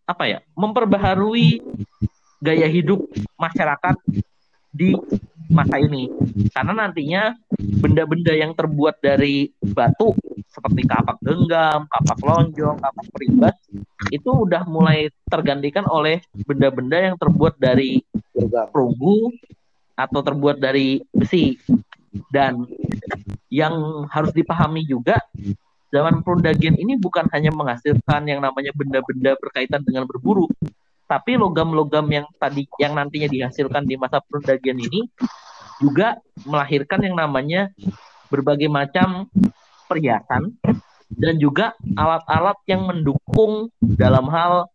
[0.04, 1.64] apa ya memperbaharui
[2.44, 3.08] gaya hidup
[3.40, 3.96] masyarakat
[4.74, 4.94] di
[5.54, 6.10] masa ini
[6.52, 7.22] karena nantinya
[7.80, 10.18] benda-benda yang terbuat dari batu
[10.50, 13.58] seperti kapak genggam, kapak lonjong, kapak peribas
[14.14, 18.02] itu udah mulai tergantikan oleh benda-benda yang terbuat dari
[18.70, 19.34] perunggu
[19.94, 21.58] atau terbuat dari besi.
[22.30, 22.70] Dan
[23.50, 25.18] yang harus dipahami juga
[25.94, 30.50] zaman perundagian ini bukan hanya menghasilkan yang namanya benda-benda berkaitan dengan berburu,
[31.06, 35.06] tapi logam-logam yang tadi yang nantinya dihasilkan di masa perundagian ini
[35.78, 37.70] juga melahirkan yang namanya
[38.34, 39.30] berbagai macam
[39.86, 40.58] perhiasan
[41.14, 44.66] dan juga alat-alat yang mendukung dalam hal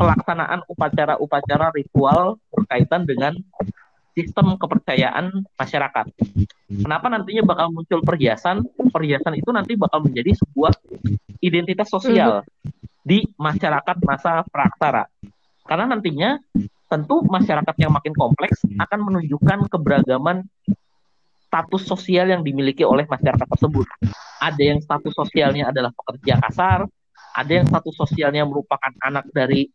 [0.00, 3.36] pelaksanaan upacara-upacara ritual berkaitan dengan
[4.18, 6.06] sistem kepercayaan masyarakat.
[6.66, 8.66] Kenapa nantinya bakal muncul perhiasan?
[8.90, 10.74] Perhiasan itu nanti bakal menjadi sebuah
[11.38, 12.42] identitas sosial
[13.06, 15.06] di masyarakat masa praksara.
[15.62, 16.34] Karena nantinya
[16.90, 20.42] tentu masyarakat yang makin kompleks akan menunjukkan keberagaman
[21.48, 23.86] status sosial yang dimiliki oleh masyarakat tersebut.
[24.42, 26.84] Ada yang status sosialnya adalah pekerja kasar,
[27.32, 29.70] ada yang status sosialnya merupakan anak dari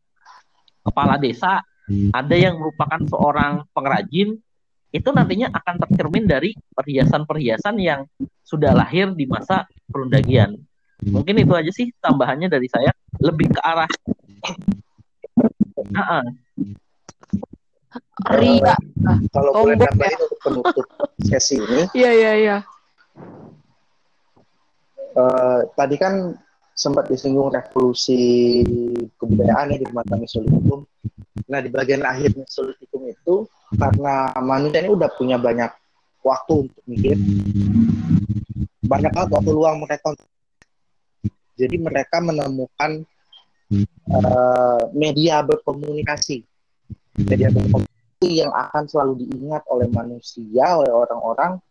[0.84, 4.40] kepala desa, ada yang merupakan seorang pengrajin,
[4.94, 8.06] itu nantinya akan tercermin dari perhiasan-perhiasan yang
[8.46, 10.56] sudah lahir di masa perundagian.
[11.04, 13.90] Mungkin itu aja sih tambahannya dari saya, lebih ke arah
[15.94, 16.26] Ah, ah.
[18.34, 18.74] Ria.
[19.34, 20.86] Kalau boleh nambahin untuk penutup
[21.28, 22.58] sesi ini, Iya, iya, iya.
[25.14, 26.34] eh, tadi kan
[26.74, 28.62] sempat disinggung revolusi
[29.22, 30.86] kebudayaan ya di mata Mesolitikum.
[31.50, 33.36] Nah di bagian akhir Mesolitikum itu
[33.78, 35.72] karena manusia ini udah punya banyak
[36.24, 37.18] waktu untuk mikir,
[38.86, 40.16] banyak banget waktu luang mereka.
[41.54, 43.06] Jadi mereka menemukan
[44.10, 46.42] eh, media berkomunikasi,
[47.22, 51.62] media berkomunikasi yang akan selalu diingat oleh manusia, oleh orang-orang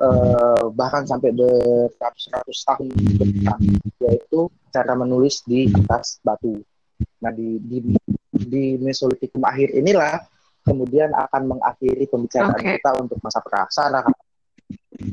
[0.00, 2.88] eh, bahkan sampai beratus-ratus tahun
[3.20, 3.58] depan,
[4.00, 6.60] yaitu cara menulis di atas batu.
[7.20, 7.78] Nah di di,
[8.32, 10.20] di Mesolitikum akhir inilah
[10.64, 12.80] kemudian akan mengakhiri pembicaraan Oke.
[12.80, 14.04] kita untuk masa praksara.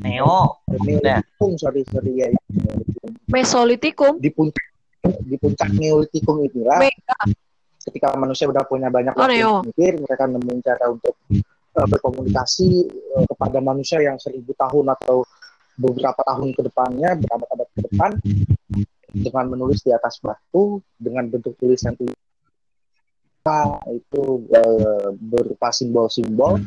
[0.03, 0.59] Neo.
[0.67, 3.11] Neolitikum, sorry sorry ya, Neolitikum.
[3.31, 4.13] Mesolitikum.
[4.19, 4.65] di puncak
[5.23, 7.17] di puncak Neolitikum inilah Mega.
[7.87, 11.15] ketika manusia udah punya banyak Oh, waktu mikir, mereka nemuin cara untuk
[11.77, 15.21] uh, berkomunikasi uh, kepada manusia yang seribu tahun atau
[15.77, 18.11] beberapa tahun ke depannya, berabad-abad ke depan,
[19.13, 22.17] dengan menulis di atas batu, dengan bentuk tulisan tulisan
[23.95, 26.59] itu uh, berupa simbol-simbol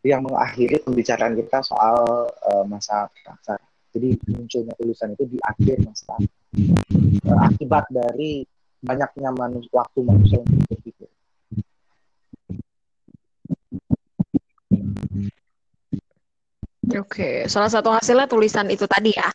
[0.00, 3.60] yang mengakhiri pembicaraan kita soal uh, masa praksara.
[3.90, 8.46] Jadi munculnya tulisan itu di akhir masa uh, akibat dari
[8.80, 10.99] banyaknya manus waktu manusia untuk berpikir.
[16.98, 19.30] Oke, salah satu hasilnya tulisan itu tadi ya.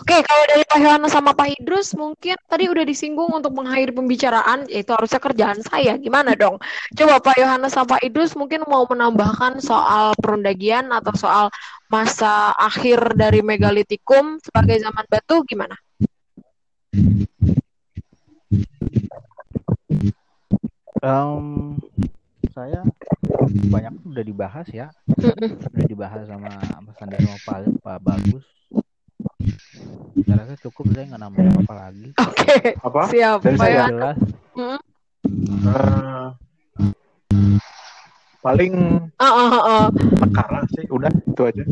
[0.00, 4.64] Oke, kalau dari Pak Yohanes sama Pak Idrus mungkin tadi udah disinggung untuk mengakhiri pembicaraan,
[4.72, 6.00] yaitu harusnya kerjaan saya.
[6.00, 6.56] Gimana dong?
[6.96, 11.46] Coba Pak Yohanes sama Pak Idrus mungkin mau menambahkan soal perundagian atau soal
[11.92, 15.76] masa akhir dari megalitikum sebagai zaman batu gimana?
[21.04, 21.76] Em,
[22.54, 22.86] saya
[23.68, 26.54] banyak udah dibahas ya, udah dibahas sama
[26.86, 28.46] Mas Andi sama Pak, Pak Bagus.
[30.24, 32.08] Saya rasa cukup saya nggak nambahin apa lagi.
[32.22, 33.02] Oke, Apa?
[33.10, 33.82] siap Dari Pak saya.
[33.90, 34.16] Jelas.
[34.54, 34.78] Mm-mm.
[35.64, 36.28] Eh,
[38.38, 38.74] paling
[39.18, 39.86] Ah, ah, ah, ah.
[40.20, 41.64] perkara sih udah itu aja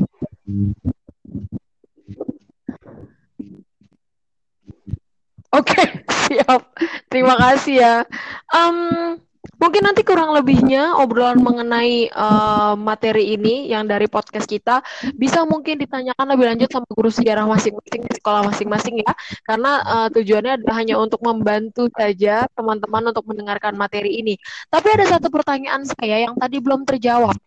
[5.53, 5.85] Oke,
[6.27, 6.73] siap.
[7.13, 7.95] Terima kasih ya.
[8.57, 8.77] Em,
[9.63, 14.83] mungkin nanti kurang lebihnya obrolan mengenai eh, materi ini yang dari podcast kita
[15.15, 19.13] bisa mungkin ditanyakan lebih lanjut sama guru sejarah masing-masing di sekolah masing-masing ya.
[19.43, 24.35] Karena eh, tujuannya adalah hanya untuk membantu saja teman-teman untuk mendengarkan materi ini.
[24.67, 27.39] Tapi ada satu pertanyaan saya yang tadi belum terjawab.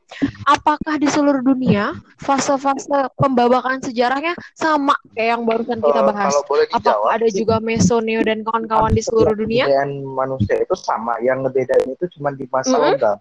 [0.46, 2.88] Apakah di seluruh dunia fase-fase
[3.18, 6.32] pembabakan sejarahnya sama kayak yang barusan kita Eh, bahas?
[6.32, 9.66] kalau boleh dijawab Apakah ada juga Mesoneo dan kawan-kawan di seluruh dunia?
[9.66, 12.94] kebudayaan manusia itu sama yang ngebedain itu cuma di masa Mm-mm.
[12.96, 13.18] logam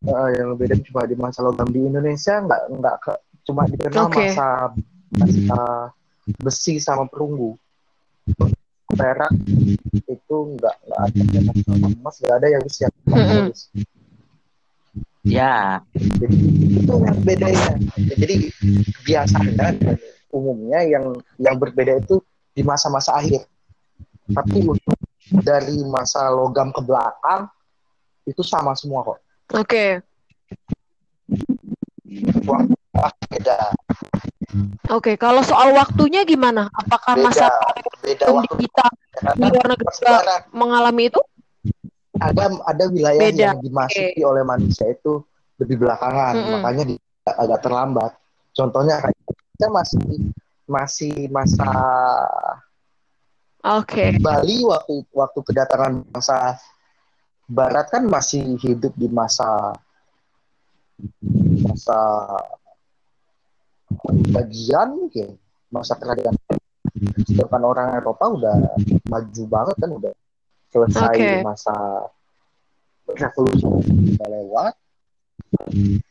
[0.00, 4.32] Eh, yang ngebedain cuma di masa logam di Indonesia nggak nggak ke- cuma dikenal Oke.
[4.32, 4.72] masa
[5.12, 5.60] masa
[6.40, 7.60] besi sama perunggu
[8.96, 9.28] perak
[10.08, 11.46] itu nggak nggak ada yang
[12.00, 13.52] emas nggak ada yang siap Mm-mm.
[15.20, 16.32] Ya, jadi
[16.80, 17.76] itu yang bedanya
[18.08, 18.34] jadi
[19.04, 19.74] biasanya dan
[20.32, 22.24] umumnya yang yang berbeda itu
[22.56, 23.44] di masa-masa akhir
[24.32, 24.96] tapi untuk
[25.30, 27.46] dari masa logam ke belakang
[28.26, 29.18] itu sama semua kok
[29.50, 29.98] Oke,
[32.46, 33.74] Wah, beda
[34.94, 35.18] oke.
[35.18, 36.70] Kalau soal waktunya gimana?
[36.70, 37.46] Apakah beda masa
[37.98, 38.86] beda waktu kita
[39.34, 39.86] di luar negeri
[40.54, 41.18] mengalami itu?
[42.20, 45.24] ada ada wilayah Beda, yang dimasuki oleh manusia itu
[45.56, 46.52] lebih belakangan Mm-mm.
[46.60, 46.94] makanya di,
[47.24, 48.12] agak terlambat
[48.52, 49.00] contohnya
[49.56, 50.00] kita masih
[50.68, 51.68] masih masa
[53.60, 56.56] Oke, Bali waktu waktu kedatangan bangsa
[57.50, 59.74] Barat kan masih hidup di masa
[61.60, 61.98] masa
[64.32, 65.36] bagian mungkin
[65.68, 66.32] masa kerajaan.
[67.26, 68.56] Sedangkan orang Eropa udah
[69.10, 70.12] maju banget kan udah
[70.70, 71.30] selesai Oke.
[71.44, 71.76] masa
[73.12, 73.66] revolusi
[74.14, 74.72] udah lewat.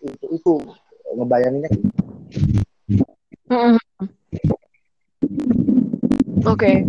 [0.04, 0.54] Itu itu
[1.16, 1.90] ngebayanginnya gitu.
[3.50, 3.82] Mm-mm.
[6.46, 6.86] Oke.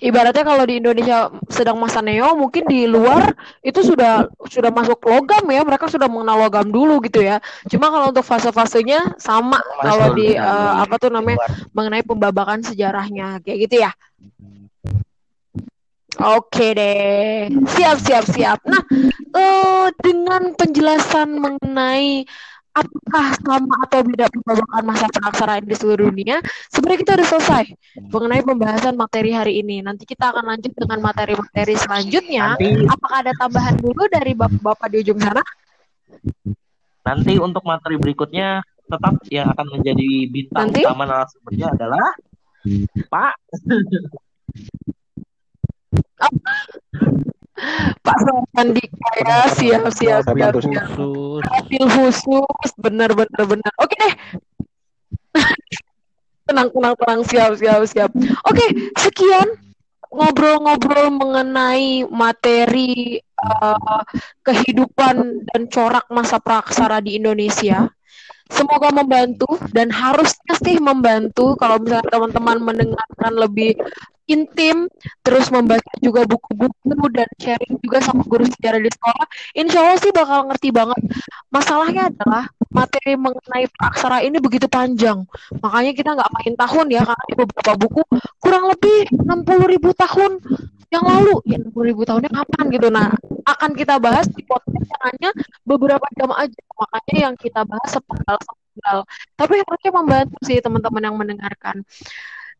[0.00, 3.32] Ibaratnya kalau di Indonesia sedang masa neo, mungkin di luar
[3.64, 7.40] itu sudah sudah masuk logam ya, mereka sudah mengenal logam dulu gitu ya.
[7.66, 10.84] Cuma kalau untuk fase-fasenya sama kalau di benar.
[10.84, 11.50] apa tuh namanya Luar.
[11.72, 13.92] mengenai pembabakan sejarahnya kayak gitu ya.
[16.20, 18.58] Oke deh, siap siap siap.
[18.68, 18.84] Nah,
[19.32, 22.28] eh, dengan penjelasan mengenai
[22.70, 26.38] apakah sama atau beda pembabakan masa praksaraan di seluruh dunia,
[26.70, 27.64] sebenarnya kita udah selesai
[28.10, 29.82] mengenai pembahasan materi hari ini.
[29.82, 32.54] Nanti kita akan lanjut dengan materi-materi selanjutnya.
[32.54, 35.42] nanti Apakah ada tambahan dulu dari bapak-bapak di ujung sana?
[37.00, 38.60] nanti untuk materi berikutnya
[38.90, 40.82] tetap yang akan menjadi bintang Nanti?
[40.84, 42.06] utama narasumbernya adalah
[43.08, 43.34] Pak
[48.00, 48.18] Pak
[48.56, 50.52] Sandika ya, siap siap siap.
[50.56, 51.42] Khusus.
[51.44, 53.72] Profil khusus, benar benar benar.
[53.80, 54.14] Oke deh.
[56.50, 58.10] tenang tenang tenang siap siap siap.
[58.48, 58.66] Oke,
[58.98, 59.48] sekian
[60.10, 64.02] ngobrol-ngobrol mengenai materi eh,
[64.42, 67.86] kehidupan dan corak masa praksara di Indonesia.
[68.50, 73.78] Semoga membantu dan harusnya sih membantu kalau misalnya teman-teman mendengarkan lebih
[74.30, 74.86] intim,
[75.26, 79.26] terus membaca juga buku-buku dan sharing juga sama guru sejarah di sekolah.
[79.58, 81.02] Insya Allah sih bakal ngerti banget.
[81.50, 85.26] Masalahnya adalah materi mengenai praksara ini begitu panjang.
[85.58, 88.02] Makanya kita nggak main tahun ya, karena beberapa buku
[88.38, 90.38] kurang lebih 60 ribu tahun
[90.90, 91.34] yang lalu.
[91.46, 92.88] Ya 60 ribu tahunnya kapan gitu.
[92.90, 93.14] Nah,
[93.46, 95.30] akan kita bahas di podcast hanya
[95.62, 96.60] beberapa jam aja.
[96.76, 98.98] Makanya yang kita bahas sepenggal-sepenggal.
[99.38, 101.86] Tapi harusnya membantu sih teman-teman yang mendengarkan.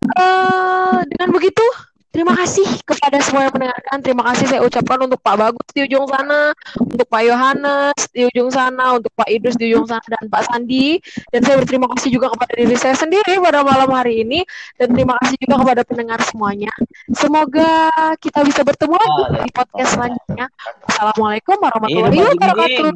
[0.01, 1.63] Eh, dengan begitu,
[2.11, 3.99] terima kasih kepada semua yang mendengarkan.
[4.03, 8.51] Terima kasih saya ucapkan untuk Pak Bagus di ujung sana, untuk Pak Yohanes di ujung
[8.51, 10.99] sana, untuk Pak Idrus di ujung sana, dan Pak Sandi.
[11.31, 14.43] Dan saya berterima kasih juga kepada diri saya sendiri pada malam hari ini.
[14.77, 16.73] Dan terima kasih juga kepada pendengar semuanya.
[17.15, 20.47] Semoga kita bisa bertemu lagi di podcast selanjutnya.
[20.91, 22.91] Assalamualaikum warahmatullahi wabarakatuh.